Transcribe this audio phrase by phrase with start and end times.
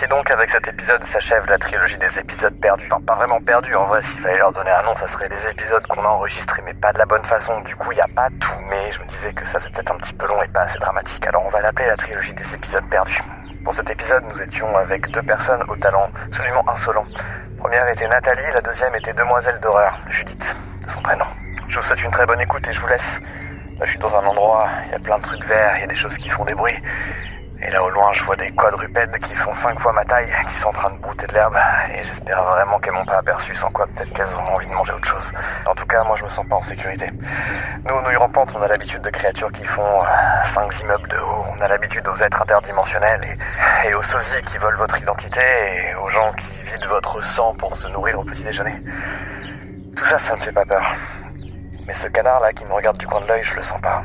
[0.00, 2.88] Ainsi donc, avec cet épisode s'achève la trilogie des épisodes perdus.
[2.90, 5.46] Enfin, pas vraiment perdus, en vrai, s'il fallait leur donner un nom, ça serait des
[5.50, 7.60] épisodes qu'on a enregistrés, mais pas de la bonne façon.
[7.60, 9.92] Du coup, il n'y a pas tout, mais je me disais que ça c'est peut-être
[9.92, 11.26] un petit peu long et pas assez dramatique.
[11.26, 13.20] Alors on va l'appeler la trilogie des épisodes perdus.
[13.62, 17.04] Pour cet épisode, nous étions avec deux personnes au talent absolument insolent.
[17.12, 20.56] La première était Nathalie, la deuxième était Demoiselle d'horreur, Judith,
[20.94, 21.26] son prénom.
[21.68, 23.20] Je vous souhaite une très bonne écoute et je vous laisse.
[23.78, 25.84] Là, je suis dans un endroit, il y a plein de trucs verts, il y
[25.84, 26.78] a des choses qui font des bruits.
[27.62, 30.60] Et là au loin, je vois des quadrupèdes qui font cinq fois ma taille, qui
[30.60, 31.56] sont en train de brouter de l'herbe.
[31.94, 34.92] Et j'espère vraiment qu'elles m'ont pas aperçu, sans quoi peut-être qu'elles auront envie de manger
[34.94, 35.32] autre chose.
[35.66, 37.06] En tout cas, moi je me sens pas en sécurité.
[37.84, 40.06] Nous, aux nouilles rampantes, on a l'habitude de créatures qui font euh,
[40.54, 41.44] cinq immeubles de haut.
[41.54, 45.94] On a l'habitude aux êtres interdimensionnels et, et aux sosies qui volent votre identité et
[45.96, 48.74] aux gens qui vident votre sang pour se nourrir au petit déjeuner.
[49.96, 50.94] Tout ça, ça me fait pas peur.
[51.86, 54.02] Mais ce canard-là qui me regarde du coin de l'œil, je le sens pas.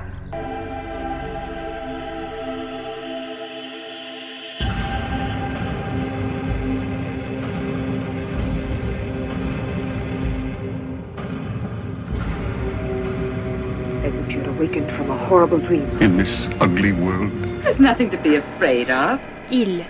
[14.57, 15.85] Awakened from a horrible dream.
[16.01, 17.31] in this ugly world.
[17.63, 19.19] There's nothing to be afraid of.
[19.51, 19.85] Il.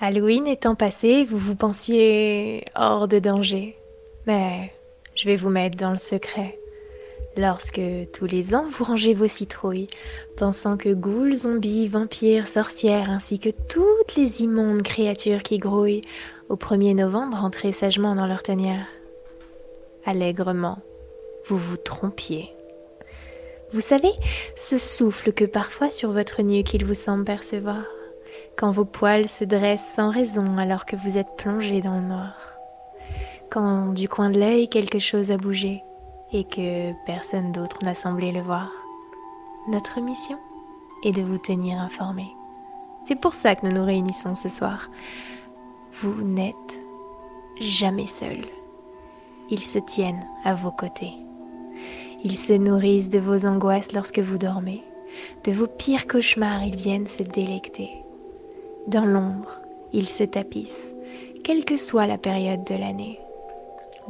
[0.00, 3.76] Halloween étant passé, vous vous pensiez hors de danger.
[4.26, 4.70] Mais
[5.16, 6.56] je vais vous mettre dans le secret.
[7.36, 7.80] Lorsque
[8.12, 9.88] tous les ans vous rangez vos citrouilles,
[10.36, 16.02] pensant que ghouls, zombies, vampires, sorcières, ainsi que toutes les immondes créatures qui grouillent,
[16.48, 18.86] au 1er novembre entrez sagement dans leur tanière.
[20.06, 20.78] Allègrement,
[21.46, 22.48] vous vous trompiez.
[23.72, 24.12] Vous savez,
[24.56, 27.84] ce souffle que parfois sur votre nuque il vous semble percevoir,
[28.56, 32.34] quand vos poils se dressent sans raison alors que vous êtes plongé dans le noir,
[33.50, 35.82] quand du coin de l'œil quelque chose a bougé
[36.32, 38.70] et que personne d'autre n'a semblé le voir.
[39.68, 40.38] Notre mission
[41.04, 42.34] est de vous tenir informés.
[43.06, 44.88] C'est pour ça que nous nous réunissons ce soir.
[46.00, 46.78] Vous n'êtes
[47.60, 48.44] jamais seul.
[49.50, 51.12] Ils se tiennent à vos côtés.
[52.22, 54.84] Ils se nourrissent de vos angoisses lorsque vous dormez.
[55.42, 57.90] De vos pires cauchemars, ils viennent se délecter.
[58.86, 59.50] Dans l'ombre,
[59.92, 60.94] ils se tapissent,
[61.42, 63.18] quelle que soit la période de l'année.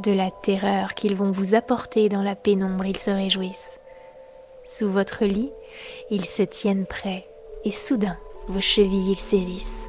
[0.02, 3.80] De la terreur qu'ils vont vous apporter dans la pénombre, ils se réjouissent.
[4.66, 5.52] Sous votre lit,
[6.10, 7.26] ils se tiennent prêts,
[7.64, 9.86] et soudain, vos chevilles ils saisissent.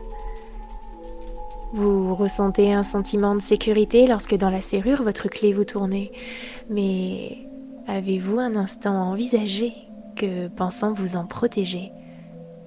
[1.72, 6.12] Vous ressentez un sentiment de sécurité lorsque dans la serrure votre clé vous tournez,
[6.68, 7.38] mais
[7.88, 9.74] avez-vous un instant envisagé
[10.16, 11.92] que, pensant vous en protéger,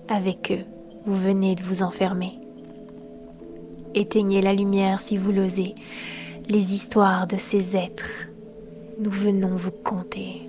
[0.09, 0.65] avec eux,
[1.05, 2.39] vous venez de vous enfermer
[3.95, 5.75] Éteignez la lumière si vous l'osez,
[6.49, 8.29] les histoires de ces êtres,
[9.01, 10.49] nous venons vous conter.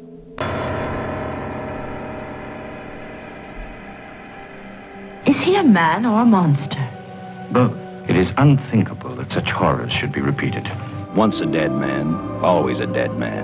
[5.25, 6.77] Is he a man or a monster?
[7.51, 7.82] Both.
[8.13, 10.69] It is unthinkable that such horrors should be repeated.
[11.15, 12.13] Once a dead man,
[12.43, 13.43] always a dead man.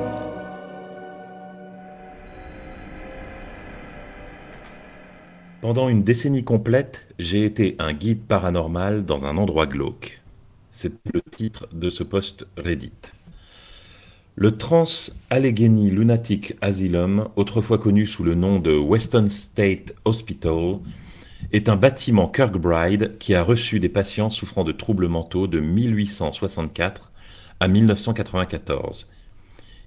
[5.62, 10.22] Pendant une décennie complète, j'ai été un guide paranormal dans un endroit glauque.
[10.69, 13.12] C'est le titre de ce post Reddit.
[14.35, 20.78] Le Trans Allegheny Lunatic Asylum, autrefois connu sous le nom de Western State Hospital,
[21.51, 27.11] est un bâtiment Kirkbride qui a reçu des patients souffrant de troubles mentaux de 1864
[27.59, 29.09] à 1994.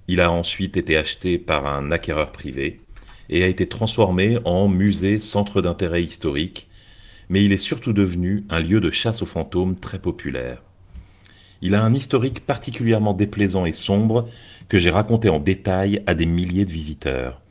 [0.07, 2.81] Il a ensuite été acheté par un acquéreur privé
[3.29, 6.69] et a été transformé en musée centre d'intérêt historique,
[7.29, 10.61] mais il est surtout devenu un lieu de chasse aux fantômes très populaire.
[11.61, 14.27] Il a un historique particulièrement déplaisant et sombre
[14.67, 17.42] que j'ai raconté en détail à des milliers de visiteurs.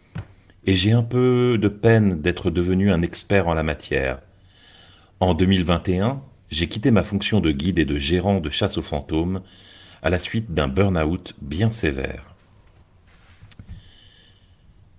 [0.65, 4.21] Et j'ai un peu de peine d'être devenu un expert en la matière.
[5.19, 9.43] En 2021, j'ai quitté ma fonction de guide et de gérant de chasse aux fantômes
[10.03, 12.33] à la suite d'un burn-out bien sévère.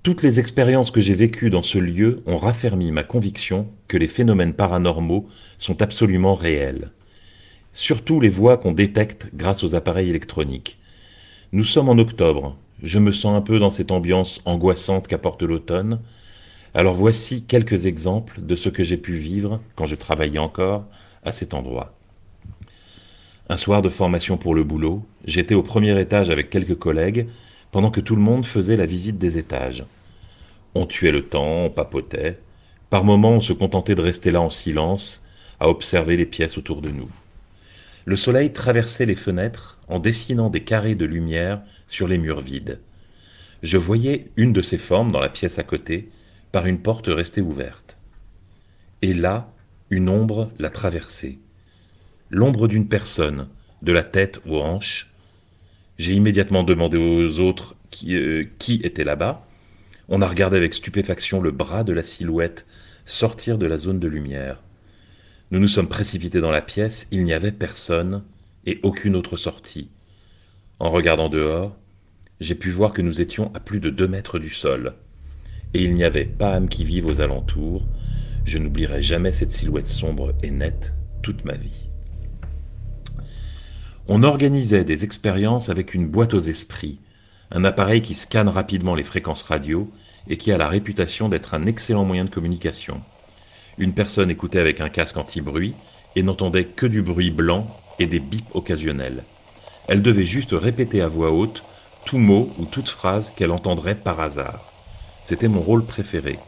[0.02, 4.08] Toutes les expériences que j'ai vécues dans ce lieu ont raffermi ma conviction que les
[4.08, 6.92] phénomènes paranormaux sont absolument réels.
[7.72, 10.78] Surtout les voix qu'on détecte grâce aux appareils électroniques.
[11.54, 16.02] Nous sommes en octobre, je me sens un peu dans cette ambiance angoissante qu'apporte l'automne.
[16.74, 20.86] Alors voici quelques exemples de ce que j'ai pu vivre quand je travaillais encore
[21.24, 21.96] à cet endroit.
[23.50, 27.28] Un soir de formation pour le boulot, j'étais au premier étage avec quelques collègues
[27.72, 29.86] pendant que tout le monde faisait la visite des étages.
[30.76, 32.40] On tuait le temps, on papotait.
[32.90, 35.26] Par moments, on se contentait de rester là en silence,
[35.60, 37.10] à observer les pièces autour de nous.
[38.06, 41.62] Le soleil traversait les fenêtres en dessinant des carrés de lumière
[41.94, 42.80] sur les murs vides.
[43.62, 46.10] Je voyais une de ces formes dans la pièce à côté,
[46.52, 47.98] par une porte restée ouverte.
[49.02, 49.54] Et là,
[49.90, 51.40] une ombre l'a traversée.
[52.30, 53.48] L'ombre d'une personne,
[53.84, 55.14] de la tête aux hanches.
[56.00, 59.46] J'ai immédiatement demandé aux autres qui, euh, qui était là-bas.
[60.10, 62.66] On a regardé avec stupéfaction le bras de la silhouette
[63.06, 64.64] sortir de la zone de lumière.
[65.52, 68.24] Nous nous sommes précipités dans la pièce, il n'y avait personne
[68.66, 69.90] et aucune autre sortie.
[70.80, 71.78] En regardant dehors,
[72.44, 74.96] j'ai pu voir que nous étions à plus de deux mètres du sol.
[75.74, 77.86] Et il n'y avait pas âme qui vive aux alentours.
[78.44, 81.90] Je n'oublierai jamais cette silhouette sombre et nette toute ma vie.
[84.10, 87.00] On organisait des expériences avec une boîte aux esprits,
[87.50, 89.90] un appareil qui scanne rapidement les fréquences radio
[90.28, 93.02] et qui a la réputation d'être un excellent moyen de communication.
[93.78, 95.76] Une personne écoutait avec un casque anti-bruit
[96.18, 99.24] et n'entendait que du bruit blanc et des bips occasionnels.
[99.88, 101.64] Elle devait juste répéter à voix haute
[102.06, 104.72] tout mot ou toute phrase qu'elle entendrait par hasard.
[105.24, 106.40] C'était mon rôle préféré.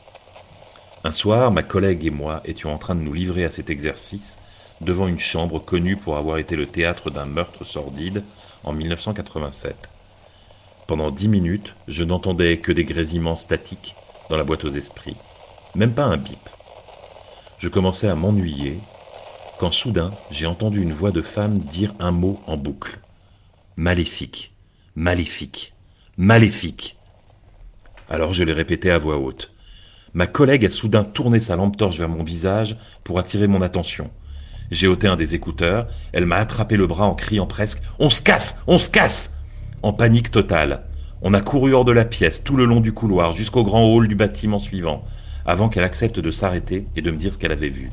[1.04, 4.40] Un soir, ma collègue et moi étions en train de nous livrer à cet exercice
[4.82, 8.24] devant une chambre connue pour avoir été le théâtre d'un meurtre sordide
[8.64, 9.90] en 1987.
[10.88, 13.96] Pendant dix minutes, je n'entendais que des grésillements statiques
[14.30, 15.18] dans la boîte aux esprits,
[15.76, 16.50] même pas un bip.
[17.58, 18.80] Je commençais à m'ennuyer
[19.60, 23.00] quand soudain j'ai entendu une voix de femme dire un mot en boucle.
[23.78, 24.55] Maléfique,
[24.96, 25.74] maléfique,
[26.18, 26.98] maléfique.
[28.10, 29.52] Alors je l'ai répété à voix haute.
[30.14, 34.10] Ma collègue a soudain tourné sa lampe torche vers mon visage pour attirer mon attention.
[34.72, 38.22] J'ai ôté un des écouteurs, elle m'a attrapé le bras en criant presque On se
[38.22, 39.34] casse On se casse
[39.84, 40.86] En panique totale.
[41.22, 44.08] On a couru hors de la pièce, tout le long du couloir, jusqu'au grand hall
[44.08, 45.04] du bâtiment suivant,
[45.46, 47.92] avant qu'elle accepte de s'arrêter et de me dire ce qu'elle avait vu.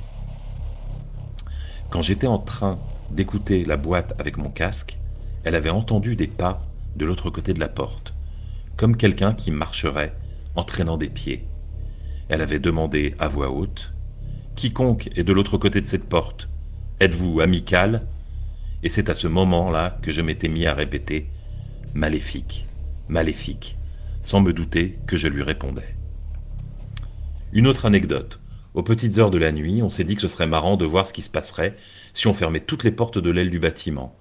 [1.90, 2.78] Quand j'étais en train
[3.10, 4.98] d'écouter la boîte avec mon casque,
[5.44, 6.62] elle avait entendu des pas
[6.96, 8.14] de l'autre côté de la porte,
[8.76, 10.14] comme quelqu'un qui marcherait
[10.54, 11.46] en traînant des pieds.
[12.28, 13.92] Elle avait demandé à voix haute
[14.54, 16.48] Quiconque est de l'autre côté de cette porte,
[17.00, 18.06] Êtes-vous amical?
[18.84, 21.30] Et c'est à ce moment-là que je m'étais mis à répéter
[21.94, 22.68] Maléfique,
[23.08, 23.76] maléfique,
[24.20, 25.96] sans me douter que je lui répondais.
[27.52, 28.40] Une autre anecdote.
[28.74, 31.06] Aux petites heures de la nuit, on s'est dit que ce serait marrant de voir
[31.06, 31.74] ce qui se passerait
[32.14, 34.16] si on fermait toutes les portes de l'aile du bâtiment.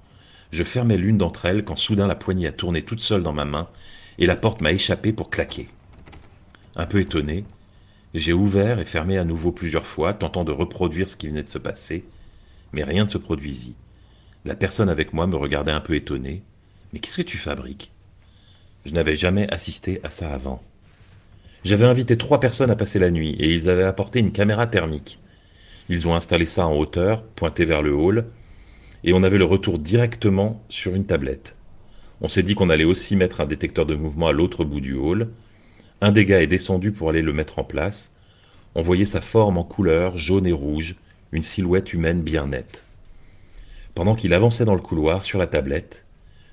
[0.52, 3.46] Je fermais l'une d'entre elles quand soudain la poignée a tourné toute seule dans ma
[3.46, 3.70] main
[4.18, 5.70] et la porte m'a échappé pour claquer.
[6.76, 7.46] Un peu étonné,
[8.14, 11.50] j'ai ouvert et fermé à nouveau plusieurs fois, tentant de reproduire ce qui venait de
[11.50, 12.04] se passer,
[12.74, 13.76] mais rien ne se produisit.
[14.44, 16.42] La personne avec moi me regardait un peu étonné.
[16.92, 17.92] Mais qu'est-ce que tu fabriques?
[18.86, 20.62] Je n'avais jamais assisté à ça avant.
[21.64, 25.20] J'avais invité trois personnes à passer la nuit et ils avaient apporté une caméra thermique.
[25.90, 28.26] Ils ont installé ça en hauteur, pointé vers le hall,
[29.04, 31.56] et on avait le retour directement sur une tablette.
[32.22, 34.94] On s'est dit qu'on allait aussi mettre un détecteur de mouvement à l'autre bout du
[34.94, 35.30] hall.
[36.02, 38.14] Un des gars est descendu pour aller le mettre en place.
[38.76, 40.96] On voyait sa forme en couleur jaune et rouge,
[41.32, 42.86] une silhouette humaine bien nette.
[43.96, 46.06] Pendant qu'il avançait dans le couloir sur la tablette,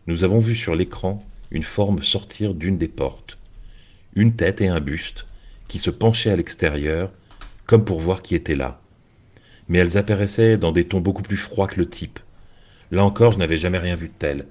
[0.07, 3.39] nous avons vu sur l'écran une forme sortir d'une des portes,
[4.15, 5.27] une tête et un buste
[5.69, 7.11] qui se penchaient à l'extérieur
[7.67, 8.81] comme pour voir qui était là.
[9.69, 12.19] Mais elles apparaissaient dans des tons beaucoup plus froids que le type.
[12.91, 14.47] Là encore, je n'avais jamais rien vu de tel.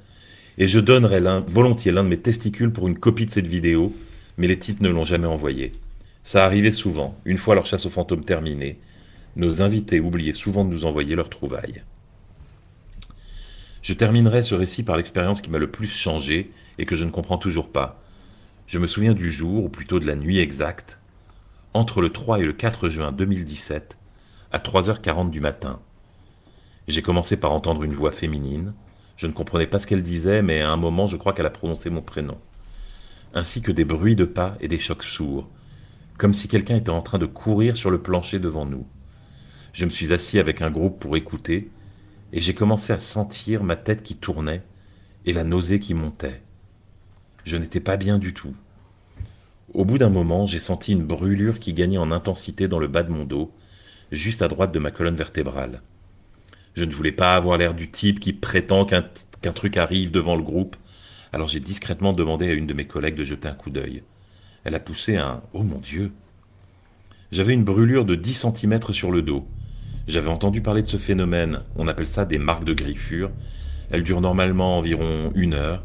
[0.58, 3.96] Et je donnerais volontiers l'un de mes testicules pour une copie de cette vidéo,
[4.38, 5.72] mais les types ne l'ont jamais envoyé.
[6.24, 8.80] Ça arrivait souvent, une fois leur chasse aux fantômes terminée,
[9.36, 11.84] nos invités oubliaient souvent de nous envoyer leurs trouvailles.
[13.82, 17.12] Je terminerai ce récit par l'expérience qui m'a le plus changé et que je ne
[17.12, 18.02] comprends toujours pas.
[18.66, 21.00] Je me souviens du jour, ou plutôt de la nuit exacte,
[21.74, 23.98] entre le 3 et le 4 juin 2017,
[24.52, 25.80] à 3h40 du matin.
[26.88, 28.74] J'ai commencé par entendre une voix féminine.
[29.18, 31.52] Je ne comprenais pas ce qu'elle disait, mais à un moment, je crois qu'elle a
[31.52, 32.38] prononcé mon prénom.
[33.34, 35.50] Ainsi que des bruits de pas et des chocs sourds,
[36.18, 38.88] comme si quelqu'un était en train de courir sur le plancher devant nous.
[39.74, 41.70] Je me suis assis avec un groupe pour écouter,
[42.32, 44.64] et j'ai commencé à sentir ma tête qui tournait
[45.26, 46.42] et la nausée qui montait.
[47.44, 48.56] Je n'étais pas bien du tout.
[49.74, 53.04] Au bout d'un moment, j'ai senti une brûlure qui gagnait en intensité dans le bas
[53.04, 53.52] de mon dos,
[54.14, 55.82] juste à droite de ma colonne vertébrale.
[56.78, 60.44] Je ne voulais pas avoir l'air du type qui prétend qu'un truc arrive devant le
[60.44, 60.76] groupe,
[61.34, 64.04] alors j'ai discrètement demandé à une de mes collègues de jeter un coup d'œil.
[64.64, 66.12] Elle a poussé un Oh mon Dieu
[67.32, 69.48] J'avais une brûlure de 10 cm sur le dos,
[70.08, 73.32] j'avais entendu parler de ce phénomène, on appelle ça des marques de griffure.
[73.90, 75.84] Elles durent normalement environ une heure,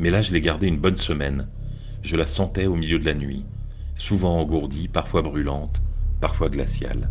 [0.00, 1.46] mais là je l'ai gardée une bonne semaine.
[2.02, 3.44] Je la sentais au milieu de la nuit,
[3.94, 5.80] souvent engourdie, parfois brûlante,
[6.20, 7.08] parfois glaciale.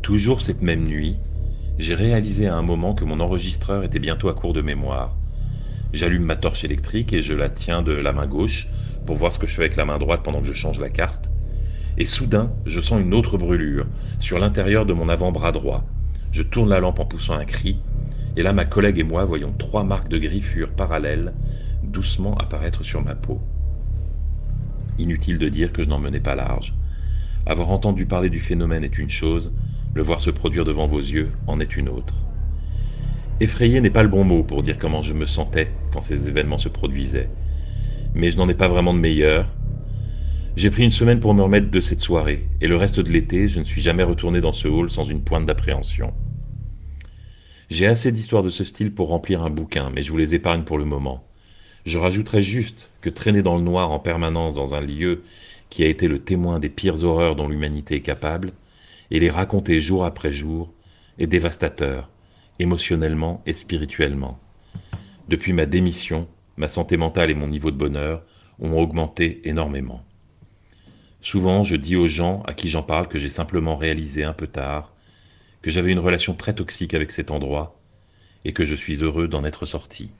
[0.00, 1.18] Toujours cette même nuit,
[1.78, 5.16] j'ai réalisé à un moment que mon enregistreur était bientôt à court de mémoire.
[5.92, 8.68] J'allume ma torche électrique et je la tiens de la main gauche
[9.06, 10.90] pour voir ce que je fais avec la main droite pendant que je change la
[10.90, 11.30] carte.
[11.98, 13.86] Et soudain, je sens une autre brûlure
[14.18, 15.84] sur l'intérieur de mon avant-bras droit.
[16.32, 17.78] Je tourne la lampe en poussant un cri,
[18.36, 21.32] et là ma collègue et moi voyons trois marques de griffures parallèles
[21.82, 23.40] doucement apparaître sur ma peau.
[24.98, 26.74] Inutile de dire que je n'en menais pas large.
[27.46, 29.52] Avoir entendu parler du phénomène est une chose,
[29.94, 32.14] le voir se produire devant vos yeux en est une autre.
[33.40, 36.58] Effrayé n'est pas le bon mot pour dire comment je me sentais quand ces événements
[36.58, 37.30] se produisaient.
[38.14, 39.46] Mais je n'en ai pas vraiment de meilleur.
[40.56, 43.48] J'ai pris une semaine pour me remettre de cette soirée, et le reste de l'été,
[43.48, 46.12] je ne suis jamais retourné dans ce hall sans une pointe d'appréhension.
[47.70, 50.62] J'ai assez d'histoires de ce style pour remplir un bouquin, mais je vous les épargne
[50.62, 51.24] pour le moment.
[51.86, 55.22] Je rajouterai juste que traîner dans le noir en permanence dans un lieu
[55.70, 58.52] qui a été le témoin des pires horreurs dont l'humanité est capable,
[59.10, 60.72] et les raconter jour après jour,
[61.18, 62.10] est dévastateur,
[62.58, 64.38] émotionnellement et spirituellement.
[65.28, 68.22] Depuis ma démission, ma santé mentale et mon niveau de bonheur
[68.60, 70.04] ont augmenté énormément.
[71.20, 74.46] Souvent, je dis aux gens à qui j'en parle que j'ai simplement réalisé un peu
[74.46, 74.92] tard
[75.62, 77.80] que j'avais une relation très toxique avec cet endroit
[78.44, 80.10] et que je suis heureux d'en être sorti.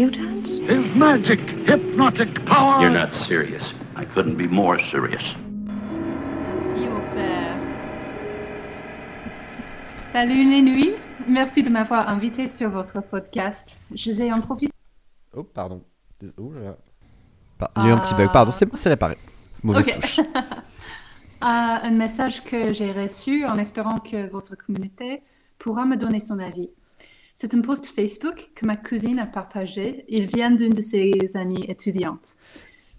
[0.00, 0.50] Mutants?
[0.68, 2.82] His magic, hypnotic power.
[2.82, 3.62] You're not serious.
[3.96, 5.22] I couldn't be more serious.
[6.74, 7.56] Fille au père.
[10.04, 10.92] Salut les nuits,
[11.26, 13.80] merci de m'avoir invité sur votre podcast.
[13.94, 14.70] Je vais en profiter.
[15.34, 15.80] Oh, pardon.
[16.36, 16.76] Oh là là.
[17.56, 18.30] Pa- Il y a eu un petit bug.
[18.30, 19.16] Pardon, c'est bon, c'est réparé.
[19.62, 19.98] Mauvaise Ok.
[20.00, 20.20] touche.
[21.40, 25.22] Ah, un message que j'ai reçu en espérant que votre communauté
[25.58, 26.70] pourra me donner son avis.
[27.38, 30.06] C'est un post Facebook que ma cousine a partagé.
[30.08, 32.36] Il vient d'une de ses amies étudiantes.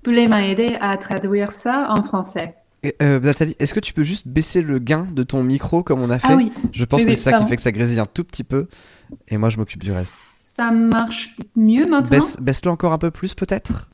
[0.04, 2.54] Boulet m'a aidé à traduire ça en français?
[3.02, 6.12] Euh, Nathalie, est-ce que tu peux juste baisser le gain de ton micro comme on
[6.12, 6.28] a fait?
[6.34, 6.52] Ah oui.
[6.72, 8.44] Je pense Oui, que oui, c'est ça qui fait que ça grésille un tout petit
[8.44, 8.68] peu.
[9.28, 10.08] Et moi, je m'occupe du reste.
[10.14, 12.12] Ça marche mieux maintenant?
[12.20, 13.90] Baisse- Baisse-le encore un peu plus, peut-être?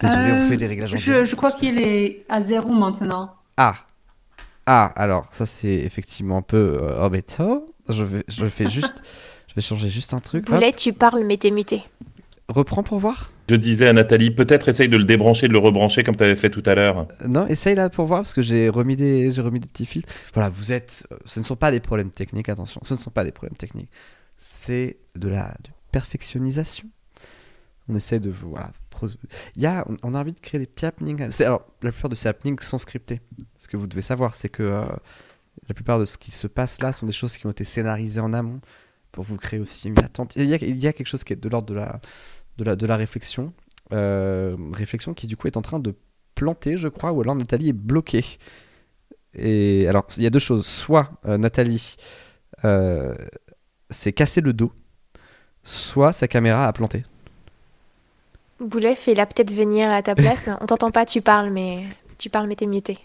[0.00, 3.34] Désolé, on Euh, fait les réglages en je, je crois qu'il est à zéro maintenant.
[3.58, 3.74] Ah
[4.64, 7.66] Ah, alors, ça, c'est effectivement un peu euh, embêtant.
[7.90, 9.02] Je, vais, je fais juste...
[9.60, 10.48] je vais changer juste un truc.
[10.48, 10.54] Hop.
[10.54, 11.82] Boulet, tu parles, mais t'es muté.
[12.48, 16.02] Reprends pour voir Je disais à Nathalie, peut-être essaye de le débrancher, de le rebrancher
[16.04, 17.08] comme tu avais fait tout à l'heure.
[17.22, 19.84] Euh, Non, essaye là pour voir parce que j'ai remis des, j'ai remis des petits
[19.84, 20.04] fils.
[20.32, 23.10] Voilà, vous êtes, euh, ce ne sont pas des problèmes techniques, attention, ce ne sont
[23.10, 23.90] pas des problèmes techniques.
[24.38, 26.88] C'est de la de perfectionnisation.
[27.88, 28.70] On essaie de vous, voilà.
[29.56, 31.30] Il y a, on, on a envie de créer des petits happenings.
[31.30, 33.20] C'est- Alors, la plupart de ces happenings sont scriptés.
[33.58, 34.84] Ce que vous devez savoir, c'est que euh,
[35.68, 38.20] la plupart de ce qui se passe là sont des choses qui ont été scénarisées
[38.20, 38.60] en amont
[39.12, 40.36] pour vous créer aussi une attente.
[40.36, 42.00] Il y a, il y a quelque chose qui est de l'ordre de la,
[42.58, 43.52] de la, de la réflexion.
[43.92, 45.94] Euh, réflexion qui du coup est en train de
[46.34, 48.24] planter, je crois, ou alors Nathalie est bloquée.
[49.34, 50.66] Et alors, il y a deux choses.
[50.66, 51.96] Soit euh, Nathalie
[52.64, 53.14] euh,
[53.90, 54.72] s'est cassé le dos,
[55.62, 57.04] soit sa caméra a planté.
[58.60, 60.46] Boulet, fais-la peut-être venir à ta place.
[60.46, 61.86] Non, on t'entend pas, tu parles, mais
[62.18, 62.98] tu parles, mais t'es muté.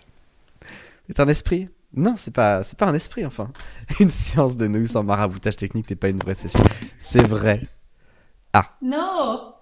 [1.08, 3.50] C'est un esprit Non, c'est pas, c'est pas un esprit, enfin.
[4.00, 6.60] Une séance de nouilles sans maraboutage technique n'est pas une vraie session.
[6.98, 7.62] C'est vrai.
[8.82, 9.54] No!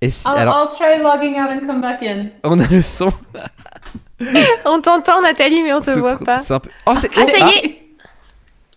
[0.00, 2.28] Et si, I'll, alors, I'll try logging out and come back in.
[2.44, 3.12] on a le son.
[4.64, 6.38] On t'entend, Nathalie, mais on te voit trop- pas.
[6.38, 7.08] c'est un peu- Oh, c'est...
[7.16, 7.82] Ah, ça y est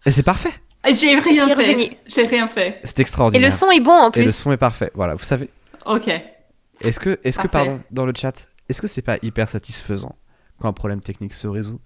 [0.05, 0.51] Et c'est parfait.
[0.85, 1.53] J'ai rien fait.
[1.53, 1.97] revenu.
[2.07, 2.79] J'ai rien fait.
[2.83, 3.49] C'est Et extraordinaire.
[3.49, 4.35] le son est bon en Et le plus.
[4.35, 4.91] son est parfait.
[4.95, 5.49] Voilà, vous savez.
[5.85, 6.07] Ok.
[6.81, 10.15] Est-ce que, est-ce que, pardon, dans le chat, est-ce que c'est pas hyper satisfaisant
[10.59, 11.79] quand un problème technique se résout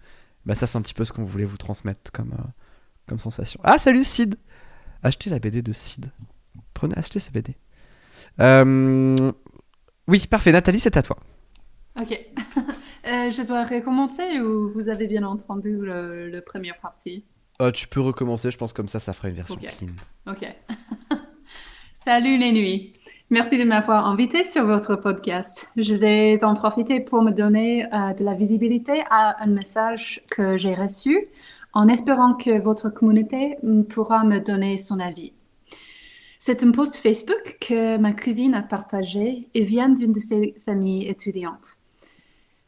[0.45, 2.43] Bah ça, c'est un petit peu ce qu'on voulait vous transmettre comme, euh,
[3.07, 3.59] comme sensation.
[3.63, 4.35] Ah, salut Sid
[5.03, 6.11] Achetez la BD de Sid.
[6.73, 7.55] Prenez, achetez sa BD.
[8.39, 9.15] Euh,
[10.07, 10.51] Oui, parfait.
[10.51, 11.17] Nathalie, c'est à toi.
[11.99, 12.19] Ok.
[13.07, 17.23] Euh, je dois recommencer ou vous avez bien entendu le, le première partie?
[17.61, 19.89] Euh, tu peux recommencer, je pense comme ça, ça fera une version clean.
[20.25, 20.43] Ok.
[22.03, 22.93] Salut les nuits.
[23.31, 25.71] Merci de m'avoir invité sur votre podcast.
[25.77, 30.57] Je vais en profiter pour me donner euh, de la visibilité à un message que
[30.57, 31.27] j'ai reçu
[31.73, 35.33] en espérant que votre communauté mm, pourra me donner son avis.
[36.37, 41.07] C'est un post Facebook que ma cousine a partagé et vient d'une de ses amies
[41.07, 41.77] étudiantes.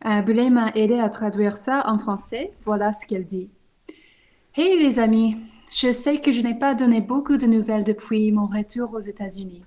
[0.07, 2.51] Euh, Boulay m'a aidé à traduire ça en français.
[2.65, 3.51] Voilà ce qu'elle dit.
[4.55, 5.37] Hey les amis,
[5.69, 9.61] je sais que je n'ai pas donné beaucoup de nouvelles depuis mon retour aux États-Unis.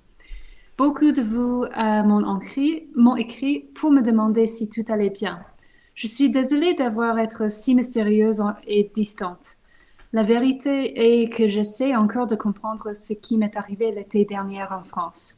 [0.81, 5.41] Beaucoup de vous euh, m'ont écrit, pour me demander si tout allait bien.
[5.95, 9.59] Je suis désolée d'avoir été si mystérieuse et distante.
[10.15, 14.83] La vérité est que j'essaie encore de comprendre ce qui m'est arrivé l'été dernier en
[14.83, 15.37] France.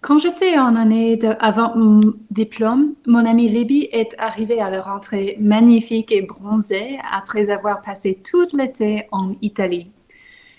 [0.00, 2.00] Quand j'étais en année avant mon
[2.32, 8.20] diplôme, mon amie Libby est arrivée à la rentrée magnifique et bronzée après avoir passé
[8.28, 9.92] tout l'été en Italie.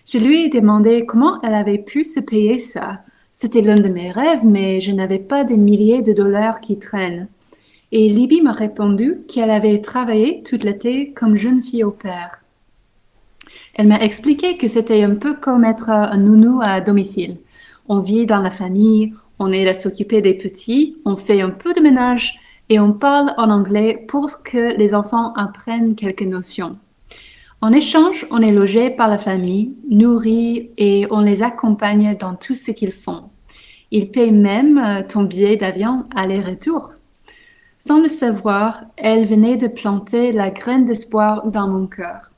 [0.10, 3.02] Je lui ai demandé comment elle avait pu se payer ça.
[3.32, 7.28] C'était l'un de mes rêves, mais je n'avais pas des milliers de dollars qui traînent.
[7.92, 12.42] Et Libby m'a répondu qu'elle avait travaillé toute l'été comme jeune fille au père.
[13.74, 17.38] Elle m'a expliqué que c'était un peu comme être un nounou à domicile.
[17.88, 21.74] On vit dans la famille, on aide à s'occuper des petits, on fait un peu
[21.74, 26.78] de ménage et on parle en anglais pour que les enfants apprennent quelques notions.
[27.63, 32.56] En échange, on est logé par la famille, nourri et on les accompagne dans tout
[32.56, 33.30] ce qu'ils font.
[33.91, 36.96] Ils payent même euh, ton billet d'avion aller-retour.
[37.77, 42.32] Sans le savoir, elle venait de planter la graine d'espoir dans mon cœur.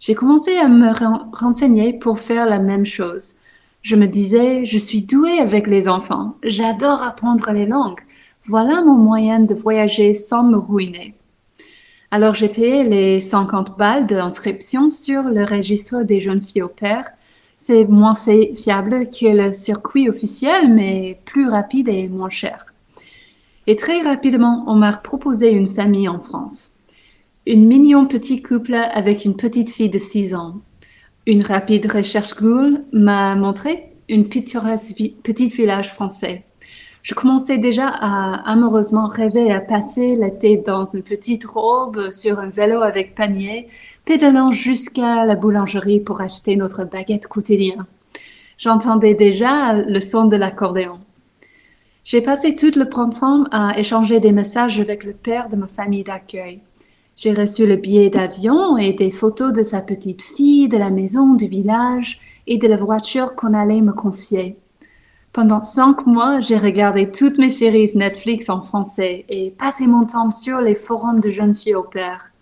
[0.00, 0.90] J'ai commencé à me
[1.36, 3.34] renseigner pour faire la même chose.
[3.82, 8.00] Je me disais, je suis douée avec les enfants, j'adore apprendre les langues.
[8.44, 11.17] Voilà mon moyen de voyager sans me ruiner.
[12.10, 17.04] Alors j'ai payé les 50 balles d'inscription sur le registre des jeunes filles au père.
[17.58, 22.64] C'est moins fiable que le circuit officiel, mais plus rapide et moins cher.
[23.66, 26.72] Et très rapidement, on m'a proposé une famille en France.
[27.46, 30.60] Une mignon petit couple avec une petite fille de 6 ans.
[31.26, 36.46] Une rapide recherche Google m'a montré une pittoresque petit village français.
[37.02, 42.50] Je commençais déjà à amoureusement rêver à passer l'été dans une petite robe sur un
[42.50, 43.68] vélo avec panier,
[44.04, 47.86] pédalant jusqu'à la boulangerie pour acheter notre baguette quotidienne.
[48.58, 50.98] J'entendais déjà le son de l'accordéon.
[52.04, 56.04] J'ai passé tout le printemps à échanger des messages avec le père de ma famille
[56.04, 56.60] d'accueil.
[57.14, 61.34] J'ai reçu le billet d'avion et des photos de sa petite fille, de la maison,
[61.34, 64.56] du village et de la voiture qu'on allait me confier.
[65.38, 70.32] Pendant cinq mois, j'ai regardé toutes mes séries Netflix en français et passé mon temps
[70.32, 72.32] sur les forums de jeunes filles au père.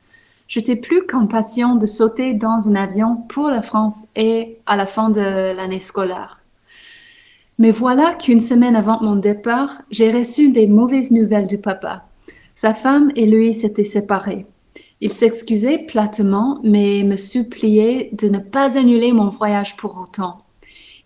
[0.49, 5.11] J'étais plus qu'impatient de sauter dans un avion pour la France et à la fin
[5.11, 6.41] de l'année scolaire.
[7.59, 12.07] Mais voilà qu'une semaine avant mon départ, j'ai reçu des mauvaises nouvelles du papa.
[12.55, 14.47] Sa femme et lui s'étaient séparés.
[15.03, 20.46] Il s'excusait platement, mais me suppliait de ne pas annuler mon voyage pour autant.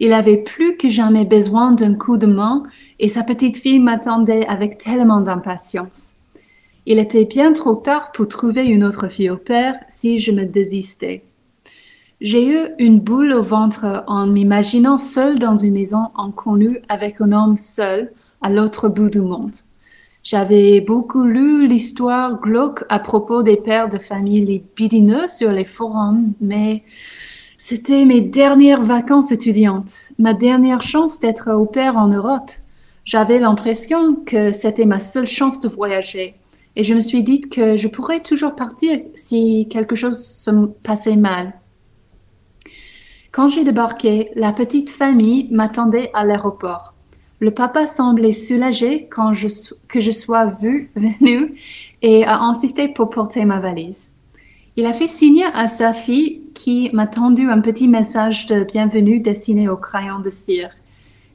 [0.01, 2.63] Il avait plus que jamais besoin d'un coup de main
[2.99, 6.15] et sa petite fille m'attendait avec tellement d'impatience.
[6.87, 10.45] Il était bien trop tard pour trouver une autre fille au père si je me
[10.45, 11.23] désistais.
[12.23, 17.33] J'ai eu une boule au ventre en m'imaginant seule dans une maison inconnue avec un
[17.33, 19.55] homme seul à l'autre bout du monde.
[20.23, 26.33] J'avais beaucoup lu l'histoire glauque à propos des pères de famille libidineux sur les forums,
[26.41, 26.83] mais
[27.63, 32.51] c'était mes dernières vacances étudiantes, ma dernière chance d'être au père en Europe.
[33.05, 36.37] J'avais l'impression que c'était ma seule chance de voyager,
[36.75, 40.51] et je me suis dit que je pourrais toujours partir si quelque chose se
[40.83, 41.53] passait mal.
[43.31, 46.95] Quand j'ai débarqué, la petite famille m'attendait à l'aéroport.
[47.41, 49.49] Le papa semblait soulagé quand je,
[49.87, 51.61] que je sois vue, venue
[52.01, 54.13] et a insisté pour porter ma valise.
[54.77, 59.21] Il a fait signe à sa fille qui m'a tendu un petit message de bienvenue
[59.21, 60.69] dessiné au crayon de cire.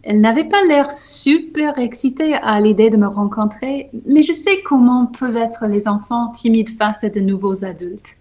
[0.03, 5.07] Elle n'avait pas l'air super excitée à l'idée de me rencontrer, mais je sais comment
[5.07, 8.17] peuvent être les enfants timides face à de nouveaux adultes.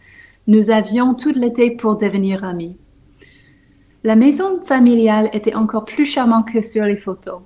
[0.46, 2.78] Nous avions tout l'été pour devenir amis.
[4.02, 7.42] La maison familiale était encore plus charmante que sur les photos.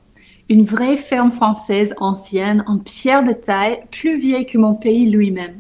[0.49, 5.57] Une vraie ferme française ancienne en pierre de taille, plus vieille que mon pays lui-même.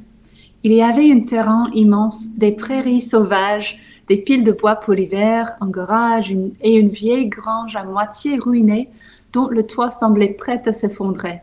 [0.63, 5.57] Il y avait un terrain immense, des prairies sauvages, des piles de bois pour l'hiver,
[5.61, 8.89] un garage et une vieille grange à moitié ruinée
[9.33, 11.41] dont le toit semblait prêt à s'effondrer.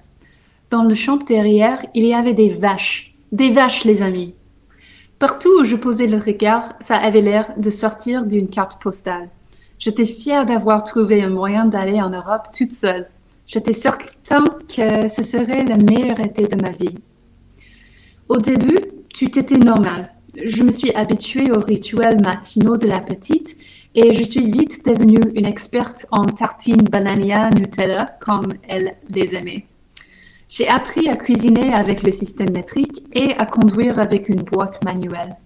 [0.71, 3.13] Dans le champ derrière, il y avait des vaches.
[3.31, 4.33] Des vaches, les amis.
[5.19, 9.29] Partout où je posais le regard, ça avait l'air de sortir d'une carte postale.
[9.77, 13.07] J'étais fière d'avoir trouvé un moyen d'aller en Europe toute seule.
[13.45, 14.43] J'étais certain
[14.75, 16.95] que ce serait le meilleur été de ma vie.
[18.27, 18.79] Au début,
[19.13, 20.14] tout était normal.
[20.43, 23.55] Je me suis habituée aux rituels matinaux de la petite
[23.93, 29.65] et je suis vite devenue une experte en tartines banania Nutella comme elle les aimait.
[30.49, 35.37] J'ai appris à cuisiner avec le système métrique et à conduire avec une boîte manuelle.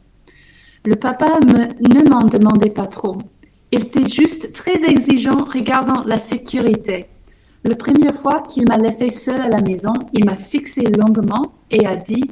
[0.86, 3.18] Le papa ne m'en demandait pas trop.
[3.72, 7.06] Il était juste très exigeant regardant la sécurité.
[7.64, 11.86] La première fois qu'il m'a laissé seule à la maison, il m'a fixé longuement et
[11.86, 12.32] a dit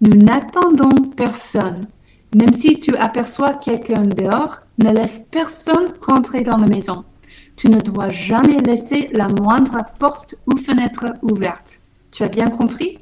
[0.00, 1.86] Nous n'attendons personne.
[2.34, 7.04] Même si tu aperçois quelqu'un dehors, ne laisse personne rentrer dans la maison.
[7.56, 11.80] Tu ne dois jamais laisser la moindre porte ou fenêtre ouverte.
[12.12, 12.98] Tu as bien compris?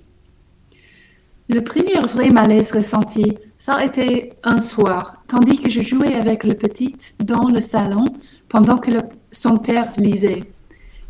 [1.48, 6.42] Le premier vrai malaise ressenti, ça a été un soir, tandis que je jouais avec
[6.42, 8.06] le petit dans le salon
[8.48, 8.90] pendant que
[9.30, 10.52] son père lisait.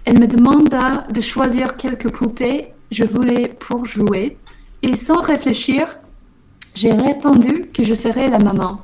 [0.05, 4.39] Elle me demanda de choisir quelques poupées je voulais pour jouer
[4.83, 5.99] et sans réfléchir,
[6.75, 8.83] j'ai répondu que je serais la maman.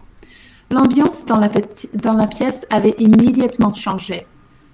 [0.70, 4.26] L'ambiance dans la, pièce avait immédiatement changé.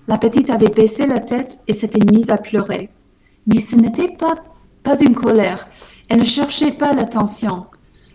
[0.08, 2.88] La petite avait baissé la tête et s'était mise à pleurer.
[3.46, 4.36] Mais ce n'était pas,
[4.82, 5.68] pas une colère.
[6.08, 7.66] Elle ne cherchait pas l'attention.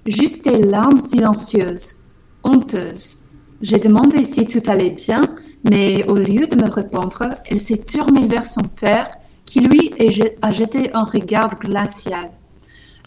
[0.07, 1.97] Juste des larmes silencieuses,
[2.43, 3.23] honteuses.
[3.61, 5.21] J'ai demandé si tout allait bien,
[5.69, 9.11] mais au lieu de me répondre, elle s'est tournée vers son père,
[9.45, 9.93] qui lui
[10.41, 12.31] a jeté un regard glacial.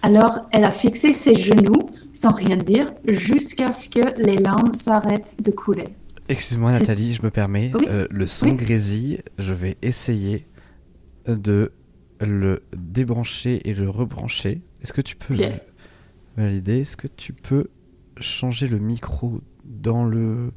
[0.02, 5.37] Alors, elle a fixé ses genoux, sans rien dire, jusqu'à ce que les larmes s'arrêtent
[5.44, 5.88] de couler.
[6.28, 7.72] Excuse-moi Nathalie, je me permets.
[7.74, 7.87] Oui.
[7.88, 8.54] Euh, le son Oui.
[8.54, 10.46] grésille, je vais essayer
[11.26, 11.72] de
[12.20, 14.61] le débrancher et le rebrancher.
[14.82, 15.34] Est-ce que tu peux
[16.37, 16.80] valider?
[16.80, 17.68] Est-ce que tu peux
[18.20, 20.52] changer le micro dans le...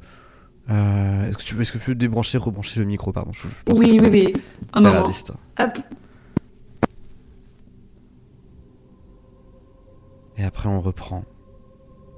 [0.70, 3.48] Euh, est-ce que tu peux, est-ce que tu peux débrancher, rebrancher le micro, pardon je
[3.72, 4.32] Oui, oui, oui.
[4.74, 5.06] Un moment.
[5.58, 5.78] Hop.
[10.38, 11.24] Et après on reprend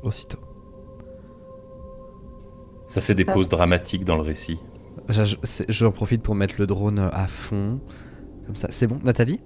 [0.03, 0.39] aussitôt.
[2.87, 4.61] Ça fait des pauses dramatiques dans le récit.
[5.69, 7.81] J'en profite pour mettre le drone à fond.
[8.47, 9.41] Comme ça, c'est bon Nathalie?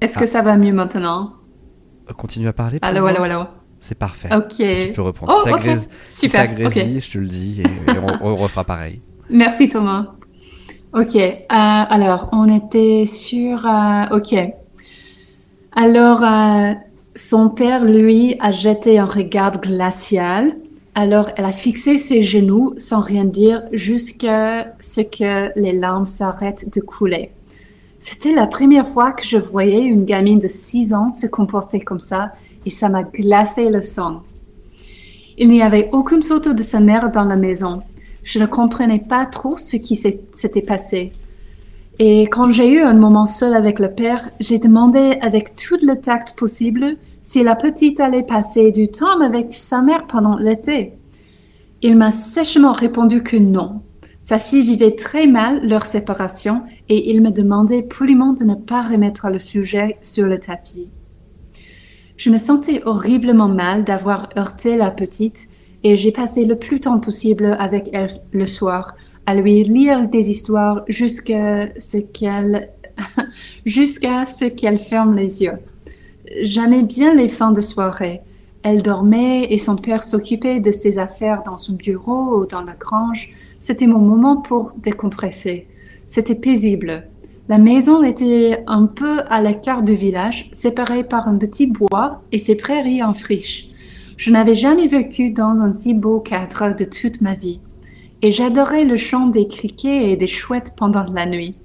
[0.00, 0.28] Est-ce que Ah.
[0.28, 1.34] ça va mieux maintenant?
[2.16, 2.78] Continue à parler.
[2.82, 3.44] Allô, allô, allô.
[3.78, 4.34] C'est parfait.
[4.34, 4.56] Ok.
[4.56, 5.32] Tu peux reprendre.
[5.34, 5.60] Oh, si ça ok.
[5.62, 7.02] grésille, si Super, ça grésille, ok.
[7.02, 9.02] je te le dis, et, et on, on refera pareil.
[9.30, 10.14] Merci Thomas.
[10.94, 13.66] Ok, euh, alors on était sur...
[13.66, 14.34] euh, ok.
[15.72, 16.72] Alors, euh,
[17.16, 20.54] son père, lui, a jeté un regard glacial.
[20.94, 26.74] Alors, elle a fixé ses genoux sans rien dire jusqu'à ce que les larmes s'arrêtent
[26.74, 27.30] de couler.
[27.98, 32.00] C'était la première fois que je voyais une gamine de 6 ans se comporter comme
[32.00, 32.32] ça
[32.66, 34.20] et ça m'a glacé le sang.
[35.38, 37.82] Il n'y avait aucune photo de sa mère dans la maison.
[38.22, 41.12] Je ne comprenais pas trop ce qui s'était passé.
[41.98, 45.98] Et quand j'ai eu un moment seul avec le père, j'ai demandé avec tout le
[45.98, 50.92] tact possible si la petite allait passer du temps avec sa mère pendant l'été.
[51.80, 53.80] Il m'a sèchement répondu que non.
[54.20, 58.82] Sa fille vivait très mal leur séparation et il me demandait poliment de ne pas
[58.82, 60.90] remettre le sujet sur le tapis.
[62.18, 65.48] Je me sentais horriblement mal d'avoir heurté la petite
[65.82, 68.94] et j'ai passé le plus temps possible avec elle le soir
[69.26, 72.70] à lui lire des histoires jusqu'à ce qu'elle
[73.66, 75.58] jusqu'à ce qu'elle ferme les yeux.
[76.40, 78.22] J'aimais bien les fins de soirée.
[78.62, 82.72] Elle dormait et son père s'occupait de ses affaires dans son bureau ou dans la
[82.72, 83.32] grange.
[83.58, 85.68] C'était mon moment pour décompresser.
[86.04, 87.04] C'était paisible.
[87.48, 92.38] La maison était un peu à l'écart du village, séparée par un petit bois et
[92.38, 93.68] ses prairies en friche.
[94.16, 97.60] Je n'avais jamais vécu dans un si beau cadre de toute ma vie.
[98.22, 101.56] Et j'adorais le chant des criquets et des chouettes pendant la nuit.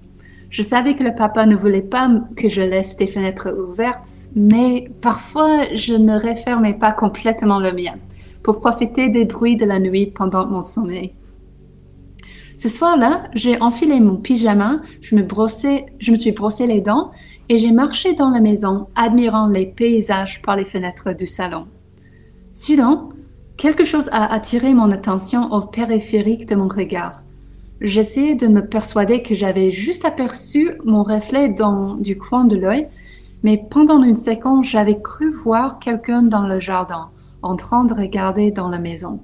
[0.50, 4.92] Je savais que le papa ne voulait pas que je laisse des fenêtres ouvertes, mais
[5.00, 7.96] parfois je ne refermais pas complètement le mien
[8.44, 11.14] pour profiter des bruits de la nuit pendant mon sommeil.
[12.58, 17.12] Ce soir-là, j'ai enfilé mon pyjama, je me, brossais, je me suis brossé les dents
[17.48, 21.68] et j'ai marché dans la maison, admirant les paysages par les fenêtres du salon.
[22.52, 23.10] Soudain,
[23.62, 27.22] quelque chose a attiré mon attention au périphérique de mon regard.
[27.80, 32.88] J'essayais de me persuader que j'avais juste aperçu mon reflet dans du coin de l'œil,
[33.44, 37.12] mais pendant une seconde, j'avais cru voir quelqu'un dans le jardin,
[37.44, 39.20] en train de regarder dans la maison.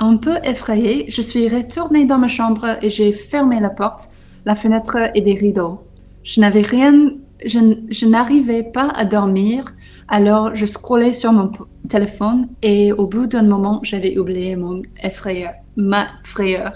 [0.00, 4.08] Un peu effrayée, je suis retournée dans ma chambre et j'ai fermé la porte,
[4.44, 5.78] la fenêtre et des rideaux.
[6.24, 7.12] Je n'avais rien,
[7.46, 9.72] je, je n'arrivais pas à dormir,
[10.10, 11.50] alors je scrollais sur mon
[11.88, 16.72] téléphone et au bout d'un moment, j'avais oublié mon effrayeur, ma frayeur.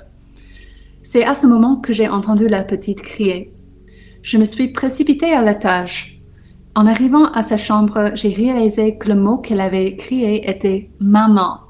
[1.02, 3.50] C'est à ce moment que j'ai entendu la petite crier.
[4.22, 6.22] Je me suis précipitée à l'étage.
[6.76, 11.60] En arrivant à sa chambre, j'ai réalisé que le mot qu'elle avait crié était maman.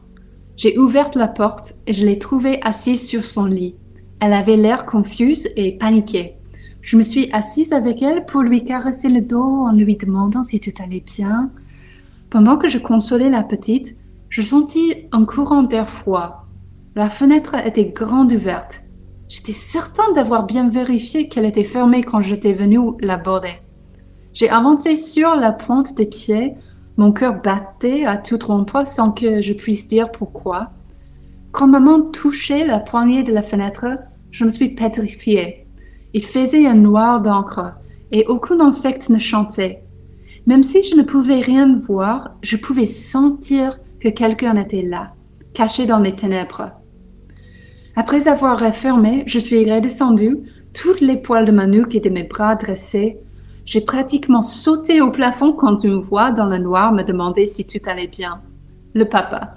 [0.57, 3.75] J'ai ouvert la porte et je l'ai trouvée assise sur son lit.
[4.21, 6.37] Elle avait l'air confuse et paniquée.
[6.85, 10.61] Je me suis assise avec elle pour lui caresser le dos en lui demandant si
[10.61, 11.51] tout allait bien.
[12.29, 13.97] Pendant que je consolais la petite,
[14.29, 16.47] je sentis un courant d'air froid.
[16.95, 18.83] La fenêtre était grande ouverte.
[19.29, 23.55] J'étais certain d'avoir bien vérifié qu'elle était fermée quand j'étais venue l'aborder.
[24.35, 26.53] J'ai avancé sur la pointe des pieds,
[26.99, 30.73] mon cœur battait à toute rompre sans que je puisse dire pourquoi.
[31.51, 33.87] Quand maman touchait la poignée de la fenêtre,
[34.31, 35.64] je me suis pétrifiée.
[36.15, 37.75] Il faisait un noir d'encre
[38.13, 39.81] et aucun insecte ne chantait.
[40.47, 45.09] Même si je ne pouvais rien voir, je pouvais sentir que quelqu'un était là,
[45.55, 46.73] caché dans les ténèbres.
[47.97, 50.39] Après avoir refermé, je suis redescendue,
[50.73, 53.17] toutes les poils de ma nuque et de mes bras dressés.
[53.65, 57.79] J'ai pratiquement sauté au plafond quand une voix dans le noir me demandait si tout
[57.87, 58.41] allait bien.
[58.93, 59.55] Le papa.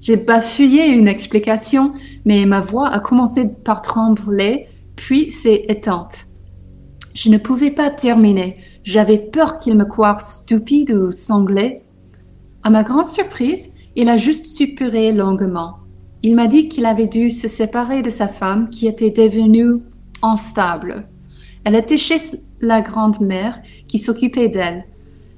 [0.00, 1.92] J'ai bafouillé une explication,
[2.24, 4.66] mais ma voix a commencé par trembler,
[5.02, 6.26] puis s'est éteinte.
[7.12, 8.54] Je ne pouvais pas terminer.
[8.84, 11.82] J'avais peur qu'il me croie stupide ou sanglé.
[12.62, 15.78] À ma grande surprise, il a juste suppuré longuement.
[16.22, 19.80] Il m'a dit qu'il avait dû se séparer de sa femme qui était devenue
[20.22, 21.08] instable.
[21.64, 22.18] Elle était chez
[22.60, 24.84] la grand-mère qui s'occupait d'elle.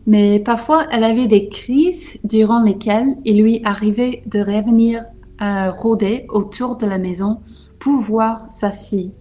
[0.06, 5.06] Mais parfois, elle avait des crises durant lesquelles il lui arrivait de revenir
[5.38, 7.40] à rôder autour de la maison
[7.78, 9.12] pour voir sa fille.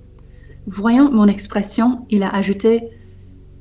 [0.65, 2.89] Voyant mon expression, il a ajouté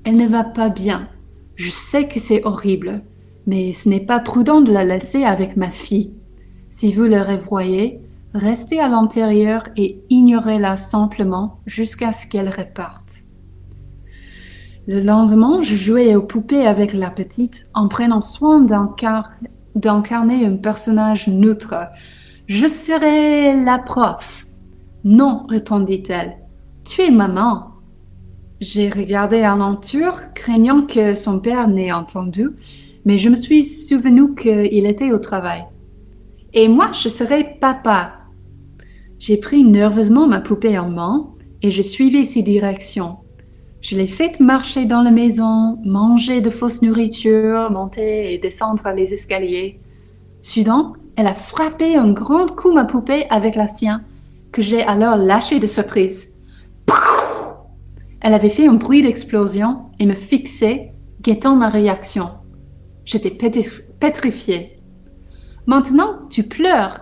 [0.05, 1.09] Elle ne va pas bien.
[1.57, 3.03] Je sais que c'est horrible,
[3.47, 6.13] mais ce n'est pas prudent de la laisser avec ma fille.
[6.71, 8.01] Si vous le revoyez,
[8.35, 13.25] restez à l'intérieur et ignorez-la simplement jusqu'à ce qu'elle reparte.
[14.87, 21.29] Le lendemain, je jouais aux poupées avec la petite en prenant soin d'incarner un personnage
[21.29, 21.75] neutre.
[22.47, 24.47] Je serai la prof.
[25.05, 26.37] Non, répondit-elle.
[26.85, 27.69] Tu es maman.
[28.61, 32.51] J'ai regardé alentour, craignant que son père n'ait entendu,
[33.05, 35.65] mais je me suis souvenu qu'il était au travail.
[36.53, 38.15] Et moi, je serai papa.
[39.19, 41.31] J'ai pris nerveusement ma poupée en main
[41.63, 43.19] et je suivis ses directions.
[43.81, 49.15] Je l'ai faite marcher dans la maison, manger de fausses nourritures, monter et descendre les
[49.15, 49.77] escaliers.
[50.41, 54.03] Soudain, elle a frappé un grand coup ma poupée avec la sienne,
[54.51, 56.32] que j'ai alors lâché de surprise.
[58.23, 62.31] Elle avait fait un bruit d'explosion et me fixait, guettant ma réaction.
[63.05, 63.37] J'étais
[63.99, 64.81] pétrifiée.
[65.67, 67.01] Maintenant, tu pleures,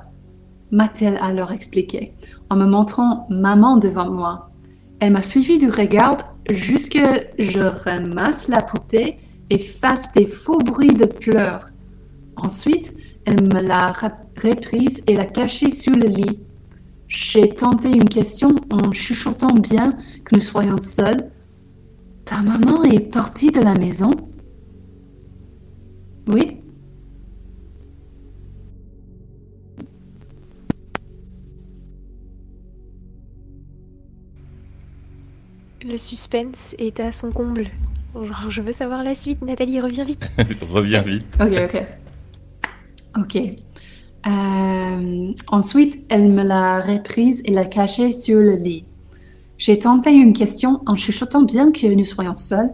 [0.71, 2.15] m'a-t-elle alors expliqué,
[2.49, 4.51] en me montrant maman devant moi.
[4.99, 6.17] Elle m'a suivi du regard
[6.51, 6.99] jusque
[7.39, 9.19] je ramasse la poupée
[9.51, 11.69] et fasse des faux bruits de pleurs.
[12.37, 12.93] Ensuite,
[13.27, 13.93] elle me l'a
[14.43, 16.41] reprise et l'a cachée sous le lit.
[17.11, 21.33] J'ai tenté une question en chuchotant bien que nous soyons seuls.
[22.25, 24.13] Ta maman est partie de la maison?
[26.29, 26.59] Oui.
[35.85, 37.71] Le suspense est à son comble.
[38.49, 39.43] je veux savoir la suite.
[39.43, 40.31] Nathalie, reviens vite.
[40.71, 41.37] reviens vite.
[41.41, 41.83] Ok, ok.
[43.19, 43.70] Ok.
[44.27, 48.85] Euh, ensuite, elle me l'a reprise et l'a cachée sur le lit.
[49.59, 52.73] J'ai tenté une question en chuchotant bien que nous soyons seuls.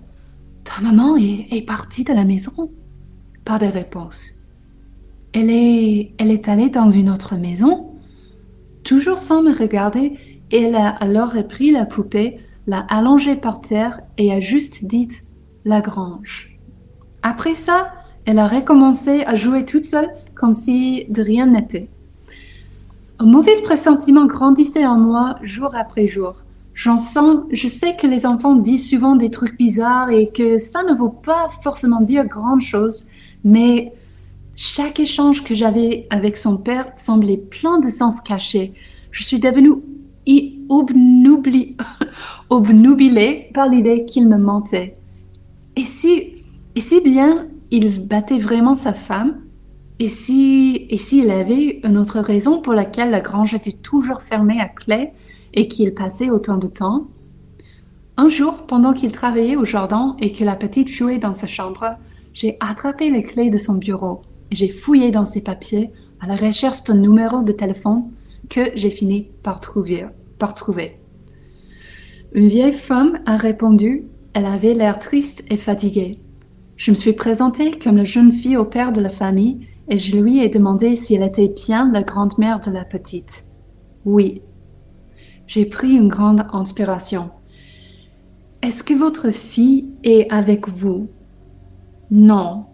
[0.65, 2.71] Ta maman est, partie de la maison?
[3.45, 4.33] Pas de réponse.
[5.33, 7.93] Elle est, elle est allée dans une autre maison?
[8.83, 10.15] Toujours sans me regarder,
[10.53, 15.09] elle a alors repris la poupée, l'a allongée par terre et a juste dit
[15.65, 16.59] La grange.
[17.23, 17.93] Après ça,
[18.27, 21.89] elle a recommencé à jouer toute seule comme si de rien n'était.
[23.21, 26.35] Un mauvais pressentiment grandissait en moi jour après jour.
[26.75, 30.83] J'en sens, je sais que les enfants disent souvent des trucs bizarres et que ça
[30.83, 33.05] ne veut pas forcément dire grand chose,
[33.45, 33.95] mais
[34.57, 38.75] chaque échange que j'avais avec son père semblait plein de sens cachés.
[39.13, 39.75] Je suis devenue
[40.69, 41.77] obnubilée
[43.55, 44.95] par l'idée qu'il me mentait.
[45.77, 46.43] Et si,
[46.75, 49.41] et si bien il battait vraiment sa femme
[49.99, 54.61] Et si, et s'il avait une autre raison pour laquelle la grange était toujours fermée
[54.61, 55.11] à clé
[55.55, 57.07] et qu'il passait autant de temps?
[58.19, 61.97] Un jour, pendant qu'il travaillait au jardin et que la petite jouait dans sa chambre,
[62.35, 66.37] j'ai attrapé les clés de son bureau et j'ai fouillé dans ses papiers à la
[66.37, 68.05] recherche d'un numéro de téléphone
[68.51, 70.07] que j'ai fini par trouver,
[70.39, 70.99] par trouver.
[72.33, 74.05] Une vieille femme a répondu.
[74.35, 76.19] Elle avait l'air triste et fatiguée.
[76.77, 80.17] Je me suis présentée comme la jeune fille au père de la famille et je
[80.17, 83.45] lui ai demandé si elle était bien la grand-mère de la petite.
[84.05, 84.43] Oui.
[85.47, 87.31] J'ai pris une grande inspiration.
[88.61, 91.07] Est-ce que votre fille est avec vous?
[92.11, 92.67] Non.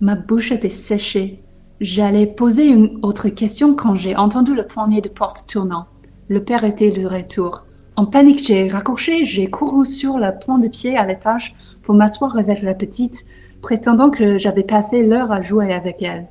[0.00, 1.42] Ma bouche était séchée.
[1.80, 5.86] J'allais poser une autre question quand j'ai entendu le poignet de porte tournant.
[6.28, 7.67] Le père était de retour.
[7.98, 12.38] En panique, j'ai raccroché, j'ai couru sur le point de pied à l'étage pour m'asseoir
[12.38, 13.24] avec la petite,
[13.60, 16.28] prétendant que j'avais passé l'heure à jouer avec elle.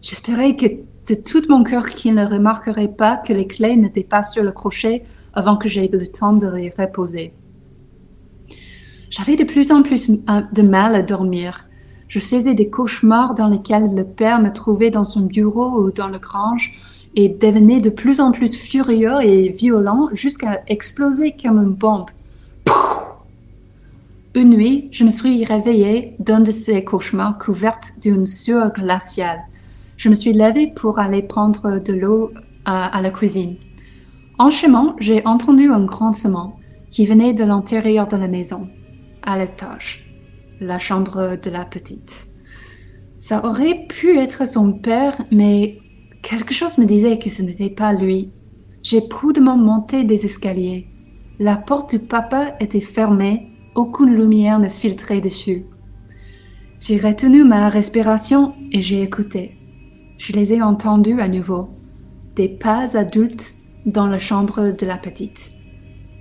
[0.00, 0.66] J'espérais que
[1.08, 4.52] de tout mon cœur qu'il ne remarquerait pas que les clés n'étaient pas sur le
[4.52, 5.02] crochet
[5.34, 7.34] avant que j'aie le temps de les reposer.
[9.10, 11.66] J'avais de plus en plus de mal à dormir.
[12.06, 16.06] Je faisais des cauchemars dans lesquels le père me trouvait dans son bureau ou dans
[16.06, 16.74] le grange
[17.14, 22.10] et devenait de plus en plus furieux et violent jusqu'à exploser comme une bombe.
[24.34, 29.40] Une nuit, je me suis réveillée d'un de ces cauchemars couverte d'une sueur glaciale.
[29.98, 32.30] Je me suis levée pour aller prendre de l'eau
[32.64, 33.56] à, la cuisine.
[34.38, 36.58] En chemin, j'ai entendu un grondement
[36.90, 38.68] qui venait de l'intérieur de la maison,
[39.22, 40.04] à l'étage,
[40.60, 42.26] la chambre de la petite.
[43.18, 45.81] Ça aurait pu être son père, mais
[46.22, 48.30] quelque chose me disait que ce n'était pas lui.
[48.82, 50.88] J'ai prudemment monté des escaliers.
[51.38, 55.64] La porte du papa était fermée, aucune lumière ne filtrait dessus.
[56.80, 59.56] J'ai retenu ma respiration et j'ai écouté.
[60.18, 61.70] Je les ai entendus à nouveau.
[62.36, 63.54] Des pas adultes
[63.86, 65.52] dans la chambre de la petite.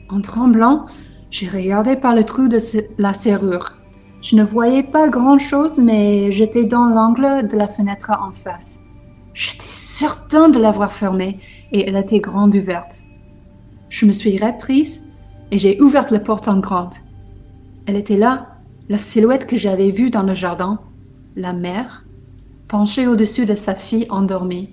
[0.09, 0.85] En tremblant,
[1.29, 2.57] j'ai regardé par le trou de
[2.97, 3.77] la serrure.
[4.21, 8.80] Je ne voyais pas grand-chose, mais j'étais dans l'angle de la fenêtre en face.
[9.33, 11.39] J'étais certain de l'avoir fermée
[11.71, 13.03] et elle était grande ouverte.
[13.89, 15.11] Je me suis reprise
[15.51, 16.95] et j'ai ouvert la porte en grande.
[17.85, 18.57] Elle était là,
[18.89, 20.79] la silhouette que j'avais vue dans le jardin,
[21.35, 22.05] la mère,
[22.67, 24.69] penchée au-dessus de sa fille endormie.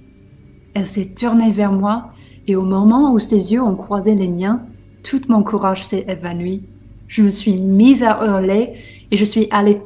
[0.74, 2.10] Elle s'est tournée vers moi
[2.46, 4.62] et au moment où ses yeux ont croisé les miens,
[5.02, 6.68] tout mon courage s'est évanoui.
[7.06, 8.72] Je me suis mise à hurler
[9.10, 9.80] et je suis allée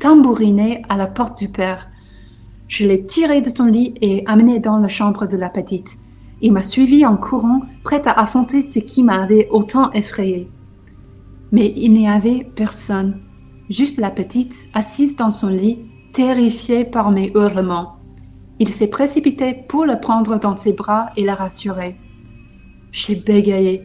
[0.00, 1.89] tambouriner à la porte du père.
[2.70, 5.96] Je l'ai tiré de son lit et amené dans la chambre de la petite.
[6.40, 10.46] Il m'a suivi en courant, prête à affronter ce qui m'avait autant effrayé.
[11.50, 13.22] Mais il n'y avait personne,
[13.70, 15.80] juste la petite assise dans son lit,
[16.12, 17.96] terrifiée par mes hurlements.
[18.60, 21.96] Il s'est précipité pour la prendre dans ses bras et la rassurer.
[22.92, 23.82] J'ai bégayé.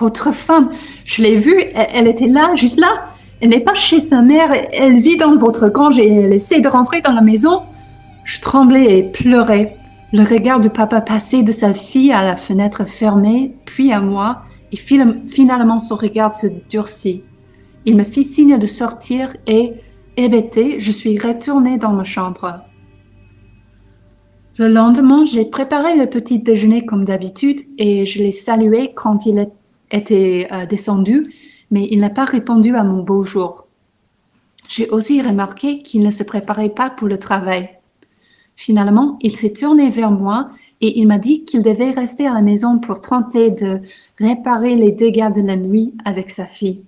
[0.00, 0.70] Votre femme,
[1.04, 3.06] je l'ai vue, elle, était là, juste là.
[3.40, 6.68] Elle n'est pas chez sa mère, elle vit dans votre grange et elle essaie de
[6.68, 7.62] rentrer dans la maison.
[8.26, 9.78] Je tremblais et pleurais.
[10.12, 14.42] Le regard du papa passait de sa fille à la fenêtre fermée, puis à moi,
[14.72, 17.22] et finalement son regard se durcit.
[17.84, 19.74] Il me fit signe de sortir et,
[20.16, 22.56] hébété, je suis retournée dans ma chambre.
[24.58, 29.50] Le lendemain, j'ai préparé le petit déjeuner comme d'habitude et je l'ai salué quand il
[29.92, 31.32] était euh, descendu,
[31.70, 33.68] mais il n'a pas répondu à mon beau jour.
[34.66, 37.75] J'ai aussi remarqué qu'il ne se préparait pas pour le travail.
[38.56, 40.48] Finalement, il s'est tourné vers moi
[40.80, 43.80] et il m'a dit qu'il devait rester à la maison pour tenter de
[44.18, 46.82] réparer les dégâts de la nuit avec sa fille.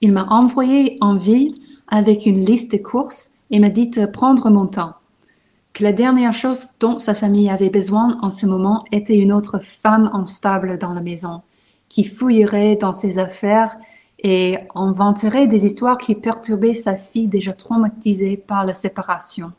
[0.00, 1.54] Il m'a envoyé en ville
[1.88, 4.94] avec une liste de courses et m'a dit de prendre mon temps
[5.72, 9.58] que la dernière chose dont sa famille avait besoin en ce moment était une autre
[9.58, 11.42] femme instable dans la maison,
[11.88, 13.76] qui fouillerait dans ses affaires
[14.20, 19.52] et inventerait des histoires qui perturbaient sa fille déjà traumatisée par la séparation.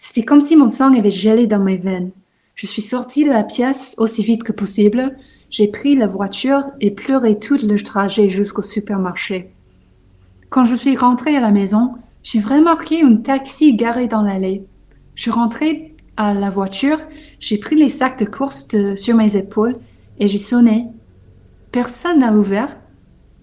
[0.00, 2.12] C'était comme si mon sang avait gelé dans mes veines.
[2.54, 5.16] Je suis sortie de la pièce aussi vite que possible,
[5.50, 9.50] j'ai pris la voiture et pleuré tout le trajet jusqu'au supermarché.
[10.50, 14.64] Quand je suis rentrée à la maison, j'ai remarqué un taxi garé dans l'allée.
[15.16, 17.00] Je rentrais à la voiture,
[17.40, 19.78] j'ai pris les sacs de course sur mes épaules
[20.20, 20.86] et j'ai sonné.
[21.72, 22.76] Personne n'a ouvert.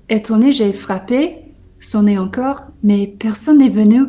[0.08, 1.36] Étonné, j'ai frappé,
[1.80, 4.04] sonné encore, mais personne n'est venu.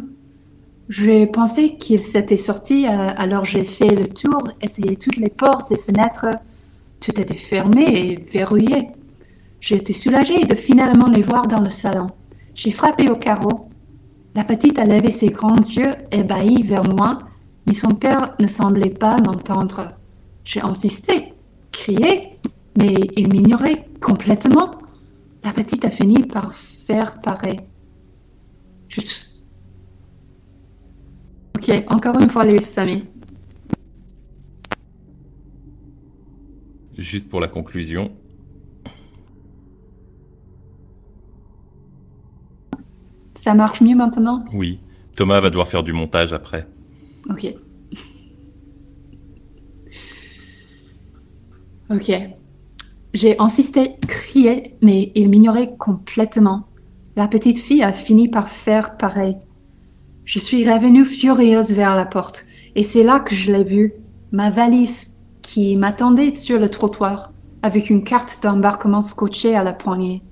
[0.88, 5.72] J'ai pensé qu'il s'était sorti, euh, alors j'ai fait le tour, essayé toutes les portes
[5.72, 6.26] et fenêtres.
[7.00, 8.90] Tout était fermé et verrouillé.
[9.60, 12.06] J'ai été soulagée de finalement les voir dans le salon.
[12.54, 13.68] J'ai frappé au carreau.
[14.36, 17.18] La petite a levé ses grands yeux ébahis vers moi,
[17.66, 19.90] mais son père ne semblait pas m'entendre.
[20.44, 21.32] J'ai insisté,
[21.72, 22.38] crié,
[22.78, 24.76] mais il m'ignorait complètement.
[25.42, 27.58] La petite a fini par faire pareil.
[28.88, 29.00] Je
[31.56, 33.04] Ok, encore une fois les amis.
[36.98, 38.12] Juste pour la conclusion,
[43.34, 44.44] Ça marche mieux maintenant?
[44.52, 44.80] Oui.
[45.16, 46.66] Thomas va devoir faire du montage après.
[47.30, 47.54] Ok.
[51.88, 52.12] Ok.
[53.14, 56.66] J'ai insisté, crié, mais il m'ignorait complètement.
[57.14, 59.36] La petite fille a fini par faire pareil.
[60.26, 63.92] Je suis revenue furieuse vers la porte, et c'est là que je l'ai vue,
[64.32, 67.30] ma valise, qui m'attendait sur le trottoir,
[67.62, 70.24] avec une carte d'embarquement scotchée à la poignée.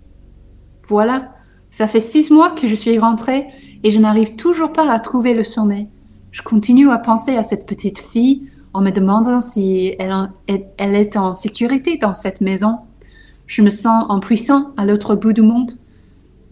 [0.88, 1.32] Voilà,
[1.70, 3.46] ça fait six mois que je suis rentrée
[3.84, 5.86] et je n'arrive toujours pas à trouver le sommet.
[6.32, 11.34] Je continue à penser à cette petite fille en me demandant si elle, est en
[11.34, 12.78] sécurité dans cette maison.
[13.46, 15.78] Je me sens impuissant à l'autre bout du monde.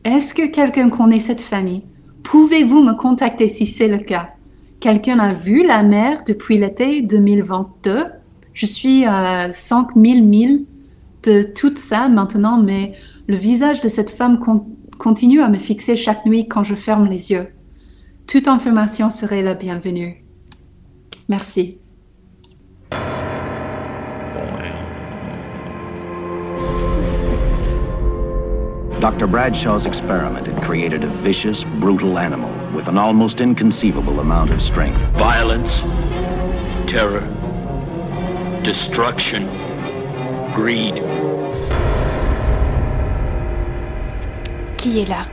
[0.05, 1.83] Est-ce que quelqu'un connaît cette famille?
[2.25, 4.31] Pouvez-vous me contacter si c'est le cas?
[4.81, 8.05] Quelqu'un a vu la mer depuis l'été 2022
[8.53, 10.67] Je suis à 5000 milles
[11.23, 12.95] de tout ça maintenant, mais
[13.29, 14.67] le visage de cette femme con-
[14.99, 17.47] continue à me fixer chaque nuit quand je ferme les yeux.
[18.27, 20.25] Toute information serait la bienvenue.
[21.29, 21.79] Merci.
[29.03, 29.27] Dr.
[29.27, 34.97] Bradshaw's experiment had created a vicious, brutal animal with an almost inconceivable amount of strength.
[35.19, 35.73] Violence,
[36.89, 37.27] terror,
[38.63, 39.49] destruction,
[40.55, 41.03] greed.
[44.79, 45.27] Qui est là?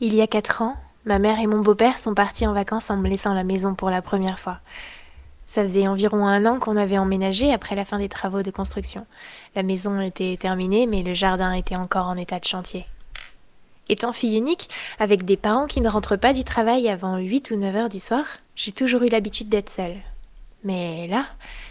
[0.00, 0.74] Il y a quatre ans,
[1.04, 3.88] ma mère et mon beau-père sont partis en vacances en me laissant la maison pour
[3.88, 4.58] la première fois.
[5.46, 9.06] Ça faisait environ un an qu'on avait emménagé après la fin des travaux de construction.
[9.54, 12.86] La maison était terminée, mais le jardin était encore en état de chantier.
[13.88, 14.68] Étant fille unique,
[14.98, 18.00] avec des parents qui ne rentrent pas du travail avant 8 ou 9 heures du
[18.00, 18.24] soir,
[18.56, 19.96] j'ai toujours eu l'habitude d'être seule.
[20.64, 21.26] Mais là,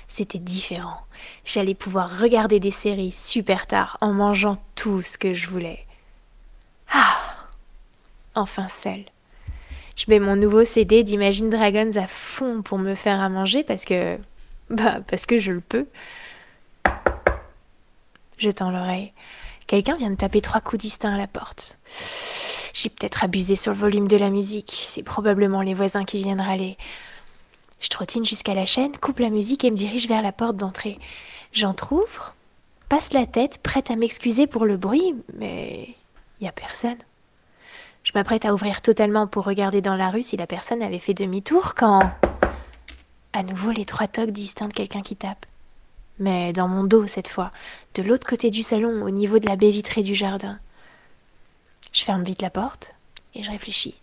[0.07, 1.01] c'était différent.
[1.43, 5.85] J'allais pouvoir regarder des séries super tard en mangeant tout ce que je voulais.
[6.93, 7.17] Ah
[8.35, 9.05] Enfin seule.
[9.95, 13.85] Je mets mon nouveau CD d'Imagine Dragons à fond pour me faire à manger parce
[13.85, 14.17] que.
[14.69, 15.87] Bah, parce que je le peux.
[18.37, 19.13] Je tends l'oreille.
[19.67, 21.77] Quelqu'un vient de taper trois coups distincts à la porte.
[22.73, 24.71] J'ai peut-être abusé sur le volume de la musique.
[24.83, 26.77] C'est probablement les voisins qui viennent râler.
[27.79, 30.99] Je trottine jusqu'à la chaîne, coupe la musique et me dirige vers la porte d'entrée.
[31.53, 32.35] J'entr'ouvre,
[32.89, 35.95] passe la tête, prête à m'excuser pour le bruit, mais
[36.39, 36.97] il n'y a personne.
[38.05, 41.15] Je m'apprête à ouvrir totalement pour regarder dans la rue si la personne avait fait
[41.15, 42.11] demi-tour quand.
[43.33, 45.45] À nouveau les trois tocs distincts de quelqu'un qui tape.
[46.19, 47.51] Mais dans mon dos cette fois,
[47.95, 50.59] de l'autre côté du salon, au niveau de la baie vitrée du jardin.
[51.91, 52.95] Je ferme vite la porte
[53.33, 53.95] et je réfléchis.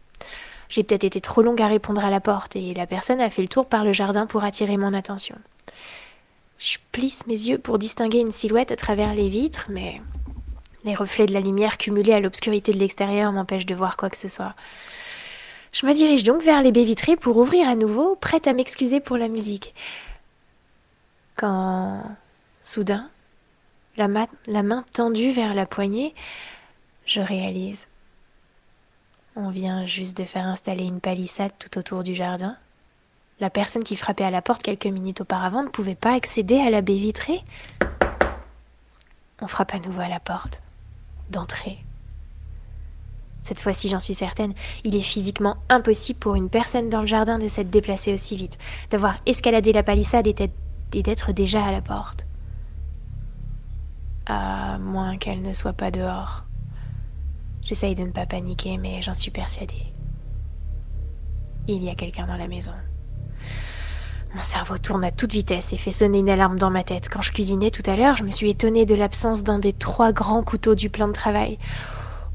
[0.69, 3.43] J'ai peut-être été trop longue à répondre à la porte et la personne a fait
[3.43, 5.37] le tour par le jardin pour attirer mon attention.
[6.59, 10.01] Je plisse mes yeux pour distinguer une silhouette à travers les vitres, mais
[10.85, 14.16] les reflets de la lumière cumulés à l'obscurité de l'extérieur m'empêchent de voir quoi que
[14.16, 14.55] ce soit.
[15.72, 19.01] Je me dirige donc vers les baies vitrées pour ouvrir à nouveau, prête à m'excuser
[19.01, 19.74] pour la musique.
[21.35, 22.03] Quand,
[22.62, 23.09] soudain,
[23.97, 26.14] la, ma- la main tendue vers la poignée,
[27.07, 27.87] je réalise.
[29.35, 32.57] On vient juste de faire installer une palissade tout autour du jardin.
[33.41, 36.68] La personne qui frappait à la porte quelques minutes auparavant ne pouvait pas accéder à
[36.68, 37.43] la baie vitrée.
[39.41, 40.62] On frappe à nouveau à la porte.
[41.33, 41.78] D'entrée.
[43.43, 44.53] Cette fois-ci, j'en suis certaine,
[44.85, 48.59] il est physiquement impossible pour une personne dans le jardin de s'être déplacée aussi vite,
[48.91, 52.26] d'avoir escaladé la palissade et d'être déjà à la porte.
[54.26, 56.45] À moins qu'elle ne soit pas dehors.
[57.62, 59.93] J'essaye de ne pas paniquer, mais j'en suis persuadée.
[61.66, 62.74] Il y a quelqu'un dans la maison.
[64.35, 67.11] Mon cerveau tourne à toute vitesse et fait sonner une alarme dans ma tête.
[67.11, 70.12] Quand je cuisinais tout à l'heure, je me suis étonnée de l'absence d'un des trois
[70.12, 71.59] grands couteaux du plan de travail.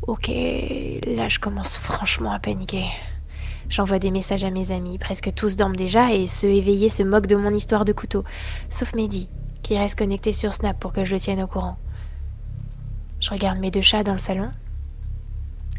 [0.05, 2.85] Ok, là je commence franchement à paniquer.
[3.69, 7.27] J'envoie des messages à mes amis, presque tous dorment déjà et ceux éveillés se moquent
[7.27, 8.23] de mon histoire de couteau,
[8.69, 9.27] sauf Mehdi,
[9.63, 11.77] qui reste connecté sur Snap pour que je le tienne au courant.
[13.19, 14.51] Je regarde mes deux chats dans le salon.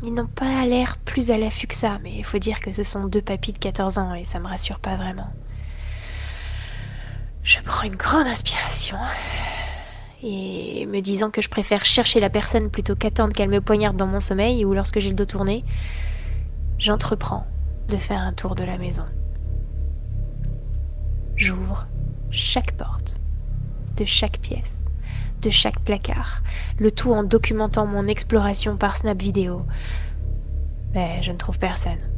[0.02, 2.82] Ils n'ont pas l'air plus à l'affût que ça, mais il faut dire que ce
[2.82, 5.28] sont deux papis de 14 ans et ça me rassure pas vraiment.
[7.48, 8.98] Je prends une grande inspiration
[10.22, 14.06] et me disant que je préfère chercher la personne plutôt qu'attendre qu'elle me poignarde dans
[14.06, 15.64] mon sommeil ou lorsque j'ai le dos tourné,
[16.78, 17.46] j'entreprends
[17.88, 19.06] de faire un tour de la maison.
[21.36, 21.86] J'ouvre
[22.30, 23.18] chaque porte,
[23.96, 24.84] de chaque pièce,
[25.40, 26.42] de chaque placard,
[26.78, 29.64] le tout en documentant mon exploration par Snap Vidéo.
[30.92, 32.17] Mais je ne trouve personne.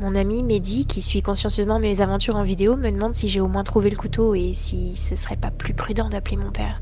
[0.00, 3.46] Mon ami Mehdi, qui suit consciencieusement mes aventures en vidéo, me demande si j'ai au
[3.48, 6.80] moins trouvé le couteau et si ce serait pas plus prudent d'appeler mon père.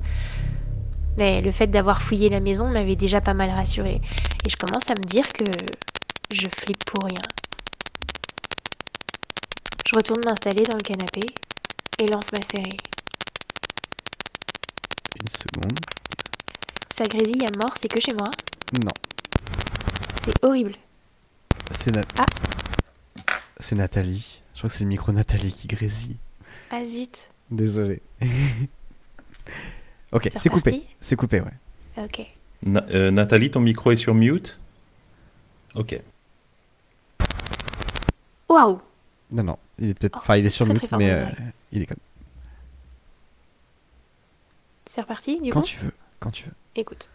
[1.18, 4.00] Mais le fait d'avoir fouillé la maison m'avait déjà pas mal rassurée,
[4.46, 5.44] et je commence à me dire que
[6.30, 7.20] je flippe pour rien.
[9.86, 11.20] Je retourne m'installer dans le canapé
[11.98, 12.78] et lance ma série.
[15.20, 15.78] Une seconde.
[16.96, 18.30] Ça grésille à mort, c'est que chez moi?
[18.82, 18.88] Non.
[20.22, 20.74] C'est horrible.
[21.70, 22.24] C'est Nat- Ah.
[23.62, 24.42] C'est Nathalie.
[24.54, 26.16] Je crois que c'est le micro Nathalie qui grésille.
[26.70, 27.30] Ah zut.
[27.50, 28.02] Désolé.
[30.12, 30.82] ok, C'est coupé.
[31.00, 31.52] C'est coupé, ouais.
[32.04, 32.26] Ok.
[32.64, 34.58] Na- euh, Nathalie, ton micro est sur mute
[35.74, 35.98] Ok.
[38.48, 38.80] Waouh
[39.30, 40.16] Non, non, il est peut-être.
[40.16, 41.24] Oh, Enfin, il est sur très, mute, très mais euh,
[41.70, 41.96] il est comme.
[44.86, 45.92] C'est reparti du Quand coup tu veux.
[46.20, 46.52] quand tu veux.
[46.76, 47.08] Écoute.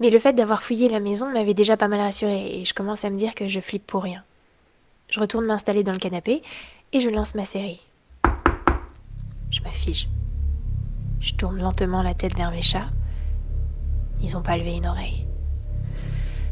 [0.00, 3.04] Mais le fait d'avoir fouillé la maison m'avait déjà pas mal rassuré et je commence
[3.04, 4.24] à me dire que je flippe pour rien.
[5.12, 6.40] Je retourne m'installer dans le canapé
[6.94, 7.82] et je lance ma série.
[9.50, 10.08] Je me fige.
[11.20, 12.88] Je tourne lentement la tête vers mes chats.
[14.22, 15.26] Ils ont pas levé une oreille.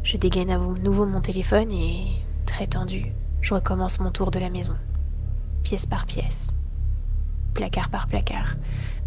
[0.03, 2.05] Je dégaine à nouveau mon téléphone et,
[2.45, 3.07] très tendu,
[3.41, 4.75] je recommence mon tour de la maison.
[5.63, 6.49] Pièce par pièce.
[7.55, 8.57] Placard par placard.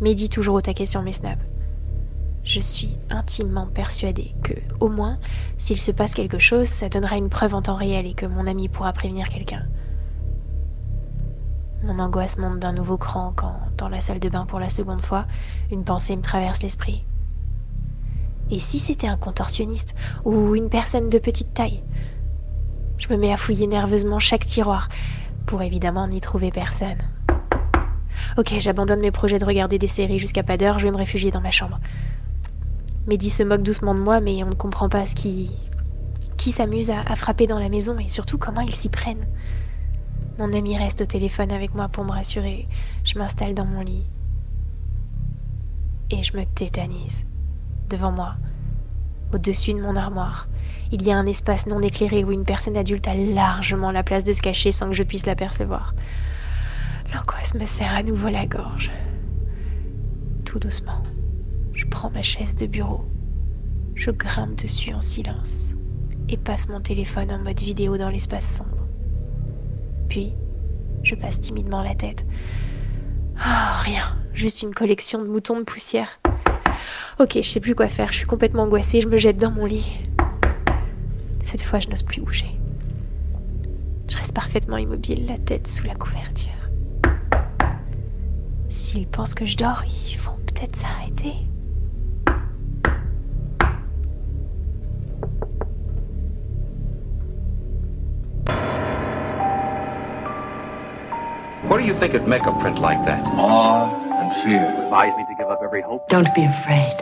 [0.01, 1.41] Mehdi toujours au taquet sur mes snaps.
[2.45, 5.19] Je suis intimement persuadée que, au moins,
[5.57, 8.47] s'il se passe quelque chose, ça donnera une preuve en temps réel et que mon
[8.47, 9.65] ami pourra prévenir quelqu'un.
[11.85, 15.01] Mon angoisse monte d'un nouveau cran quand, dans la salle de bain pour la seconde
[15.01, 15.27] fois,
[15.71, 17.05] une pensée me traverse l'esprit.
[18.51, 21.83] Et si c'était un contorsionniste ou une personne de petite taille?
[22.99, 24.89] Je me mets à fouiller nerveusement chaque tiroir
[25.47, 26.99] pour évidemment n'y trouver personne.
[28.37, 31.31] Ok, j'abandonne mes projets de regarder des séries jusqu'à pas d'heure, je vais me réfugier
[31.31, 31.81] dans ma chambre.
[33.07, 35.51] Mehdi se moque doucement de moi, mais on ne comprend pas ce qui.
[36.37, 39.27] qui s'amuse à, à frapper dans la maison et surtout comment ils s'y prennent.
[40.39, 42.67] Mon ami reste au téléphone avec moi pour me rassurer.
[43.05, 44.05] Je m'installe dans mon lit.
[46.11, 47.25] Et je me tétanise.
[47.89, 48.35] Devant moi,
[49.33, 50.49] au-dessus de mon armoire,
[50.91, 54.25] il y a un espace non éclairé où une personne adulte a largement la place
[54.25, 55.95] de se cacher sans que je puisse l'apercevoir.
[57.13, 58.91] L'angoisse me serre à nouveau la gorge.
[60.45, 61.03] Tout doucement,
[61.75, 63.05] je prends ma chaise de bureau.
[63.95, 65.71] Je grimpe dessus en silence
[66.29, 68.89] et passe mon téléphone en mode vidéo dans l'espace sombre.
[70.09, 70.33] Puis,
[71.03, 72.25] je passe timidement la tête.
[73.37, 76.21] Oh, rien, juste une collection de moutons de poussière.
[77.21, 79.67] Ok, je sais plus quoi faire, je suis complètement angoissée, je me jette dans mon
[79.67, 80.01] lit.
[81.43, 82.59] Cette fois, je n'ose plus bouger.
[84.09, 86.51] Je reste parfaitement immobile, la tête sous la couverture.
[88.69, 91.35] S'ils pensent que je dors, ils vont peut-être s'arrêter.
[101.69, 103.25] What do you think would make a print like that?
[103.25, 103.89] Awe
[104.21, 104.61] and fear.
[104.85, 106.03] Advise me to give up every hope.
[106.11, 106.95] Don't be afraid.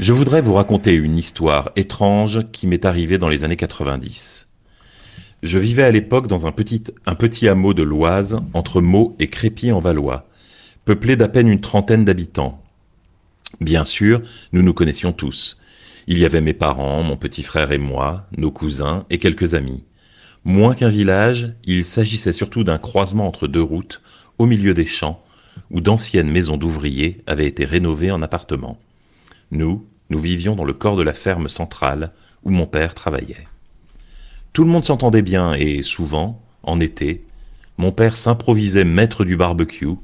[0.00, 4.48] Je voudrais vous raconter une histoire étrange qui m'est arrivée dans les années 90.
[5.42, 9.28] Je vivais à l'époque dans un petit, un petit hameau de l'Oise, entre Meaux et
[9.28, 10.26] Crépy en Valois,
[10.86, 12.62] peuplé d'à peine une trentaine d'habitants.
[13.60, 14.22] Bien sûr,
[14.52, 15.58] nous nous connaissions tous.
[16.06, 19.84] Il y avait mes parents, mon petit frère et moi, nos cousins et quelques amis.
[20.44, 24.02] Moins qu'un village, il s'agissait surtout d'un croisement entre deux routes,
[24.36, 25.24] au milieu des champs,
[25.70, 28.78] où d'anciennes maisons d'ouvriers avaient été rénovées en appartements.
[29.50, 33.46] Nous, nous vivions dans le corps de la ferme centrale, où mon père travaillait.
[34.52, 37.24] Tout le monde s'entendait bien et souvent, en été,
[37.78, 39.96] mon père s'improvisait maître du barbecue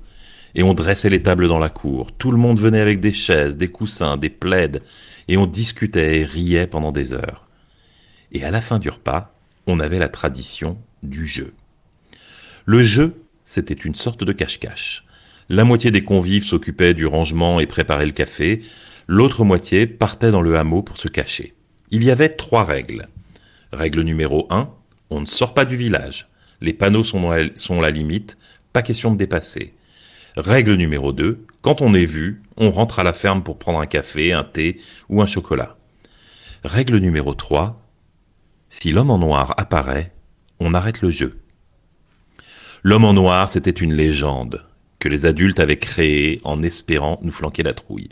[0.55, 2.11] et on dressait les tables dans la cour.
[2.19, 4.83] Tout le monde venait avec des chaises, des coussins, des plaides
[5.31, 7.47] et on discutait et riait pendant des heures.
[8.33, 9.33] Et à la fin du repas,
[9.69, 11.55] on avait la tradition du jeu.
[12.67, 15.05] Le jeu, c'était une sorte de cache-cache.
[15.49, 18.63] La moitié des convives s'occupait du rangement et préparait le café,
[19.07, 21.55] l'autre moitié partait dans le hameau pour se cacher.
[21.93, 23.07] Il y avait trois règles.
[23.73, 24.69] Règle numéro 1,
[25.11, 26.29] on ne sort pas du village.
[26.61, 28.37] Les panneaux sont la, sont la limite,
[28.73, 29.75] pas question de dépasser.
[30.37, 33.87] Règle numéro 2, quand on est vu, on rentre à la ferme pour prendre un
[33.87, 35.77] café, un thé ou un chocolat.
[36.65, 37.81] Règle numéro 3,
[38.71, 40.13] si l'homme en noir apparaît,
[40.59, 41.41] on arrête le jeu.
[42.83, 44.65] L'homme en noir, c'était une légende
[44.99, 48.09] que les adultes avaient créée en espérant nous flanquer la trouille.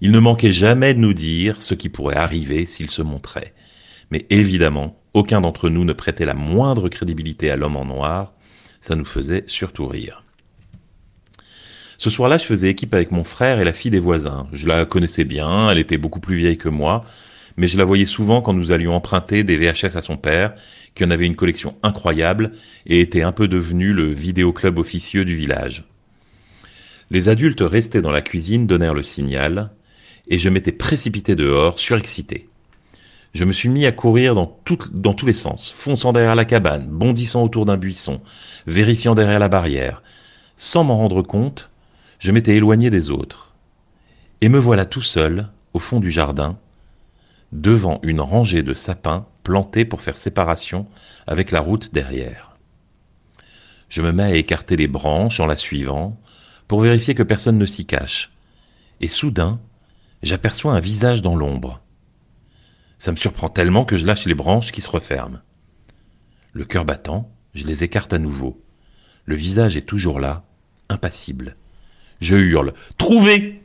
[0.00, 3.52] Il ne manquait jamais de nous dire ce qui pourrait arriver s'il se montrait.
[4.10, 8.32] Mais évidemment, aucun d'entre nous ne prêtait la moindre crédibilité à l'homme en noir,
[8.80, 10.24] ça nous faisait surtout rire.
[12.00, 14.48] Ce soir-là, je faisais équipe avec mon frère et la fille des voisins.
[14.54, 17.04] Je la connaissais bien, elle était beaucoup plus vieille que moi,
[17.58, 20.54] mais je la voyais souvent quand nous allions emprunter des VHS à son père,
[20.94, 22.52] qui en avait une collection incroyable
[22.86, 25.84] et était un peu devenu le vidéoclub officieux du village.
[27.10, 29.70] Les adultes restés dans la cuisine donnèrent le signal,
[30.26, 32.48] et je m'étais précipité dehors, surexcité.
[33.34, 34.58] Je me suis mis à courir dans,
[34.94, 38.22] dans tous les sens, fonçant derrière la cabane, bondissant autour d'un buisson,
[38.66, 40.02] vérifiant derrière la barrière.
[40.56, 41.69] Sans m'en rendre compte,
[42.20, 43.54] je m'étais éloigné des autres.
[44.42, 46.58] Et me voilà tout seul, au fond du jardin,
[47.50, 50.86] devant une rangée de sapins plantés pour faire séparation
[51.26, 52.56] avec la route derrière.
[53.88, 56.20] Je me mets à écarter les branches en la suivant,
[56.68, 58.30] pour vérifier que personne ne s'y cache.
[59.00, 59.58] Et soudain,
[60.22, 61.82] j'aperçois un visage dans l'ombre.
[62.98, 65.40] Ça me surprend tellement que je lâche les branches qui se referment.
[66.52, 68.62] Le cœur battant, je les écarte à nouveau.
[69.24, 70.44] Le visage est toujours là,
[70.88, 71.56] impassible.
[72.20, 73.60] Je hurle Trouvez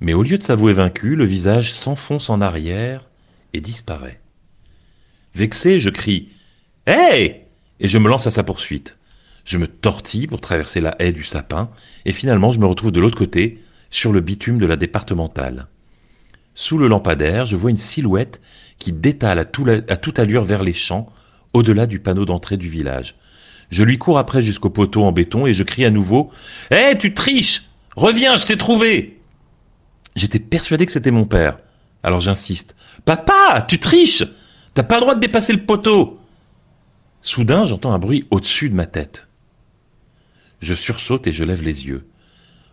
[0.00, 3.08] Mais au lieu de s'avouer vaincu, le visage s'enfonce en arrière
[3.52, 4.20] et disparaît.
[5.34, 6.28] Vexé, je crie
[6.86, 7.42] Hé
[7.80, 8.98] Et je me lance à sa poursuite.
[9.44, 11.70] Je me tortille pour traverser la haie du sapin,
[12.06, 15.68] et finalement je me retrouve de l'autre côté, sur le bitume de la départementale.
[16.54, 18.40] Sous le lampadaire, je vois une silhouette
[18.78, 21.12] qui détale à, toute allure vers les champs,
[21.52, 23.16] au-delà du panneau d'entrée du village.
[23.70, 26.30] Je lui cours après jusqu'au poteau en béton et je crie à nouveau
[26.70, 29.20] Hé, tu triches Reviens, je t'ai trouvé
[30.16, 31.56] J'étais persuadé que c'était mon père.
[32.02, 32.76] Alors j'insiste.
[33.04, 34.24] Papa, tu triches
[34.74, 36.20] T'as pas le droit de dépasser le poteau
[37.22, 39.28] Soudain, j'entends un bruit au-dessus de ma tête.
[40.60, 42.08] Je sursaute et je lève les yeux.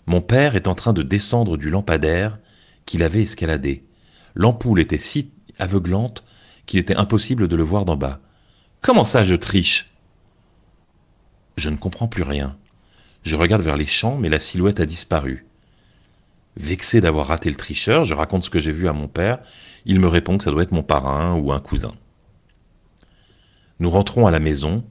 [0.08, 2.40] Mon père est en train de descendre du lampadaire
[2.86, 3.86] qu'il avait escaladé.
[4.36, 6.24] L'ampoule était si aveuglante
[6.66, 8.20] qu'il était impossible de le voir d'en bas.
[8.82, 9.92] Comment ça, je triche?
[11.56, 12.58] Je ne comprends plus rien.
[13.24, 15.46] Je regarde vers les champs, mais la silhouette a disparu.
[16.58, 19.40] Vexé d'avoir raté le tricheur, je raconte ce que j'ai vu à mon père.
[19.86, 21.94] Il me répond que ça doit être mon parrain ou un cousin.
[23.80, 24.84] Nous rentrons à la maison,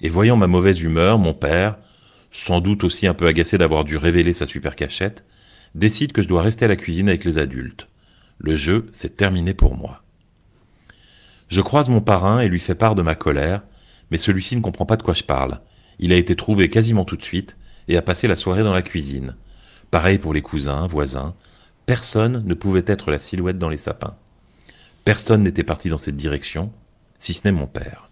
[0.00, 1.76] et voyant ma mauvaise humeur, mon père,
[2.32, 5.24] sans doute aussi un peu agacé d'avoir dû révéler sa super cachette,
[5.74, 7.88] décide que je dois rester à la cuisine avec les adultes.
[8.38, 10.02] Le jeu, c'est terminé pour moi.
[11.48, 13.62] Je croise mon parrain et lui fais part de ma colère,
[14.10, 15.60] mais celui-ci ne comprend pas de quoi je parle.
[15.98, 17.56] Il a été trouvé quasiment tout de suite
[17.88, 19.36] et a passé la soirée dans la cuisine.
[19.90, 21.34] Pareil pour les cousins, voisins.
[21.86, 24.16] Personne ne pouvait être la silhouette dans les sapins.
[25.04, 26.72] Personne n'était parti dans cette direction,
[27.18, 28.10] si ce n'est mon père.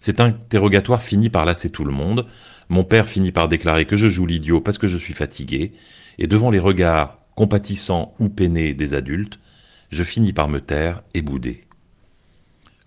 [0.00, 2.26] Cet interrogatoire finit par lasser tout le monde.
[2.68, 5.72] Mon père finit par déclarer que je joue l'idiot parce que je suis fatigué,
[6.18, 9.40] et devant les regards compatissants ou peinés des adultes,
[9.90, 11.62] je finis par me taire et bouder.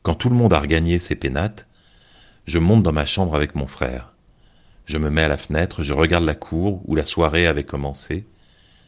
[0.04, 1.68] Quand tout le monde a regagné ses pénates,
[2.46, 4.14] je monte dans ma chambre avec mon frère.
[4.88, 8.26] Je me mets à la fenêtre, je regarde la cour où la soirée avait commencé,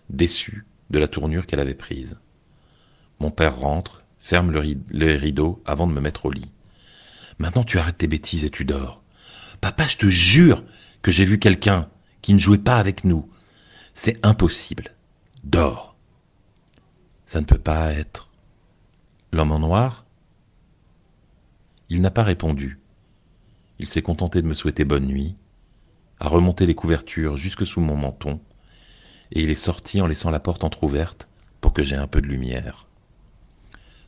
[0.10, 2.18] déçu de la tournure qu'elle avait prise.
[3.20, 6.52] Mon père rentre, ferme le, les rideaux avant de me mettre au lit.
[7.38, 9.04] Maintenant tu arrêtes tes bêtises et tu dors.
[9.60, 10.64] Papa, je te jure
[11.02, 11.90] que j'ai vu quelqu'un
[12.22, 13.30] qui ne jouait pas avec nous.
[13.94, 14.96] C'est impossible.
[15.44, 15.98] Dors.
[17.26, 18.30] Ça ne peut pas être
[19.34, 20.06] l'homme en noir
[21.90, 22.80] Il n'a pas répondu.
[23.80, 25.36] Il s'est contenté de me souhaiter bonne nuit,
[26.20, 28.40] a remonté les couvertures jusque sous mon menton,
[29.32, 31.28] et il est sorti en laissant la porte entr'ouverte
[31.62, 32.88] pour que j'aie un peu de lumière.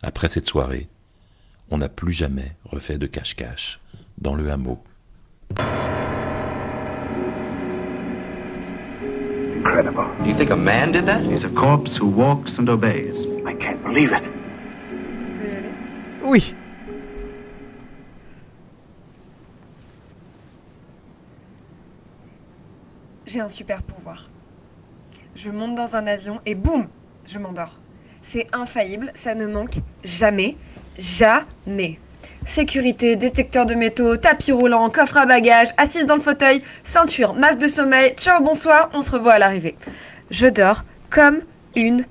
[0.02, 0.88] Après cette soirée,
[1.70, 3.80] on n'a plus jamais refait de cache-cache
[4.18, 4.84] dans le hameau.
[9.58, 10.04] Incredible.
[10.24, 11.22] Do you think a man did that?
[11.22, 13.16] He's a corpse who walks and obeys.
[13.46, 14.24] I can't believe it.
[16.24, 16.56] Oui.
[23.32, 24.30] J'ai un super pouvoir.
[25.36, 26.90] Je monte dans un avion et boum,
[27.26, 27.80] je m'endors.
[28.22, 30.58] C'est infaillible, ça ne manque jamais,
[31.00, 31.98] jamais.
[32.46, 37.60] Sécurité, détecteur de métaux, tapis roulant, coffre à bagages, assise dans le fauteuil, ceinture, masque
[37.60, 39.78] de sommeil, ciao, bonsoir, on se revoit à l'arrivée.
[40.30, 41.40] Je dors comme
[41.78, 42.04] une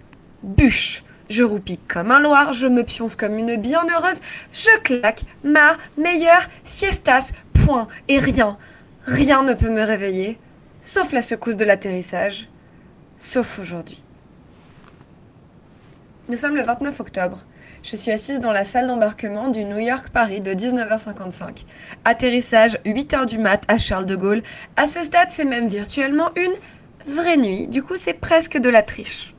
[0.43, 1.05] bûche.
[1.29, 4.23] Je roupis comme un loir, je me pionce comme une bienheureuse,
[4.55, 8.57] je claque ma meilleure siestas, point, et rien,
[9.05, 10.39] rien ne peut me réveiller,
[10.83, 12.49] sauf la secousse de l'atterrissage,
[13.17, 14.03] sauf aujourd'hui.
[16.29, 17.45] Nous sommes le 29 octobre.
[17.83, 21.65] Je suis assise dans la salle d'embarquement du New York-Paris de 19h55.
[22.05, 24.43] Atterrissage 8h du mat à Charles de Gaulle.
[24.77, 26.53] À ce stade, c'est même virtuellement une
[27.13, 27.67] vraie nuit.
[27.67, 29.35] Du coup, c'est presque de la triche.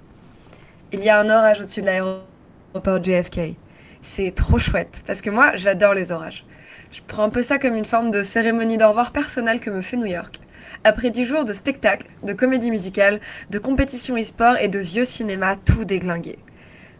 [0.91, 3.55] Il y a un orage au-dessus de l'aéroport JFK.
[4.01, 6.43] C'est trop chouette parce que moi, j'adore les orages.
[6.91, 9.79] Je prends un peu ça comme une forme de cérémonie d'au revoir personnelle que me
[9.79, 10.40] fait New York.
[10.83, 13.19] Après dix jours de spectacles, de comédie musicale,
[13.51, 16.39] de compétition e-sport et de vieux cinéma tout déglingué.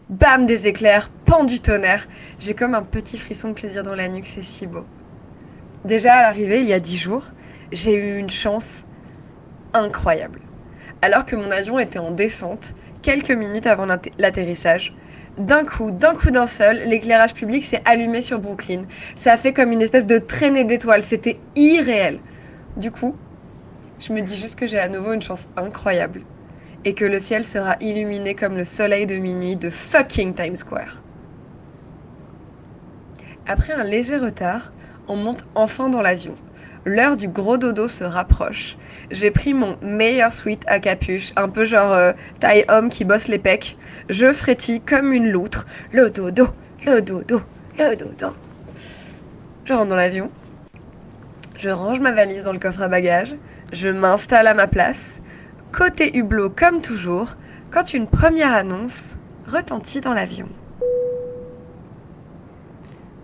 [0.08, 2.06] Bam des éclairs, pan du tonnerre.
[2.38, 4.84] J'ai comme un petit frisson de plaisir dans la nuque, c'est si beau.
[5.84, 7.24] Déjà à l'arrivée, il y a dix jours,
[7.72, 8.84] j'ai eu une chance
[9.74, 10.38] incroyable.
[11.00, 14.94] Alors que mon avion était en descente, quelques minutes avant l'atterrissage,
[15.38, 18.84] d'un coup, d'un coup d'un seul, l'éclairage public s'est allumé sur Brooklyn.
[19.16, 22.20] Ça a fait comme une espèce de traînée d'étoiles, c'était irréel.
[22.76, 23.16] Du coup,
[24.02, 26.22] je me dis juste que j'ai à nouveau une chance incroyable
[26.84, 31.00] et que le ciel sera illuminé comme le soleil de minuit de fucking Times Square.
[33.46, 34.72] Après un léger retard,
[35.06, 36.34] on monte enfin dans l'avion.
[36.84, 38.76] L'heure du gros dodo se rapproche.
[39.12, 43.28] J'ai pris mon meilleur sweat à capuche, un peu genre euh, taille homme qui bosse
[43.28, 43.76] les pecs.
[44.08, 45.66] Je frétille comme une loutre.
[45.92, 46.48] Le dodo,
[46.84, 47.40] le dodo,
[47.78, 48.34] le dodo.
[49.64, 50.28] Je rentre dans l'avion.
[51.56, 53.36] Je range ma valise dans le coffre à bagages,
[53.72, 55.22] je m'installe à ma place,
[55.72, 57.34] côté hublot comme toujours,
[57.72, 60.46] quand une première annonce retentit dans l'avion.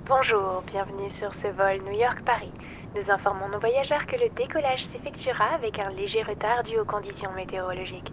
[0.06, 2.52] Bonjour, bienvenue sur ce vol New York-Paris.
[2.94, 7.32] Nous informons nos voyageurs que le décollage s'effectuera avec un léger retard dû aux conditions
[7.36, 8.12] météorologiques.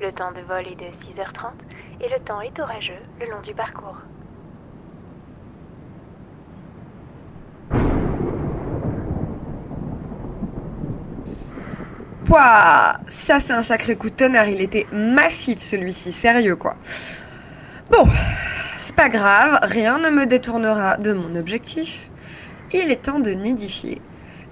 [0.00, 1.52] Le temps de vol est de 6h30
[2.00, 3.98] et le temps est orageux le long du parcours.
[12.28, 14.48] Pouah Ça, c'est un sacré coup de tonnerre.
[14.48, 16.12] Il était massif, celui-ci.
[16.12, 16.74] Sérieux, quoi.
[17.90, 18.04] Bon,
[18.76, 19.58] c'est pas grave.
[19.62, 22.10] Rien ne me détournera de mon objectif.
[22.72, 24.02] Il est temps de nidifier.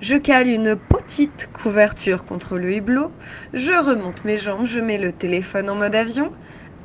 [0.01, 3.13] Je cale une petite couverture contre le hublot.
[3.53, 4.65] Je remonte mes jambes.
[4.65, 6.33] Je mets le téléphone en mode avion.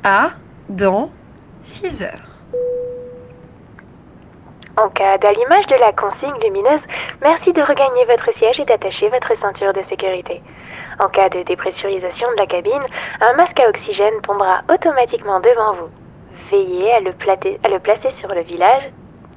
[0.04, 0.32] À
[0.68, 1.10] dans
[1.62, 2.42] 6 heures.
[4.78, 6.82] En cas d'allumage de la consigne lumineuse,
[7.22, 10.42] merci de regagner votre siège et d'attacher votre ceinture de sécurité.
[11.04, 12.84] En cas de dépressurisation de la cabine,
[13.22, 15.90] un masque à oxygène tombera automatiquement devant vous.
[16.52, 18.84] Veillez à le, plater- à le placer sur le village,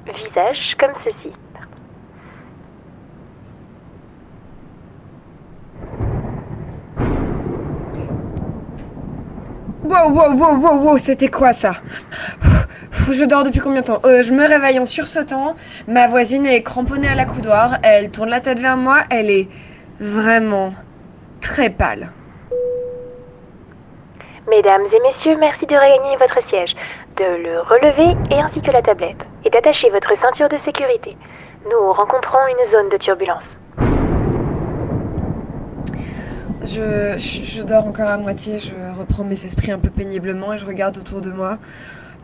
[0.05, 1.33] visage comme ceci.
[9.83, 11.77] Wow, wow, wow, wow, wow, c'était quoi ça?
[13.11, 14.01] Je dors depuis combien de temps?
[14.05, 15.55] Euh, Je me réveille en sursautant.
[15.87, 17.77] Ma voisine est cramponnée à la coudoir.
[17.83, 19.01] Elle tourne la tête vers moi.
[19.09, 19.47] Elle est
[19.99, 20.73] vraiment
[21.45, 22.09] très pâle.
[24.49, 26.71] Mesdames et messieurs, merci de regagner votre siège,
[27.17, 31.15] de le relever et ainsi que la tablette, et d'attacher votre ceinture de sécurité.
[31.69, 33.43] Nous rencontrons une zone de turbulence.
[36.63, 38.57] Je, je, je dors encore à moitié.
[38.57, 41.59] Je reprends mes esprits un peu péniblement et je regarde autour de moi.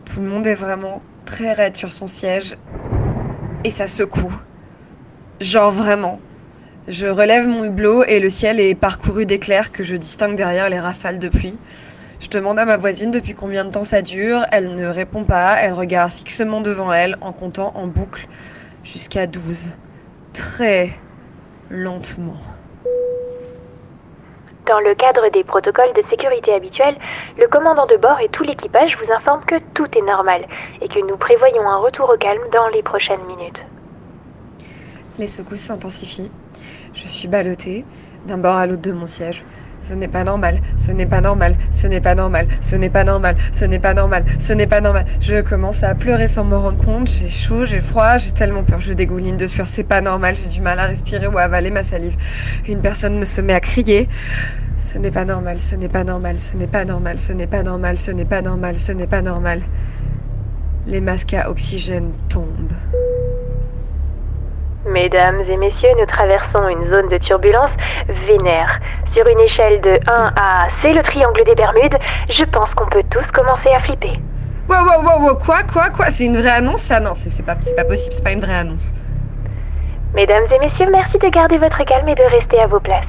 [0.04, 2.56] Tout le monde est vraiment très raide sur son siège.
[3.62, 4.34] Et ça secoue.
[5.40, 6.18] Genre vraiment.
[6.88, 10.80] Je relève mon hublot et le ciel est parcouru d'éclairs que je distingue derrière les
[10.80, 11.56] rafales de pluie.
[12.18, 14.40] Je demande à ma voisine depuis combien de temps ça dure.
[14.50, 15.54] Elle ne répond pas.
[15.60, 18.26] Elle regarde fixement devant elle en comptant en boucle
[18.82, 19.76] jusqu'à 12.
[20.32, 20.90] Très
[21.70, 22.40] lentement.
[24.66, 26.96] Dans le cadre des protocoles de sécurité habituels,
[27.38, 30.46] le commandant de bord et tout l'équipage vous informent que tout est normal
[30.80, 33.60] et que nous prévoyons un retour au calme dans les prochaines minutes.
[35.18, 36.30] Les secousses s'intensifient.
[37.02, 37.84] Je suis ballottée
[38.28, 39.44] d'un bord à l'autre de mon siège.
[39.84, 43.02] Ce n'est pas normal, ce n'est pas normal, ce n'est pas normal, ce n'est pas
[43.02, 45.04] normal, ce n'est pas normal, ce n'est pas normal.
[45.20, 47.08] Je commence à pleurer sans me rendre compte.
[47.10, 48.80] J'ai chaud, j'ai froid, j'ai tellement peur.
[48.80, 49.66] Je dégouline de sueur.
[49.66, 52.16] C'est pas normal, j'ai du mal à respirer ou à avaler ma salive.
[52.68, 54.08] Une personne me se met à crier.
[54.92, 57.64] Ce n'est pas normal, ce n'est pas normal, ce n'est pas normal, ce n'est pas
[57.64, 59.62] normal, ce n'est pas normal, ce n'est pas normal.
[60.86, 62.72] Les masques à oxygène tombent.
[64.86, 67.70] Mesdames et messieurs, nous traversons une zone de turbulence
[68.28, 68.80] vénère.
[69.14, 71.96] Sur une échelle de 1 à c'est le triangle des Bermudes,
[72.28, 74.18] je pense qu'on peut tous commencer à flipper.
[74.68, 76.98] Wow, wow, wow, wow, quoi, quoi, quoi C'est une vraie annonce ça?
[76.98, 78.92] Non, c'est pas, possible, c'est pas une vraie annonce.
[80.14, 83.04] Mesdames et messieurs, merci de garder votre calme et de rester à vos places.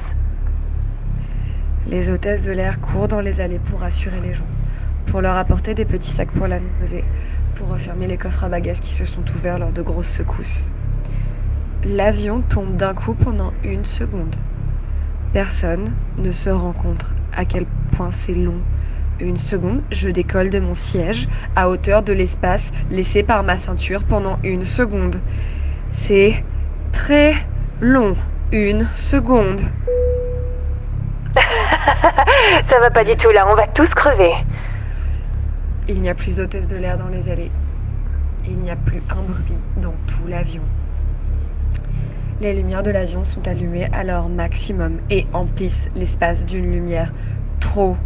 [1.88, 4.46] Les hôtesses de l'air courent dans les allées pour rassurer les gens,
[5.10, 7.04] pour leur apporter des petits sacs pour la nausée,
[7.56, 10.70] pour refermer les coffres à bagages qui se sont ouverts lors de grosses secousses.
[11.86, 14.34] L'avion tombe d'un coup pendant une seconde.
[15.34, 18.60] Personne ne se rend compte à quel point c'est long.
[19.20, 24.02] Une seconde, je décolle de mon siège à hauteur de l'espace laissé par ma ceinture
[24.02, 25.16] pendant une seconde.
[25.90, 26.42] C'est
[26.90, 27.34] très
[27.82, 28.16] long.
[28.50, 29.60] Une seconde.
[31.36, 34.32] Ça va pas du tout là, on va tous crever.
[35.86, 37.50] Il n'y a plus d'hôtesse de l'air dans les allées.
[38.46, 40.62] Il n'y a plus un bruit dans tout l'avion.
[42.40, 47.12] Les lumières de l'avion sont allumées à leur maximum et emplissent l'espace d'une lumière
[47.60, 47.96] trop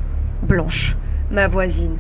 [0.42, 0.96] blanche.
[1.30, 1.96] Ma voisine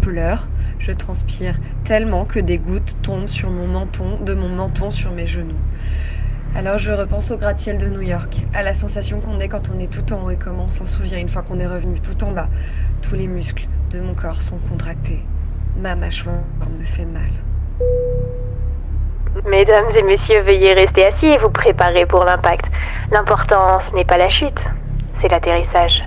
[0.00, 5.12] pleure, je transpire tellement que des gouttes tombent sur mon menton, de mon menton sur
[5.12, 5.58] mes genoux.
[6.54, 9.78] Alors je repense au gratte-ciel de New York, à la sensation qu'on est quand on
[9.78, 12.22] est tout en haut et comment on s'en souvient une fois qu'on est revenu tout
[12.24, 12.48] en bas.
[13.00, 15.22] Tous les muscles de mon corps sont contractés.
[15.80, 16.42] Ma mâchoire
[16.78, 17.30] me fait mal.
[19.46, 22.66] Mesdames et messieurs, veuillez rester assis et vous préparer pour l'impact.
[23.10, 24.58] L'important, ce n'est pas la chute,
[25.20, 26.02] c'est l'atterrissage.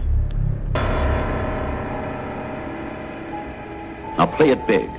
[4.17, 4.89] Now play it big.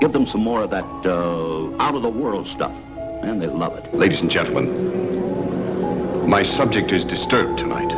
[0.00, 2.72] Give them some more of that uh, out of the world stuff.
[3.22, 3.92] And they love it.
[3.94, 7.90] Ladies and gentlemen, my subject is disturbed tonight.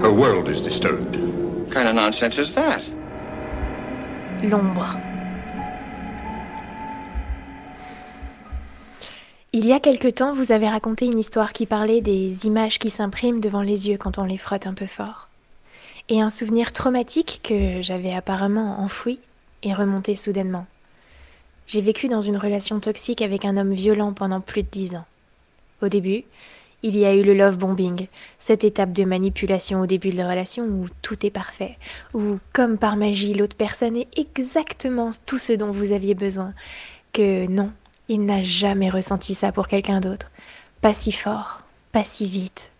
[0.00, 1.16] Her world is disturbed.
[1.16, 2.82] What kind of nonsense is that?
[4.42, 5.07] L'ombre.
[9.54, 12.90] Il y a quelque temps, vous avez raconté une histoire qui parlait des images qui
[12.90, 15.30] s'impriment devant les yeux quand on les frotte un peu fort.
[16.10, 19.18] Et un souvenir traumatique que j'avais apparemment enfoui
[19.62, 20.66] est remonté soudainement.
[21.66, 25.06] J'ai vécu dans une relation toxique avec un homme violent pendant plus de dix ans.
[25.80, 26.24] Au début,
[26.82, 28.06] il y a eu le love bombing,
[28.38, 31.78] cette étape de manipulation au début de la relation où tout est parfait,
[32.12, 36.52] où, comme par magie, l'autre personne est exactement tout ce dont vous aviez besoin.
[37.14, 37.72] Que non,
[38.08, 40.30] il n'a jamais ressenti ça pour quelqu'un d'autre.
[40.80, 42.70] Pas si fort, pas si vite.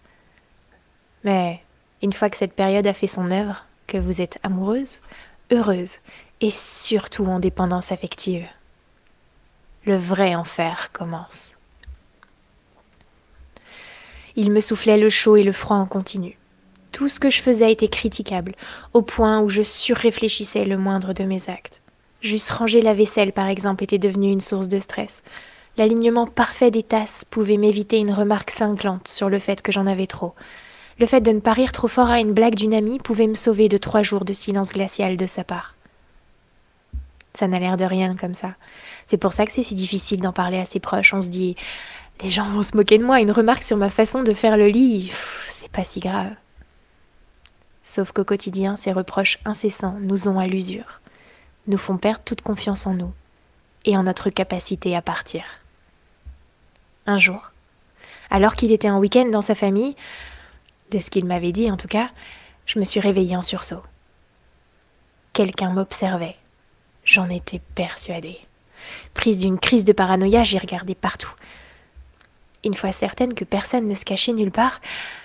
[1.25, 1.63] Mais
[2.03, 5.01] une fois que cette période a fait son œuvre, que vous êtes amoureuse,
[5.51, 5.97] heureuse
[6.41, 8.47] et surtout en dépendance affective,
[9.85, 11.55] le vrai enfer commence.
[14.37, 16.39] Il me soufflait le chaud et le froid en continu.
[16.93, 18.55] Tout ce que je faisais était critiquable,
[18.95, 21.83] au point où je surréfléchissais le moindre de mes actes.
[22.21, 25.23] Juste ranger la vaisselle, par exemple, était devenu une source de stress.
[25.77, 30.09] L'alignement parfait des tasses pouvait m'éviter une remarque cinglante sur le fait que j'en avais
[30.09, 30.35] trop.
[30.99, 33.35] Le fait de ne pas rire trop fort à une blague d'une amie pouvait me
[33.35, 35.77] sauver de trois jours de silence glacial de sa part.
[37.39, 38.55] Ça n'a l'air de rien comme ça.
[39.07, 41.15] C'est pour ça que c'est si difficile d'en parler à ses proches.
[41.15, 41.55] On se dit
[42.21, 44.67] les gens vont se moquer de moi, une remarque sur ma façon de faire le
[44.67, 45.13] lit,
[45.47, 46.33] c'est pas si grave.
[47.85, 51.01] Sauf qu'au quotidien, ces reproches incessants nous ont à l'usure
[51.69, 53.13] nous font perdre toute confiance en nous
[53.85, 55.45] et en notre capacité à partir.
[57.07, 57.53] Un jour,
[58.31, 59.97] alors qu'il était en week-end dans sa famille,
[60.91, 62.11] de ce qu'il m'avait dit en tout cas,
[62.67, 63.83] je me suis réveillée en sursaut.
[65.33, 66.37] Quelqu'un m'observait.
[67.05, 68.39] J'en étais persuadée.
[69.15, 71.33] Prise d'une crise de paranoïa, j'ai regardé partout.
[72.65, 74.81] Une fois certaine que personne ne se cachait nulle part,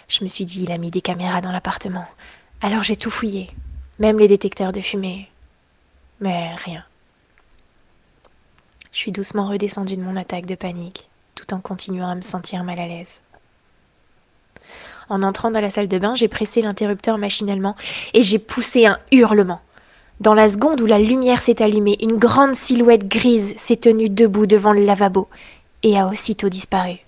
[0.07, 2.05] je me suis dit il a mis des caméras dans l'appartement.
[2.61, 3.49] Alors j'ai tout fouillé,
[3.99, 5.29] même les détecteurs de fumée,
[6.23, 6.83] mais rien.
[8.93, 12.63] Je suis doucement redescendue de mon attaque de panique, tout en continuant à me sentir
[12.63, 13.21] mal à l'aise.
[15.09, 17.75] En entrant dans la salle de bain, j'ai pressé l'interrupteur machinalement
[18.13, 19.59] et j'ai poussé un hurlement.
[20.21, 24.45] Dans la seconde où la lumière s'est allumée, une grande silhouette grise s'est tenue debout
[24.45, 25.27] devant le lavabo
[25.81, 26.99] et a aussitôt disparu.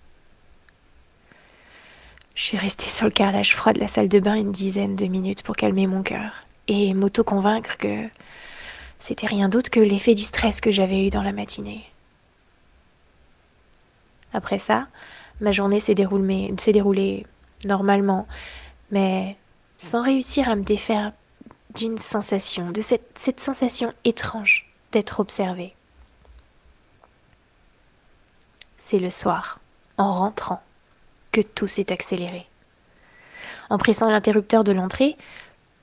[2.34, 5.06] Je suis restée sur le carrelage froid de la salle de bain une dizaine de
[5.06, 6.32] minutes pour calmer mon cœur
[6.68, 8.10] et m'auto-convaincre que
[9.00, 11.90] c'était rien d'autre que l'effet du stress que j'avais eu dans la matinée.
[14.34, 14.88] Après ça,
[15.42, 17.26] ma journée s'est déroulée,
[17.66, 18.28] normalement,
[18.92, 19.38] mais
[19.78, 21.14] sans réussir à me défaire
[21.76, 25.74] d'une sensation, de cette, cette sensation étrange d'être observée.
[28.78, 29.60] C'est le soir,
[29.98, 30.62] en rentrant,
[31.32, 32.46] que tout s'est accéléré.
[33.70, 35.18] En pressant l'interrupteur de l'entrée,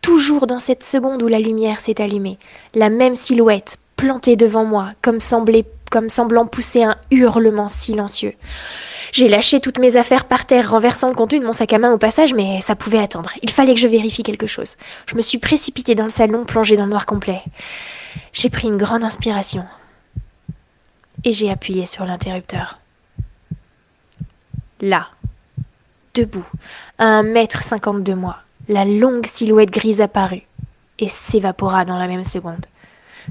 [0.02, 2.38] toujours dans cette seconde où la lumière s'est allumée,
[2.74, 8.34] la même silhouette plantée devant moi, comme, semblant pousser un hurlement silencieux.
[9.12, 11.92] J'ai lâché toutes mes affaires par terre, renversant le contenu de mon sac à main
[11.92, 13.30] au passage, mais ça pouvait attendre.
[13.42, 14.76] Il fallait que je vérifie quelque chose.
[15.06, 17.42] Je me suis précipitée dans le salon, plongée dans le noir complet.
[18.32, 19.64] J'ai pris une grande inspiration.
[21.24, 22.80] Et j'ai appuyé sur l'interrupteur.
[24.80, 25.08] Là,
[26.14, 26.46] debout,
[26.98, 30.46] à un mètre cinquante de moi, la longue silhouette grise apparut
[30.98, 32.66] et s'évapora dans la même seconde.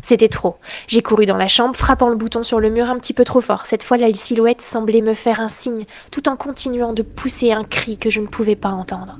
[0.02, 0.58] C'était trop.
[0.88, 3.42] J'ai couru dans la chambre, frappant le bouton sur le mur un petit peu trop
[3.42, 3.66] fort.
[3.66, 7.64] Cette fois, la silhouette semblait me faire un signe, tout en continuant de pousser un
[7.64, 9.20] cri que je ne pouvais pas entendre.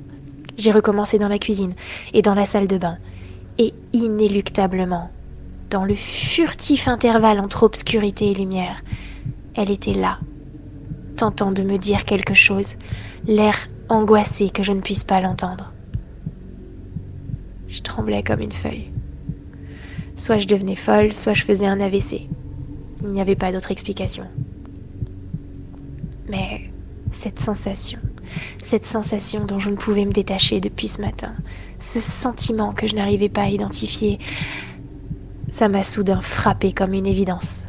[0.56, 1.74] J'ai recommencé dans la cuisine
[2.12, 2.98] et dans la salle de bain.
[3.58, 5.10] Et inéluctablement,
[5.70, 8.82] dans le furtif intervalle entre obscurité et lumière,
[9.54, 10.18] elle était là,
[11.16, 12.76] tentant de me dire quelque chose,
[13.26, 13.56] l'air
[13.88, 15.72] angoissé que je ne puisse pas l'entendre.
[17.72, 18.90] Je tremblais comme une feuille.
[20.14, 22.28] Soit je devenais folle, soit je faisais un AVC.
[23.02, 24.24] Il n'y avait pas d'autre explication.
[26.28, 26.70] Mais
[27.12, 27.98] cette sensation,
[28.62, 31.32] cette sensation dont je ne pouvais me détacher depuis ce matin,
[31.78, 34.18] ce sentiment que je n'arrivais pas à identifier,
[35.48, 37.64] ça m'a soudain frappé comme une évidence.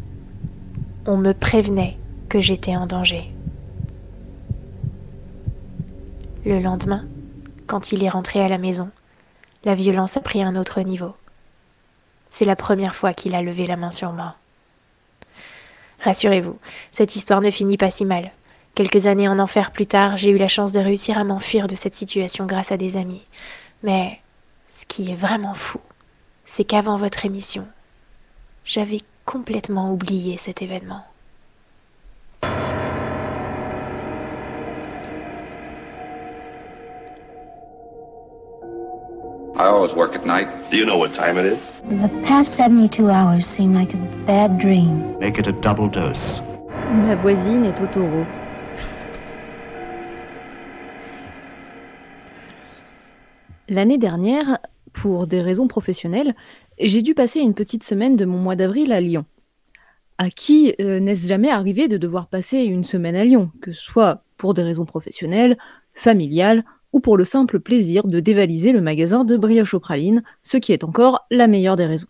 [1.05, 1.97] On me prévenait
[2.27, 3.33] que j'étais en danger.
[6.45, 7.05] Le lendemain,
[7.67, 8.89] quand il est rentré à la maison,
[9.65, 11.15] la violence a pris un autre niveau.
[12.29, 14.35] C'est la première fois qu'il a levé la main sur moi.
[16.01, 16.59] Rassurez-vous,
[16.91, 18.31] cette histoire ne finit pas si mal.
[18.75, 21.75] Quelques années en enfer plus tard, j'ai eu la chance de réussir à m'enfuir de
[21.75, 23.23] cette situation grâce à des amis.
[23.83, 24.19] Mais
[24.67, 25.79] ce qui est vraiment fou,
[26.45, 27.67] c'est qu'avant votre émission,
[28.65, 31.05] j'avais complètement oublié cet événement.
[39.55, 40.47] I always work at night.
[40.71, 41.59] Do you know what time it is?
[41.87, 45.15] The past 72 hours seem like a bad dream.
[45.19, 46.41] Make it a double dose.
[46.91, 48.25] Ma voisine est Totoro.
[53.69, 54.57] L'année dernière,
[54.91, 56.33] pour des raisons professionnelles,
[56.79, 59.25] j'ai dû passer une petite semaine de mon mois d'avril à Lyon.
[60.17, 63.81] À qui euh, n'est-ce jamais arrivé de devoir passer une semaine à Lyon, que ce
[63.81, 65.59] soit pour des raisons professionnelles,
[65.93, 66.63] familiales
[66.93, 70.71] ou pour le simple plaisir de dévaliser le magasin de brioche aux pralines, ce qui
[70.71, 72.07] est encore la meilleure des raisons.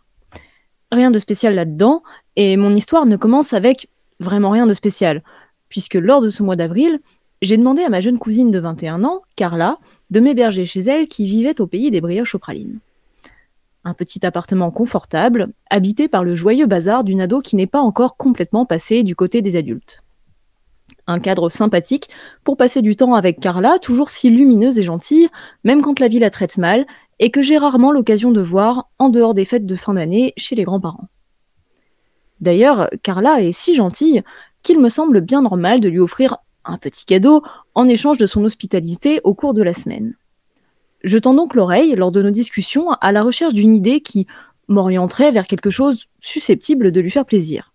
[0.92, 2.04] Rien de spécial là-dedans,
[2.36, 5.24] et mon histoire ne commence avec vraiment rien de spécial,
[5.70, 7.00] puisque lors de ce mois d'avril,
[7.42, 9.80] j'ai demandé à ma jeune cousine de 21 ans, Carla,
[10.12, 12.80] de m'héberger chez elle qui vivait au pays des brioches aux pralines.
[13.86, 18.16] Un petit appartement confortable, habité par le joyeux bazar d'une ado qui n'est pas encore
[18.16, 20.03] complètement passée du côté des adultes.
[21.08, 22.10] Un cadre sympathique
[22.44, 25.30] pour passer du temps avec Carla, toujours si lumineuse et gentille,
[25.64, 26.86] même quand la vie la traite mal,
[27.20, 30.56] et que j'ai rarement l'occasion de voir en dehors des fêtes de fin d'année chez
[30.56, 31.10] les grands-parents.
[32.40, 34.24] D'ailleurs, Carla est si gentille
[34.64, 37.44] qu'il me semble bien normal de lui offrir un petit cadeau
[37.76, 40.16] en échange de son hospitalité au cours de la semaine.
[41.04, 44.26] Je tends donc l'oreille lors de nos discussions à la recherche d'une idée qui
[44.70, 47.74] m'orienterait vers quelque chose susceptible de lui faire plaisir.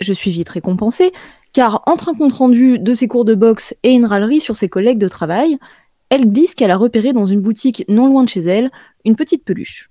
[0.00, 1.12] Je suis vite récompensée,
[1.52, 4.98] car entre un compte-rendu de ses cours de boxe et une râlerie sur ses collègues
[4.98, 5.58] de travail,
[6.10, 8.70] elle glisse qu'elle a repéré dans une boutique non loin de chez elle
[9.04, 9.90] une petite peluche.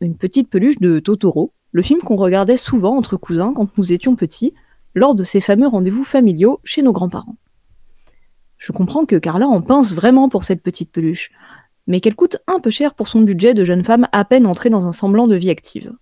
[0.00, 4.16] Une petite peluche de Totoro, le film qu'on regardait souvent entre cousins quand nous étions
[4.16, 4.54] petits,
[4.94, 7.36] lors de ces fameux rendez-vous familiaux chez nos grands-parents.
[8.58, 11.30] Je comprends que Carla en pince vraiment pour cette petite peluche,
[11.86, 14.70] mais qu'elle coûte un peu cher pour son budget de jeune femme à peine entrée
[14.70, 15.92] dans un semblant de vie active.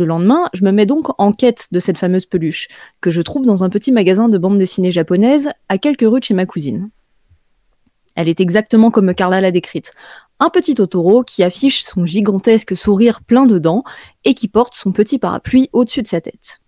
[0.00, 2.68] Le lendemain, je me mets donc en quête de cette fameuse peluche,
[3.02, 6.24] que je trouve dans un petit magasin de bande dessinée japonaise à quelques rues de
[6.24, 6.88] chez ma cousine.
[8.14, 9.92] Elle est exactement comme Carla l'a décrite.
[10.38, 13.84] Un petit Totoro qui affiche son gigantesque sourire plein de dents
[14.24, 16.60] et qui porte son petit parapluie au-dessus de sa tête.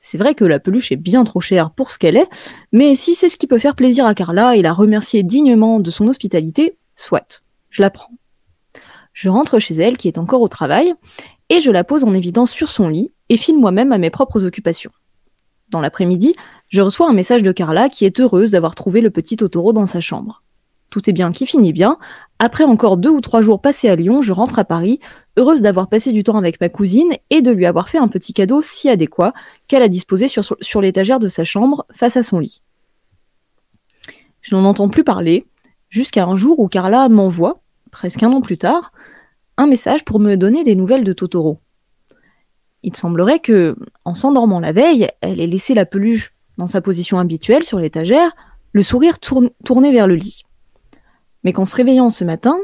[0.00, 2.28] C'est vrai que la peluche est bien trop chère pour ce qu'elle est,
[2.72, 5.92] mais si c'est ce qui peut faire plaisir à Carla et la remercier dignement de
[5.92, 8.10] son hospitalité, soit, je la prends.
[9.12, 10.94] Je rentre chez elle, qui est encore au travail,
[11.50, 14.46] et je la pose en évidence sur son lit et file moi-même à mes propres
[14.46, 14.92] occupations.
[15.68, 16.34] Dans l'après-midi,
[16.68, 19.86] je reçois un message de Carla qui est heureuse d'avoir trouvé le petit Totoro dans
[19.86, 20.42] sa chambre.
[20.90, 21.98] Tout est bien qui finit bien.
[22.40, 24.98] Après encore deux ou trois jours passés à Lyon, je rentre à Paris,
[25.36, 28.32] heureuse d'avoir passé du temps avec ma cousine et de lui avoir fait un petit
[28.32, 29.32] cadeau si adéquat
[29.68, 32.62] qu'elle a disposé sur, sur l'étagère de sa chambre face à son lit.
[34.40, 35.46] Je n'en entends plus parler,
[35.88, 37.60] jusqu'à un jour où Carla m'envoie,
[37.92, 38.92] presque un an plus tard,
[39.60, 41.60] un message pour me donner des nouvelles de Totoro.
[42.82, 47.18] Il semblerait que, en s'endormant la veille, elle ait laissé la peluche dans sa position
[47.18, 48.34] habituelle sur l'étagère,
[48.72, 50.44] le sourire tourné vers le lit
[51.42, 52.58] mais qu'en se réveillant ce matin,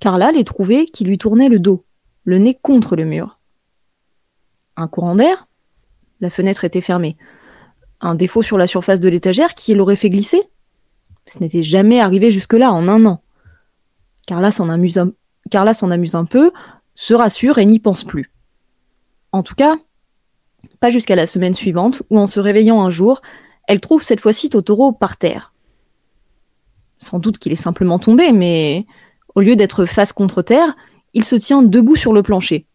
[0.00, 1.84] Carla l'ait trouvé qui lui tournait le dos,
[2.24, 3.38] le nez contre le mur.
[4.76, 5.48] Un courant d'air?
[6.20, 7.16] La fenêtre était fermée.
[8.00, 10.42] Un défaut sur la surface de l'étagère qui l'aurait fait glisser?
[11.26, 13.22] Ce n'était jamais arrivé jusque-là en un an.
[14.26, 15.12] Carla s'en amuse, un...
[15.50, 16.52] Carla s'en amuse un peu,
[16.94, 18.30] se rassure et n'y pense plus.
[19.32, 19.76] En tout cas,
[20.80, 23.22] pas jusqu'à la semaine suivante où en se réveillant un jour,
[23.68, 25.52] elle trouve cette fois-ci Totoro par terre,
[26.98, 28.86] sans doute qu'il est simplement tombé, mais
[29.34, 30.76] au lieu d'être face contre terre,
[31.12, 32.66] il se tient debout sur le plancher.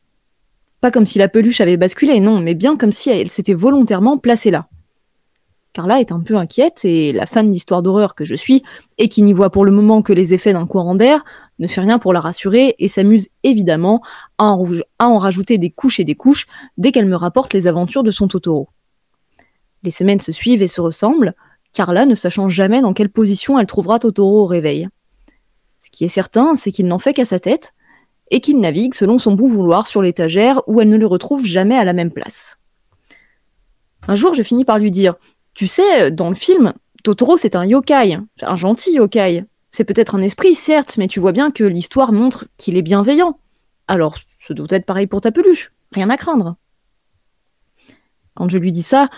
[0.80, 4.18] Pas comme si la peluche avait basculé, non, mais bien comme si elle s'était volontairement
[4.18, 4.68] placée là.
[5.74, 8.62] Carla est un peu inquiète et la fan d'histoire d'horreur que je suis,
[8.98, 11.24] et qui n'y voit pour le moment que les effets d'un courant d'air,
[11.62, 14.02] ne fait rien pour la rassurer et s'amuse évidemment
[14.38, 14.56] à
[15.00, 16.48] en, rajouter des couches et des couches
[16.78, 18.68] dès qu'elle me rapporte les aventures de son Totoro.
[19.84, 21.34] Les semaines se suivent et se ressemblent,
[21.72, 24.90] Carla ne sachant jamais dans quelle position elle trouvera Totoro au réveil.
[25.80, 27.74] Ce qui est certain, c'est qu'il n'en fait qu'à sa tête,
[28.32, 31.76] et qu'il navigue selon son bon vouloir sur l'étagère où elle ne le retrouve jamais
[31.76, 32.58] à la même place.
[34.08, 35.16] Un jour, je finis par lui dire
[35.54, 39.46] Tu sais, dans le film, Totoro c'est un yokai, un gentil yokai.
[39.72, 43.36] C'est peut-être un esprit, certes, mais tu vois bien que l'histoire montre qu'il est bienveillant.
[43.88, 46.58] Alors, ce doit être pareil pour ta peluche, rien à craindre.
[48.34, 49.10] Quand je lui dis ça,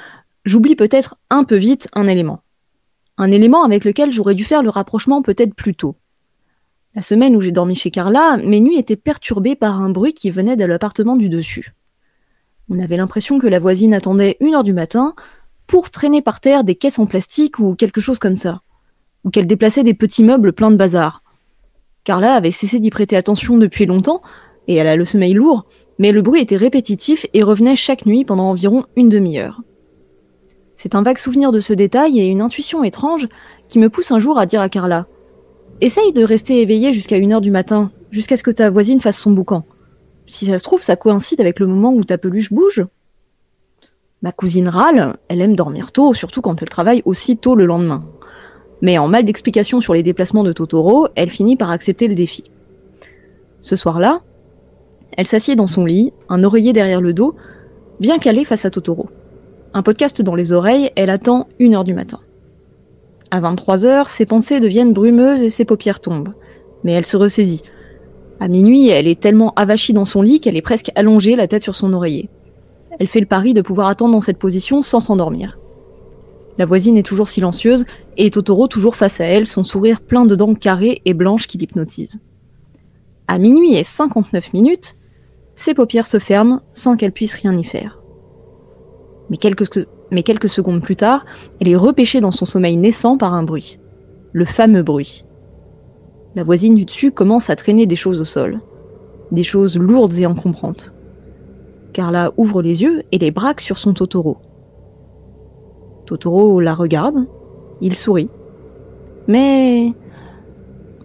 [0.45, 2.41] j'oublie peut-être un peu vite un élément.
[3.17, 5.95] Un élément avec lequel j'aurais dû faire le rapprochement peut-être plus tôt.
[6.95, 10.29] La semaine où j'ai dormi chez Carla, mes nuits étaient perturbées par un bruit qui
[10.29, 11.73] venait de l'appartement du dessus.
[12.69, 15.15] On avait l'impression que la voisine attendait une heure du matin
[15.65, 18.61] pour traîner par terre des caisses en plastique ou quelque chose comme ça,
[19.23, 21.23] ou qu'elle déplaçait des petits meubles pleins de bazar.
[22.03, 24.21] Carla avait cessé d'y prêter attention depuis longtemps,
[24.67, 25.65] et elle a le sommeil lourd,
[25.99, 29.61] mais le bruit était répétitif et revenait chaque nuit pendant environ une demi-heure.
[30.75, 33.27] C'est un vague souvenir de ce détail et une intuition étrange
[33.69, 35.07] qui me pousse un jour à dire à Carla
[35.81, 39.17] Essaye de rester éveillée jusqu'à une heure du matin, jusqu'à ce que ta voisine fasse
[39.17, 39.65] son boucan.
[40.27, 42.85] Si ça se trouve, ça coïncide avec le moment où ta peluche bouge.
[44.21, 48.05] Ma cousine râle, elle aime dormir tôt, surtout quand elle travaille aussi tôt le lendemain.
[48.83, 52.51] Mais en mal d'explication sur les déplacements de Totoro, elle finit par accepter le défi.
[53.61, 54.21] Ce soir-là,
[55.15, 57.33] elle s'assied dans son lit, un oreiller derrière le dos,
[58.01, 59.07] bien calée face à Totoro.
[59.73, 62.19] Un podcast dans les oreilles, elle attend une heure du matin.
[63.31, 66.33] À 23 heures, ses pensées deviennent brumeuses et ses paupières tombent.
[66.83, 67.63] Mais elle se ressaisit.
[68.41, 71.63] À minuit, elle est tellement avachie dans son lit qu'elle est presque allongée, la tête
[71.63, 72.29] sur son oreiller.
[72.99, 75.57] Elle fait le pari de pouvoir attendre dans cette position sans s'endormir.
[76.57, 77.85] La voisine est toujours silencieuse
[78.17, 81.57] et Totoro toujours face à elle, son sourire plein de dents carrées et blanches qui
[81.57, 82.21] l'hypnotisent.
[83.27, 84.97] À minuit et 59 minutes,
[85.55, 87.99] ses paupières se ferment sans qu'elle puisse rien y faire.
[89.29, 91.25] Mais quelques, mais quelques secondes plus tard,
[91.59, 93.79] elle est repêchée dans son sommeil naissant par un bruit.
[94.31, 95.25] Le fameux bruit.
[96.35, 98.61] La voisine du dessus commence à traîner des choses au sol.
[99.31, 100.93] Des choses lourdes et encombrantes.
[101.93, 104.37] Carla ouvre les yeux et les braque sur son Totoro.
[106.05, 107.27] Totoro la regarde,
[107.81, 108.29] il sourit.
[109.27, 109.93] Mais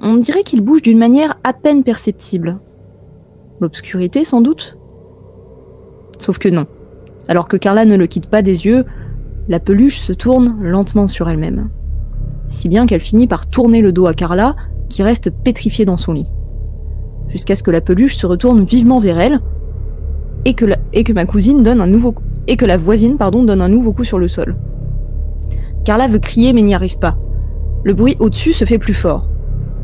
[0.00, 2.58] on dirait qu'il bouge d'une manière à peine perceptible.
[3.60, 4.76] L'obscurité sans doute?
[6.18, 6.66] Sauf que non.
[7.28, 8.84] Alors que Carla ne le quitte pas des yeux,
[9.48, 11.70] la peluche se tourne lentement sur elle-même.
[12.48, 14.56] Si bien qu'elle finit par tourner le dos à Carla,
[14.88, 16.32] qui reste pétrifiée dans son lit.
[17.28, 19.40] Jusqu'à ce que la peluche se retourne vivement vers elle,
[20.44, 22.14] et que, que ma cousine donne un nouveau
[22.46, 24.56] et que la voisine pardon donne un nouveau coup sur le sol.
[25.84, 27.16] Carla veut crier mais n'y arrive pas.
[27.84, 29.28] Le bruit au-dessus se fait plus fort.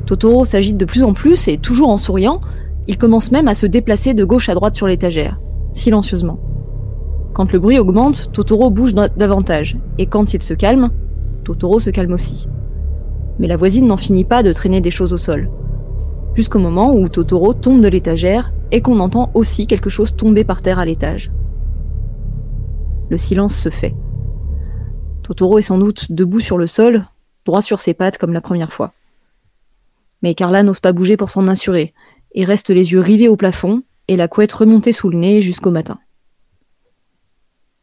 [0.06, 2.40] Totoro s'agite de plus en plus et toujours en souriant,
[2.86, 5.40] il commence même à se déplacer de gauche à droite sur l'étagère,
[5.72, 6.38] silencieusement.
[7.32, 10.90] Quand le bruit augmente, Totoro bouge davantage, et quand il se calme,
[11.44, 12.48] Totoro se calme aussi.
[13.38, 15.50] Mais la voisine n'en finit pas de traîner des choses au sol.
[16.34, 20.62] Jusqu'au moment où Totoro tombe de l'étagère et qu'on entend aussi quelque chose tomber par
[20.62, 21.32] terre à l'étage.
[23.08, 23.92] Le silence se fait.
[25.24, 27.06] Totoro est sans doute debout sur le sol,
[27.46, 28.92] droit sur ses pattes comme la première fois.
[30.22, 31.94] Mais Carla n'ose pas bouger pour s'en assurer,
[32.34, 35.70] et reste les yeux rivés au plafond et la couette remontée sous le nez jusqu'au
[35.70, 35.98] matin.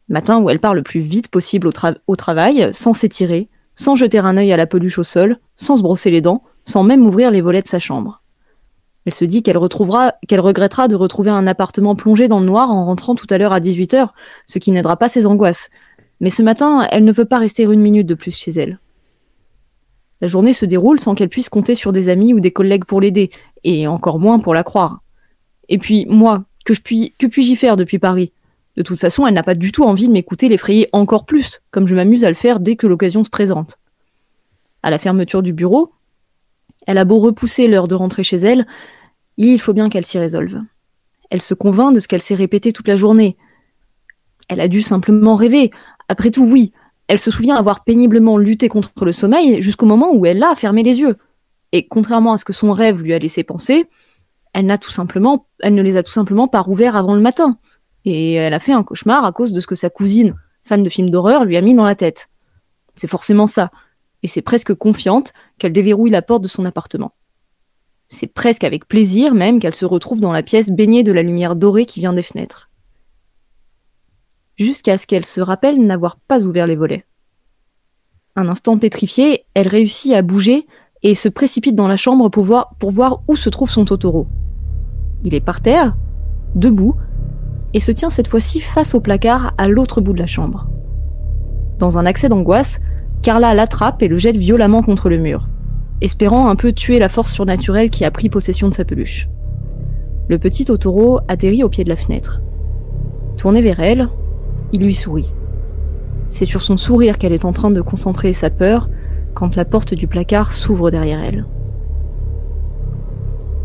[0.08, 1.68] Matin où elle part le plus vite possible
[2.06, 5.82] au, travail, sans s'étirer, sans jeter un œil à la peluche au sol, sans se
[5.82, 8.22] brosser les dents, sans même ouvrir les volets de sa chambre.
[9.04, 12.70] Elle se dit qu'elle retrouvera, qu'elle regrettera de retrouver un appartement plongé dans le noir
[12.70, 14.10] en rentrant tout à l'heure à 18h,
[14.46, 15.70] ce qui n'aidera pas ses angoisses.
[16.22, 18.78] Mais ce matin, elle ne veut pas rester une minute de plus chez elle.
[20.22, 23.00] La journée se déroule sans qu'elle puisse compter sur des amis ou des collègues pour
[23.00, 23.30] l'aider,
[23.64, 25.02] et encore moins pour la croire.
[25.68, 28.32] Et puis, moi, que, puis, que puis-je y faire depuis Paris?
[28.76, 31.86] De toute façon, elle n'a pas du tout envie de m'écouter l'effrayer encore plus, comme
[31.86, 33.78] je m'amuse à le faire dès que l'occasion se présente.
[34.82, 35.92] À la fermeture du bureau,
[36.86, 38.66] elle a beau repousser l'heure de rentrer chez elle,
[39.36, 40.60] il faut bien qu'elle s'y résolve.
[41.30, 43.36] Elle se convainc de ce qu'elle s'est répété toute la journée.
[44.48, 45.70] Elle a dû simplement rêver.
[46.12, 46.72] Après tout, oui,
[47.08, 50.82] elle se souvient avoir péniblement lutté contre le sommeil jusqu'au moment où elle a fermé
[50.82, 51.16] les yeux.
[51.72, 53.86] Et contrairement à ce que son rêve lui a laissé penser,
[54.52, 57.56] elle, elle ne les a tout simplement pas rouverts avant le matin.
[58.04, 60.34] Et elle a fait un cauchemar à cause de ce que sa cousine,
[60.64, 62.28] fan de films d'horreur, lui a mis dans la tête.
[62.94, 63.70] C'est forcément ça.
[64.22, 67.14] Et c'est presque confiante qu'elle déverrouille la porte de son appartement.
[68.08, 71.56] C'est presque avec plaisir même qu'elle se retrouve dans la pièce baignée de la lumière
[71.56, 72.68] dorée qui vient des fenêtres.
[74.62, 77.04] Jusqu'à ce qu'elle se rappelle n'avoir pas ouvert les volets.
[78.36, 80.68] Un instant pétrifiée, elle réussit à bouger
[81.02, 84.28] et se précipite dans la chambre pour voir, où se trouve son Totoro.
[85.24, 85.96] Il est par terre,
[86.54, 86.94] debout,
[87.74, 90.68] et se tient cette fois-ci face au placard à l'autre bout de la chambre.
[91.80, 92.80] Dans un accès d'angoisse,
[93.20, 95.48] Carla l'attrape et le jette violemment contre le mur,
[96.00, 99.28] espérant un peu tuer la force surnaturelle qui a pris possession de sa peluche.
[100.28, 102.40] Le petit Totoro atterrit au pied de la fenêtre.
[103.36, 104.08] Tourné vers elle,
[104.72, 105.32] il lui sourit.
[106.28, 108.88] C'est sur son sourire qu'elle est en train de concentrer sa peur
[109.34, 111.46] quand la porte du placard s'ouvre derrière elle.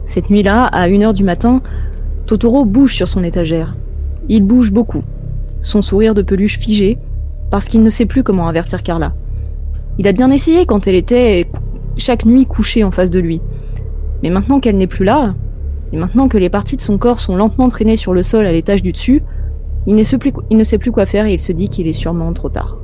[0.06, 1.62] Cette nuit-là, à 1h du matin,
[2.26, 3.76] Totoro bouge sur son étagère.
[4.30, 5.04] Il bouge beaucoup,
[5.62, 6.98] son sourire de peluche figé,
[7.50, 9.14] parce qu'il ne sait plus comment avertir Carla.
[9.98, 11.50] Il a bien essayé quand elle était
[11.96, 13.42] chaque nuit couchée en face de lui.
[14.24, 15.36] Mais maintenant qu'elle n'est plus là,
[15.94, 18.52] et maintenant que les parties de son corps sont lentement traînées sur le sol à
[18.52, 19.24] l'étage du dessus,
[19.88, 21.88] il ne, sait plus, il ne sait plus quoi faire et il se dit qu'il
[21.88, 22.78] est sûrement trop tard.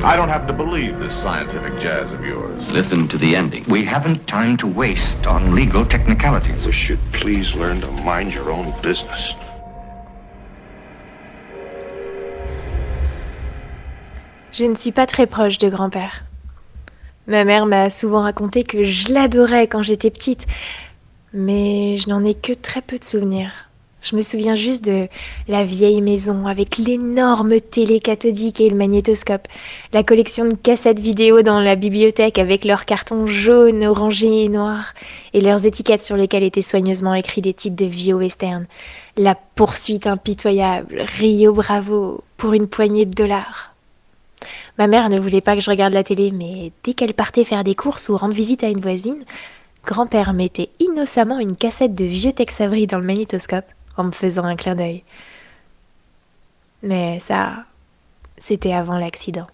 [0.00, 2.66] I don't have to believe this scientific jazz of yours.
[2.72, 3.64] Listen to the ending.
[3.68, 6.64] We haven't time to waste on legal technicalities.
[6.64, 9.34] You should please learn to mind your own business.
[14.50, 16.27] Je ne suis pas très proche de grand-père.
[17.28, 20.46] Ma mère m'a souvent raconté que je l'adorais quand j'étais petite,
[21.34, 23.68] Mais je n'en ai que très peu de souvenirs.
[24.00, 25.08] Je me souviens juste de
[25.46, 29.46] la vieille maison avec l'énorme télé cathodique et le magnétoscope,
[29.92, 34.94] la collection de cassettes vidéo dans la bibliothèque avec leurs cartons jaunes, orangés et noirs,
[35.34, 38.66] et leurs étiquettes sur lesquelles étaient soigneusement écrits des titres de vieux western,
[39.18, 43.74] la poursuite impitoyable, Rio Bravo, pour une poignée de dollars.
[44.78, 47.64] Ma mère ne voulait pas que je regarde la télé, mais dès qu'elle partait faire
[47.64, 49.24] des courses ou rendre visite à une voisine,
[49.84, 54.54] grand-père mettait innocemment une cassette de vieux Tex dans le magnétoscope en me faisant un
[54.54, 55.02] clin d'œil.
[56.84, 57.64] Mais ça,
[58.36, 59.48] c'était avant l'accident.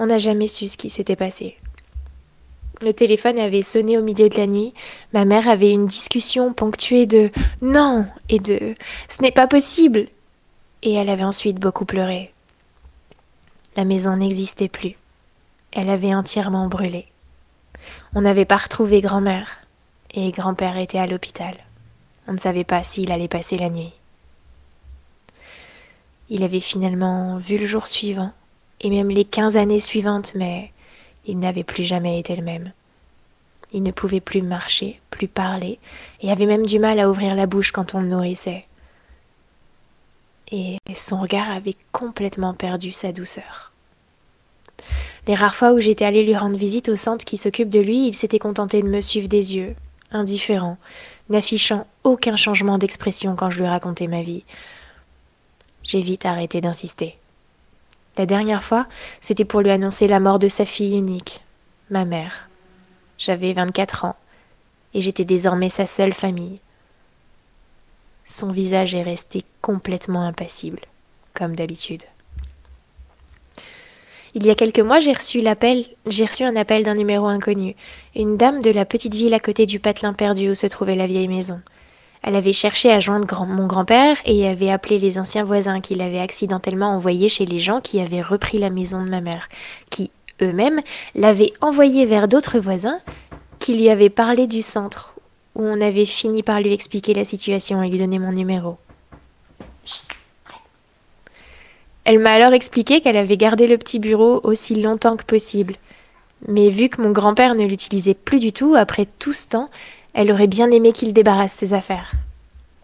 [0.00, 1.56] On n'a jamais su ce qui s'était passé.
[2.82, 4.74] Le téléphone avait sonné au milieu de la nuit.
[5.12, 7.30] Ma mère avait une discussion ponctuée de
[7.62, 8.74] non et de
[9.08, 10.08] ce n'est pas possible.
[10.82, 12.33] Et elle avait ensuite beaucoup pleuré.
[13.76, 14.96] La maison n'existait plus.
[15.72, 17.06] Elle avait entièrement brûlé.
[18.14, 19.48] On n'avait pas retrouvé grand-mère
[20.14, 21.56] et grand-père était à l'hôpital.
[22.28, 23.92] On ne savait pas s'il allait passer la nuit.
[26.30, 28.32] Il avait finalement vu le jour suivant,
[28.80, 30.70] et même les quinze années suivantes, mais
[31.26, 32.72] il n'avait plus jamais été le même.
[33.72, 35.78] Il ne pouvait plus marcher, plus parler,
[36.22, 38.66] et avait même du mal à ouvrir la bouche quand on le nourrissait.
[40.56, 43.72] Et son regard avait complètement perdu sa douceur.
[45.26, 48.06] Les rares fois où j'étais allée lui rendre visite au centre qui s'occupe de lui,
[48.06, 49.74] il s'était contenté de me suivre des yeux,
[50.12, 50.76] indifférent,
[51.28, 54.44] n'affichant aucun changement d'expression quand je lui racontais ma vie.
[55.82, 57.16] J'ai vite arrêté d'insister.
[58.16, 58.86] La dernière fois,
[59.20, 61.40] c'était pour lui annoncer la mort de sa fille unique,
[61.90, 62.48] ma mère.
[63.18, 64.16] J'avais 24 ans,
[64.92, 66.60] et j'étais désormais sa seule famille.
[68.24, 70.80] Son visage est resté complètement impassible,
[71.34, 72.02] comme d'habitude.
[74.34, 77.76] Il y a quelques mois, j'ai reçu l'appel, j'ai un appel d'un numéro inconnu,
[78.16, 81.06] une dame de la petite ville à côté du patelin perdu où se trouvait la
[81.06, 81.60] vieille maison.
[82.22, 86.18] Elle avait cherché à joindre mon grand-père et avait appelé les anciens voisins qu'il avait
[86.18, 89.48] accidentellement envoyés chez les gens qui avaient repris la maison de ma mère,
[89.90, 90.10] qui,
[90.40, 90.80] eux-mêmes,
[91.14, 93.00] l'avaient envoyé vers d'autres voisins
[93.60, 95.13] qui lui avaient parlé du centre,
[95.54, 98.78] où on avait fini par lui expliquer la situation et lui donner mon numéro.
[102.04, 105.76] Elle m'a alors expliqué qu'elle avait gardé le petit bureau aussi longtemps que possible.
[106.46, 109.70] Mais vu que mon grand-père ne l'utilisait plus du tout, après tout ce temps,
[110.12, 112.12] elle aurait bien aimé qu'il débarrasse ses affaires.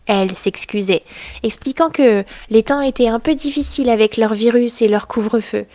[0.07, 1.03] Elle s'excusait,
[1.43, 5.67] expliquant que les temps étaient un peu difficiles avec leur virus et leur couvre-feu,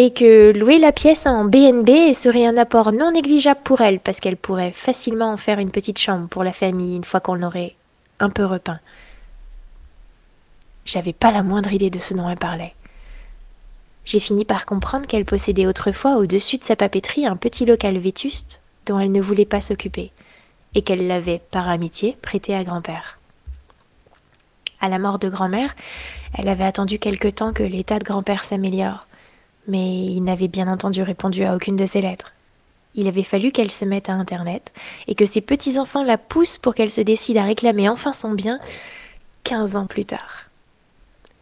[0.00, 4.20] et que louer la pièce en BNB serait un apport non négligeable pour elle, parce
[4.20, 7.74] qu'elle pourrait facilement en faire une petite chambre pour la famille une fois qu'on l'aurait
[8.20, 8.78] un peu repeint.
[10.84, 12.74] J'avais pas la moindre idée de ce dont elle parlait
[14.08, 18.62] j'ai fini par comprendre qu'elle possédait autrefois au-dessus de sa papeterie un petit local vétuste
[18.86, 20.12] dont elle ne voulait pas s'occuper,
[20.74, 23.18] et qu'elle l'avait, par amitié, prêté à grand-père.
[24.80, 25.76] À la mort de grand-mère,
[26.32, 29.07] elle avait attendu quelque temps que l'état de grand-père s'améliore,
[29.68, 32.32] mais il n'avait bien entendu répondu à aucune de ses lettres.
[32.94, 34.72] Il avait fallu qu'elle se mette à Internet,
[35.06, 38.58] et que ses petits-enfants la poussent pour qu'elle se décide à réclamer enfin son bien,
[39.44, 40.48] quinze ans plus tard.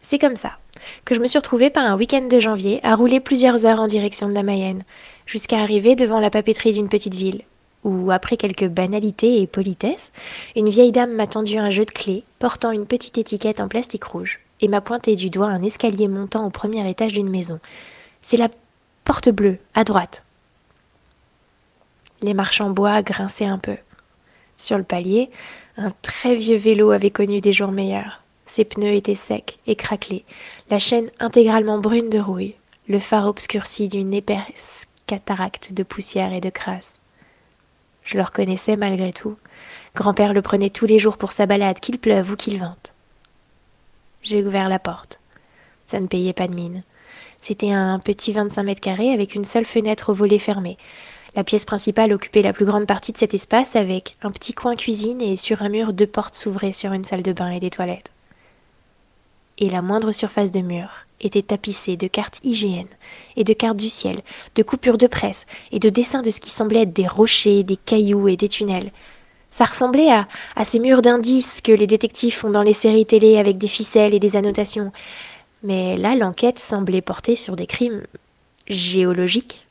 [0.01, 0.57] C'est comme ça
[1.05, 3.87] que je me suis retrouvée par un week-end de janvier à rouler plusieurs heures en
[3.87, 4.83] direction de la Mayenne,
[5.25, 7.41] jusqu'à arriver devant la papeterie d'une petite ville,
[7.83, 10.11] où, après quelques banalités et politesses,
[10.55, 14.03] une vieille dame m'a tendu un jeu de clés portant une petite étiquette en plastique
[14.03, 17.59] rouge et m'a pointé du doigt un escalier montant au premier étage d'une maison.
[18.29, 18.49] C'est la
[19.05, 20.21] porte bleue, à droite.
[22.19, 23.77] Les marches en bois grinçaient un peu.
[24.57, 25.29] Sur le palier,
[25.77, 28.21] un très vieux vélo avait connu des jours meilleurs.
[28.45, 30.25] Ses pneus étaient secs et craquelés,
[30.69, 32.55] la chaîne intégralement brune de rouille,
[32.89, 36.99] le phare obscurci d'une épaisse cataracte de poussière et de crasse.
[38.03, 39.37] Je le reconnaissais malgré tout.
[39.95, 42.93] Grand-père le prenait tous les jours pour sa balade, qu'il pleuve ou qu'il vente.
[44.21, 45.21] J'ai ouvert la porte.
[45.85, 46.83] Ça ne payait pas de mine.
[47.41, 50.77] C'était un petit 25 mètres carrés avec une seule fenêtre au volet fermé.
[51.35, 54.75] La pièce principale occupait la plus grande partie de cet espace avec un petit coin
[54.75, 57.69] cuisine et sur un mur deux portes s'ouvraient sur une salle de bain et des
[57.69, 58.11] toilettes
[59.57, 60.89] et la moindre surface de mur
[61.19, 62.85] était tapissée de cartes IGN
[63.35, 64.21] et de cartes du ciel,
[64.55, 67.77] de coupures de presse et de dessins de ce qui semblait être des rochers, des
[67.77, 68.91] cailloux et des tunnels.
[69.49, 73.39] Ça ressemblait à, à ces murs d'indices que les détectives font dans les séries télé
[73.39, 74.91] avec des ficelles et des annotations.
[75.63, 78.03] Mais là, l'enquête semblait porter sur des crimes
[78.67, 79.65] géologiques.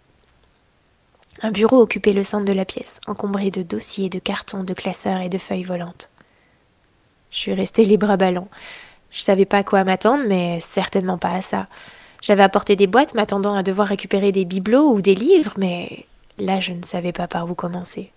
[1.43, 5.21] Un bureau occupait le centre de la pièce, encombré de dossiers, de cartons, de classeurs
[5.21, 6.11] et de feuilles volantes.
[7.31, 8.49] Je suis restée libre à ballon.
[9.11, 11.69] Je savais pas à quoi m'attendre, mais certainement pas à ça.
[12.23, 16.07] J'avais apporté des boîtes m'attendant à devoir récupérer des bibelots ou des livres, mais
[16.39, 18.11] là je ne savais pas par où commencer.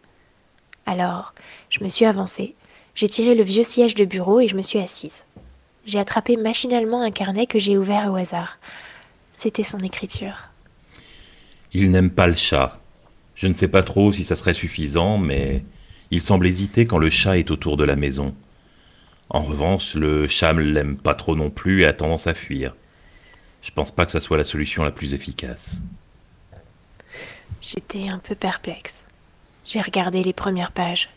[0.85, 1.33] Alors,
[1.69, 2.55] je me suis avancée,
[2.95, 5.23] j'ai tiré le vieux siège de bureau et je me suis assise.
[5.85, 8.59] J'ai attrapé machinalement un carnet que j'ai ouvert au hasard.
[9.31, 10.49] C'était son écriture.
[11.73, 12.79] Il n'aime pas le chat.
[13.35, 15.63] Je ne sais pas trop si ça serait suffisant, mais
[16.11, 18.35] il semble hésiter quand le chat est autour de la maison.
[19.29, 22.75] En revanche, le chat ne l'aime pas trop non plus et a tendance à fuir.
[23.61, 25.81] Je pense pas que ça soit la solution la plus efficace.
[27.61, 29.03] J'étais un peu perplexe.
[29.65, 31.09] J'ai regardé les premières pages.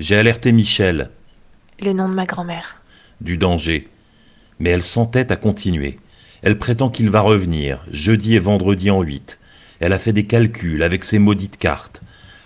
[0.00, 1.10] J'ai alerté Michel.
[1.78, 2.79] Le nom de ma grand-mère.
[3.20, 3.88] Du danger.
[4.58, 5.98] Mais elle s'entête à continuer.
[6.42, 9.38] Elle prétend qu'il va revenir, jeudi et vendredi en 8.
[9.80, 12.02] Elle a fait des calculs avec ses maudites cartes.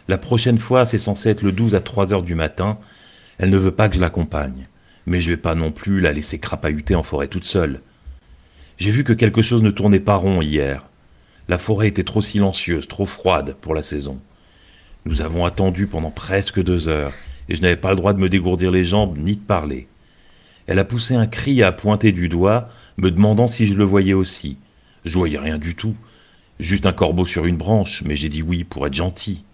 [0.09, 2.79] La prochaine fois, c'est censé être le 12 à 3 heures du matin.
[3.39, 4.69] Elle ne veut pas que je l'accompagne.
[5.07, 7.81] Mais je vais pas non plus la laisser crapahuter en forêt toute seule.
[8.77, 10.83] J'ai vu que quelque chose ne tournait pas rond hier.
[11.49, 14.19] La forêt était trop silencieuse, trop froide pour la saison.
[15.05, 17.13] Nous avons attendu pendant presque deux heures,
[17.49, 19.87] et je n'avais pas le droit de me dégourdir les jambes ni de parler.
[20.67, 24.15] Elle a poussé un cri à pointer du doigt, me demandant si je le voyais
[24.15, 24.57] aussi.
[25.05, 25.95] Je voyais rien du tout,
[26.59, 29.45] juste un corbeau sur une branche, mais j'ai dit oui pour être gentil.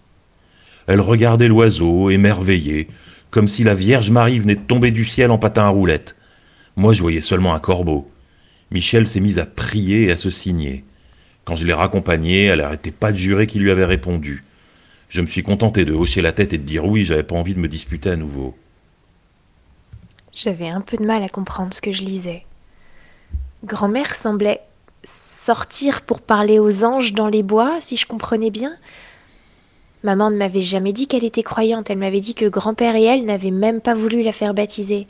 [0.87, 2.87] Elle regardait l'oiseau, émerveillée,
[3.29, 6.15] comme si la Vierge Marie venait de tomber du ciel en patin à roulettes.
[6.75, 8.09] Moi, je voyais seulement un corbeau.
[8.71, 10.85] Michel s'est mise à prier et à se signer.
[11.43, 14.43] Quand je l'ai raccompagnée, elle n'arrêtait pas de jurer qu'il lui avait répondu.
[15.09, 17.53] Je me suis contenté de hocher la tête et de dire oui, j'avais pas envie
[17.53, 18.55] de me disputer à nouveau.
[20.33, 22.45] J'avais un peu de mal à comprendre ce que je lisais.
[23.65, 24.61] Grand-mère semblait
[25.03, 28.77] sortir pour parler aux anges dans les bois, si je comprenais bien.
[30.03, 33.25] Maman ne m'avait jamais dit qu'elle était croyante, elle m'avait dit que grand-père et elle
[33.25, 35.07] n'avaient même pas voulu la faire baptiser.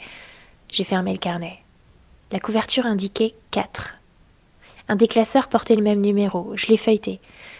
[0.72, 1.60] J'ai fermé le carnet.
[2.31, 3.95] La couverture indiquait 4.
[4.89, 6.52] Un des classeurs portait le même numéro.
[6.56, 7.19] Je l'ai feuilleté.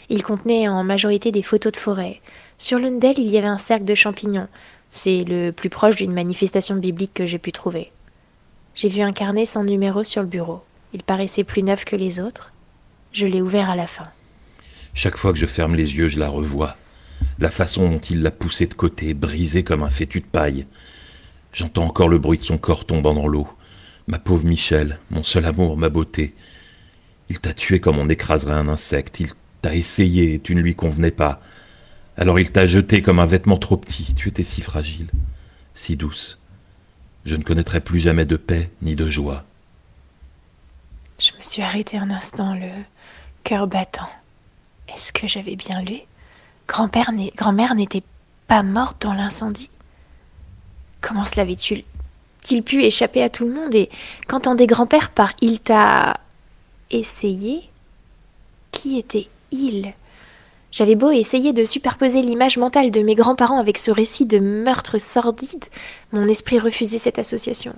[0.09, 2.21] Il contenait en majorité des photos de forêt.
[2.57, 4.47] Sur l'une d'elles, il y avait un cercle de champignons.
[4.91, 7.91] C'est le plus proche d'une manifestation biblique que j'ai pu trouver.
[8.76, 10.63] J'ai vu un carnet sans numéro sur le bureau.
[10.93, 12.53] Il paraissait plus neuf que les autres.
[13.13, 14.09] Je l'ai ouvert à la fin.
[14.93, 16.76] Chaque fois que je ferme les yeux, je la revois.
[17.39, 20.65] La façon dont il l'a poussée de côté, brisée comme un fétu de paille.
[21.53, 23.47] J'entends encore le bruit de son corps tombant dans l'eau.
[24.07, 26.34] Ma pauvre Michel, mon seul amour, ma beauté.
[27.30, 29.19] Il t'a tué comme on écraserait un insecte.
[29.22, 29.30] Il
[29.61, 31.39] t'a essayé et tu ne lui convenais pas.
[32.17, 34.13] Alors il t'a jeté comme un vêtement trop petit.
[34.15, 35.09] Tu étais si fragile,
[35.73, 36.39] si douce.
[37.25, 39.43] Je ne connaîtrai plus jamais de paix ni de joie.
[41.19, 42.69] Je me suis arrêtée un instant, le
[43.43, 44.09] cœur battant.
[44.88, 45.99] Est-ce que j'avais bien lu?
[46.67, 48.03] Grand-père, grand-mère n'était
[48.47, 49.69] pas morte dans l'incendie?
[50.99, 51.83] Comment cela avait-il
[52.49, 53.75] il pu échapper à tout le monde?
[53.75, 53.89] Et
[54.27, 56.19] qu'entendait grand-père par il t'a
[56.89, 57.69] essayé
[58.71, 59.93] Qui était-il?
[60.72, 64.98] J'avais beau essayer de superposer l'image mentale de mes grands-parents avec ce récit de meurtre
[64.99, 65.65] sordide,
[66.14, 67.73] mon esprit refusait cette association.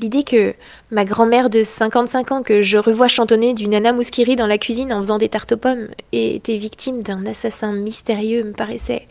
[0.00, 0.54] L'idée que
[0.90, 4.92] ma grand-mère de 55 ans que je revois chantonner du nana mouskiri dans la cuisine
[4.92, 9.08] en faisant des tartes aux pommes était victime d'un assassin mystérieux me paraissait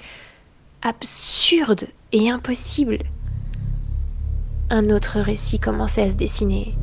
[0.82, 3.00] absurde et impossible.
[4.70, 6.74] Un autre récit commençait à se dessiner.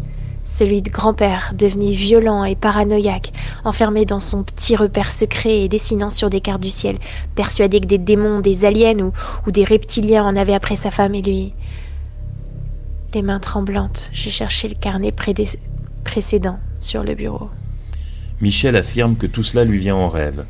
[0.44, 3.32] Celui de grand-père, devenu violent et paranoïaque,
[3.64, 6.98] enfermé dans son petit repère secret et dessinant sur des cartes du ciel,
[7.34, 9.10] persuadé que des démons, des aliens
[9.46, 11.54] ou, des reptiliens en avaient après sa femme et lui.
[13.14, 15.12] Les mains tremblantes, j'ai cherché le carnet
[16.04, 17.48] précédent sur le bureau.
[18.40, 20.44] Michel affirme que tout cela lui vient en rêve,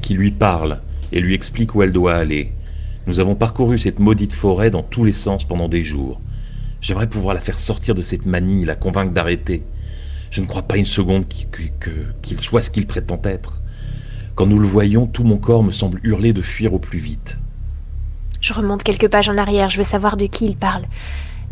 [0.00, 0.80] qu'il lui parle
[1.12, 2.52] et lui explique où elle doit aller.
[3.06, 6.20] Nous avons parcouru cette maudite forêt dans tous les sens pendant des jours.
[6.80, 9.62] J'aimerais pouvoir la faire sortir de cette manie, la convaincre d'arrêter.
[10.30, 13.60] Je ne crois pas une seconde qu'il soit ce qu'il prétend être.
[14.34, 17.38] Quand nous le voyons, tout mon corps me semble hurler de fuir au plus vite.
[18.40, 20.86] Je remonte quelques pages en arrière, je veux savoir de qui il parle.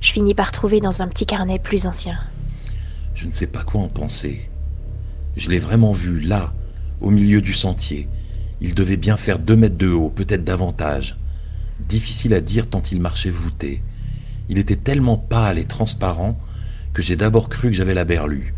[0.00, 2.18] Je finis par trouver dans un petit carnet plus ancien.
[3.14, 4.48] Je ne sais pas quoi en penser.
[5.36, 6.54] Je l'ai vraiment vu là,
[7.00, 8.08] au milieu du sentier.
[8.60, 11.18] Il devait bien faire deux mètres de haut, peut-être davantage.
[11.80, 13.82] Difficile à dire tant il marchait voûté.
[14.48, 16.38] Il était tellement pâle et transparent
[16.94, 18.54] que j'ai d'abord cru que j'avais la berlue,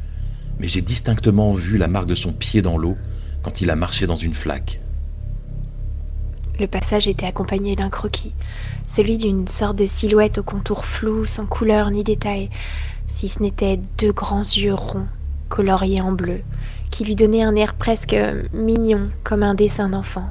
[0.59, 2.97] mais j'ai distinctement vu la marque de son pied dans l'eau
[3.43, 4.81] quand il a marché dans une flaque.
[6.59, 8.35] Le passage était accompagné d'un croquis,
[8.87, 12.51] celui d'une sorte de silhouette au contour flou, sans couleur ni détail,
[13.09, 15.07] si ce n'était deux grands yeux ronds,
[15.49, 16.43] coloriés en bleu,
[16.91, 18.17] qui lui donnaient un air presque
[18.53, 20.29] mignon, comme un dessin d'enfant.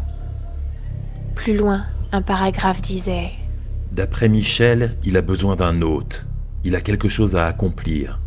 [1.34, 3.32] Plus loin, un paragraphe disait
[3.92, 6.26] D'après Michel, il a besoin d'un hôte.
[6.64, 8.20] Il a quelque chose à accomplir.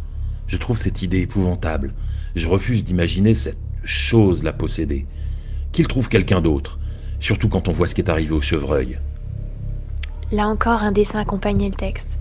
[0.47, 1.93] Je trouve cette idée épouvantable.
[2.35, 5.07] Je refuse d'imaginer cette chose la posséder.
[5.71, 6.79] Qu'il trouve quelqu'un d'autre,
[7.21, 8.99] surtout quand on voit ce qui est arrivé au chevreuil.
[10.33, 12.19] Là encore, un dessin accompagnait le texte.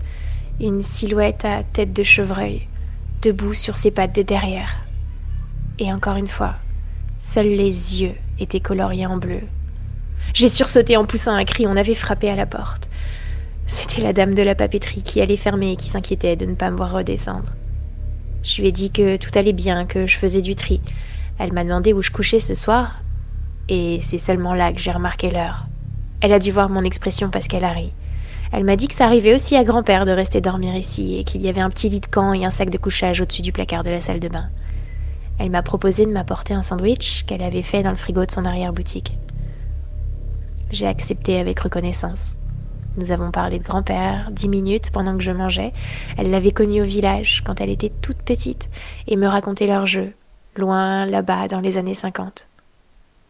[0.60, 2.68] Une silhouette à tête de chevreuil,
[3.22, 4.84] debout sur ses pattes de derrière.
[5.78, 6.54] Et encore une fois,
[7.18, 9.40] seuls les yeux étaient coloriés en bleu.
[10.34, 12.88] J'ai sursauté en poussant un cri, on avait frappé à la porte.
[13.74, 16.70] C'était la dame de la papeterie qui allait fermer et qui s'inquiétait de ne pas
[16.70, 17.54] me voir redescendre.
[18.42, 20.82] Je lui ai dit que tout allait bien, que je faisais du tri.
[21.38, 23.00] Elle m'a demandé où je couchais ce soir,
[23.70, 25.64] et c'est seulement là que j'ai remarqué l'heure.
[26.20, 27.94] Elle a dû voir mon expression parce qu'elle a ri.
[28.52, 31.40] Elle m'a dit que ça arrivait aussi à grand-père de rester dormir ici et qu'il
[31.40, 33.84] y avait un petit lit de camp et un sac de couchage au-dessus du placard
[33.84, 34.50] de la salle de bain.
[35.38, 38.44] Elle m'a proposé de m'apporter un sandwich qu'elle avait fait dans le frigo de son
[38.44, 39.16] arrière-boutique.
[40.70, 42.36] J'ai accepté avec reconnaissance.
[42.96, 45.72] Nous avons parlé de grand-père dix minutes pendant que je mangeais.
[46.18, 48.68] Elle l'avait connu au village quand elle était toute petite
[49.06, 50.12] et me racontait leurs jeux,
[50.56, 52.48] loin là-bas dans les années cinquante.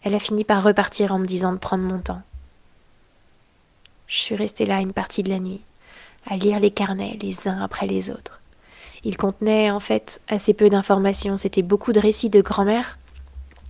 [0.02, 2.22] Elle a fini par repartir en me disant de prendre mon temps.
[4.08, 5.60] Je suis restée là une partie de la nuit,
[6.28, 8.40] à lire les carnets les uns après les autres.
[9.04, 12.98] Ils contenaient en fait assez peu d'informations, c'était beaucoup de récits de grand-mère,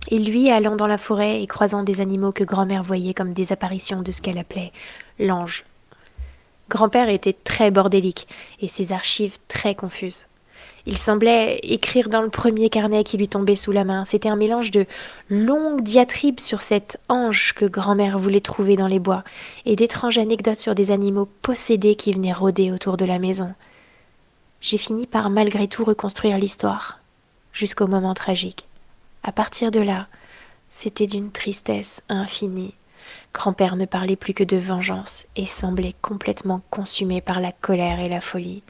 [0.09, 3.51] et lui allant dans la forêt et croisant des animaux que grand-mère voyait comme des
[3.51, 4.71] apparitions de ce qu'elle appelait
[5.19, 5.63] l'ange.
[6.73, 8.27] Grand-père était très bordélique
[8.59, 10.25] et ses archives très confuses.
[10.87, 14.05] Il semblait écrire dans le premier carnet qui lui tombait sous la main.
[14.05, 14.87] C'était un mélange de
[15.29, 19.23] longues diatribes sur cet ange que grand-mère voulait trouver dans les bois,
[19.67, 23.53] et d'étranges anecdotes sur des animaux possédés qui venaient rôder autour de la maison.
[24.59, 27.01] J'ai fini par malgré tout reconstruire l'histoire,
[27.51, 28.65] jusqu'au moment tragique.
[29.21, 30.07] À partir de là,
[30.71, 32.73] c'était d'une tristesse infinie.
[33.33, 38.07] Grand-père ne parlait plus que de vengeance et semblait complètement consumé par la colère et
[38.07, 38.63] la folie.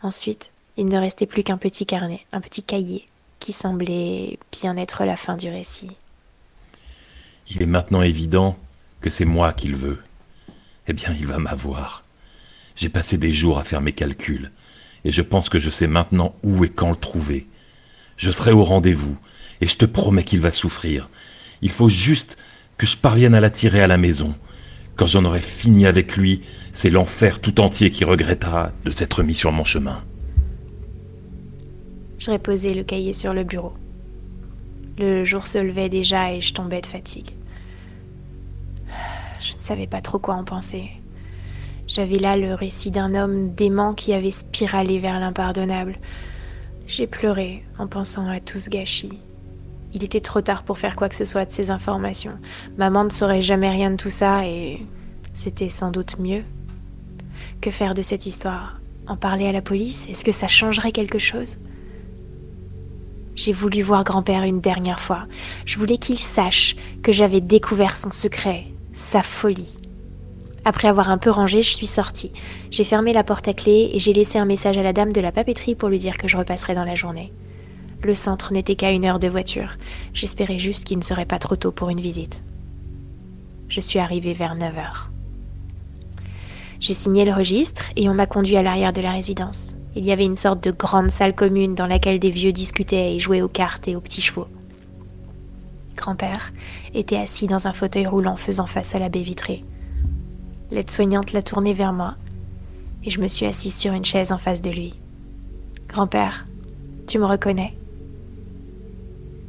[0.00, 3.08] Ensuite, il ne restait plus qu'un petit carnet, un petit cahier,
[3.40, 5.90] qui semblait bien être la fin du récit.
[7.48, 8.56] Il est maintenant évident
[9.00, 10.02] que c'est moi qu'il veut.
[10.86, 12.04] Eh bien, il va m'avoir.
[12.76, 14.52] J'ai passé des jours à faire mes calculs,
[15.04, 17.46] et je pense que je sais maintenant où et quand le trouver.
[18.16, 19.16] Je serai au rendez-vous,
[19.60, 21.08] et je te promets qu'il va souffrir.
[21.62, 22.36] Il faut juste
[22.78, 24.34] que je parvienne à l'attirer à la maison.
[24.96, 26.42] Quand j'en aurai fini avec lui,
[26.72, 30.02] c'est l'enfer tout entier qui regrettera de s'être mis sur mon chemin.
[32.18, 33.74] Je reposais le cahier sur le bureau.
[34.98, 37.30] Le jour se levait déjà et je tombais de fatigue.
[39.40, 40.90] Je ne savais pas trop quoi en penser.
[41.86, 45.98] J'avais là le récit d'un homme dément qui avait spiralé vers l'impardonnable.
[46.86, 49.18] J'ai pleuré en pensant à tout ce gâchis.
[49.96, 52.38] Il était trop tard pour faire quoi que ce soit de ces informations.
[52.76, 54.84] Maman ne saurait jamais rien de tout ça et
[55.32, 56.44] c'était sans doute mieux.
[57.62, 58.78] Que faire de cette histoire?
[59.06, 60.06] En parler à la police?
[60.10, 61.56] Est-ce que ça changerait quelque chose?
[63.36, 65.28] J'ai voulu voir grand-père une dernière fois.
[65.64, 69.78] Je voulais qu'il sache que j'avais découvert son secret, sa folie.
[70.66, 72.32] Après avoir un peu rangé, je suis sortie.
[72.70, 75.22] J'ai fermé la porte à clé et j'ai laissé un message à la dame de
[75.22, 77.32] la papeterie pour lui dire que je repasserai dans la journée.
[78.02, 79.76] Le centre n'était qu'à une heure de voiture.
[80.12, 82.42] J'espérais juste qu'il ne serait pas trop tôt pour une visite.
[83.68, 85.10] Je suis arrivée vers 9 heures.
[86.78, 89.74] J'ai signé le registre et on m'a conduit à l'arrière de la résidence.
[89.96, 93.18] Il y avait une sorte de grande salle commune dans laquelle des vieux discutaient et
[93.18, 94.48] jouaient aux cartes et aux petits chevaux.
[95.96, 96.52] Grand-père
[96.94, 99.64] était assis dans un fauteuil roulant faisant face à la baie vitrée.
[100.70, 102.16] L'aide-soignante l'a tourné vers moi
[103.04, 104.94] et je me suis assise sur une chaise en face de lui.
[105.88, 106.46] Grand-père,
[107.06, 107.74] tu me reconnais?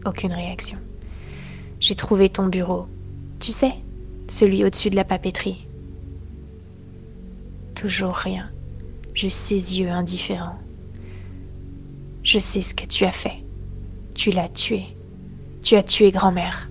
[0.08, 0.78] Aucune réaction.
[1.80, 2.88] J'ai trouvé ton bureau.
[3.40, 3.74] Tu sais,
[4.30, 5.68] celui au-dessus de la papeterie.
[7.76, 8.50] Toujours rien
[9.18, 10.60] juste ses yeux indifférents.
[12.24, 13.44] Je sais ce que tu as fait.
[14.14, 14.84] Tu l'as tué.
[15.64, 16.70] Tu as tué grand-mère.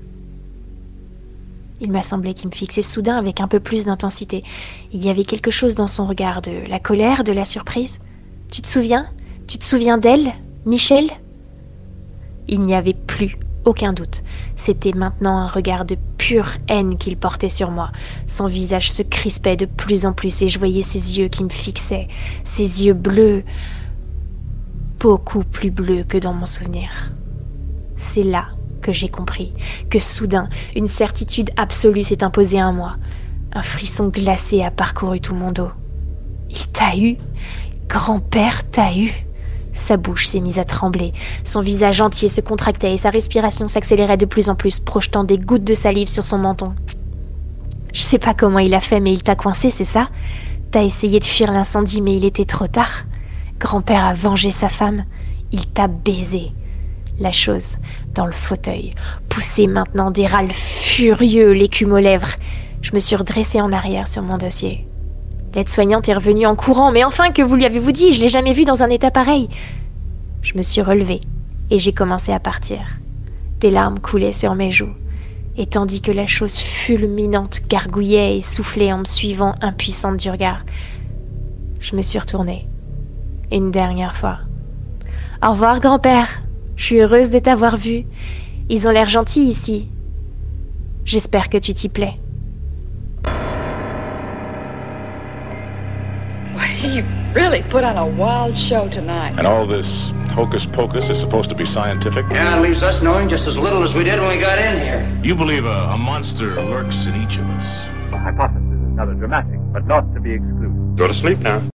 [1.80, 4.44] Il m'a semblé qu'il me fixait soudain avec un peu plus d'intensité.
[4.92, 7.98] Il y avait quelque chose dans son regard, de la colère, de la surprise.
[8.50, 9.08] Tu te souviens?
[9.46, 10.32] Tu te souviens d'elle,
[10.64, 11.10] Michel?
[12.48, 14.22] Il n'y avait plus aucun doute.
[14.54, 17.90] C'était maintenant un regard de pure haine qu'il portait sur moi.
[18.26, 21.48] Son visage se crispait de plus en plus et je voyais ses yeux qui me
[21.48, 22.08] fixaient,
[22.44, 23.42] ses yeux bleus,
[25.00, 27.12] beaucoup plus bleus que dans mon souvenir.
[27.96, 28.46] C'est là
[28.80, 29.52] que j'ai compris
[29.90, 32.96] que soudain une certitude absolue s'est imposée à moi.
[33.52, 35.70] Un frisson glacé a parcouru tout mon dos.
[36.50, 37.16] Il t'a eu
[37.88, 39.12] Grand-père t'a eu
[39.78, 41.12] sa bouche s'est mise à trembler,
[41.44, 45.38] son visage entier se contractait et sa respiration s'accélérait de plus en plus, projetant des
[45.38, 46.74] gouttes de salive sur son menton.
[47.92, 50.08] Je sais pas comment il a fait, mais il t'a coincé, c'est ça?
[50.70, 53.04] T'as essayé de fuir l'incendie, mais il était trop tard.
[53.58, 55.04] Grand-père a vengé sa femme.
[55.52, 56.52] Il t'a baisé.
[57.18, 57.76] La chose,
[58.14, 58.92] dans le fauteuil,
[59.30, 62.34] poussait maintenant des râles furieux, l'écume aux lèvres.
[62.82, 64.86] Je me suis redressée en arrière sur mon dossier.
[65.56, 68.12] L'aide-soignante est revenue en courant, mais enfin, que vous lui avez-vous dit?
[68.12, 69.48] Je l'ai jamais vu dans un état pareil.
[70.42, 71.22] Je me suis relevée
[71.70, 72.80] et j'ai commencé à partir.
[73.58, 74.92] Des larmes coulaient sur mes joues,
[75.56, 80.62] et tandis que la chose fulminante gargouillait et soufflait en me suivant impuissante du regard,
[81.80, 82.68] je me suis retournée.
[83.50, 84.40] Une dernière fois.
[85.42, 86.42] Au revoir, grand-père.
[86.76, 88.04] Je suis heureuse de t'avoir vu.
[88.68, 89.88] Ils ont l'air gentils ici.
[91.06, 92.18] J'espère que tu t'y plais.
[96.82, 97.02] Well, you
[97.34, 99.38] really put on a wild show tonight.
[99.38, 99.86] And all this
[100.32, 102.26] hocus pocus is supposed to be scientific?
[102.30, 104.80] Yeah, it leaves us knowing just as little as we did when we got in
[104.80, 105.20] here.
[105.22, 108.10] You believe a, a monster lurks in each of us.
[108.10, 110.96] The hypothesis is rather dramatic, but not to be excluded.
[110.96, 111.66] Go to sleep now.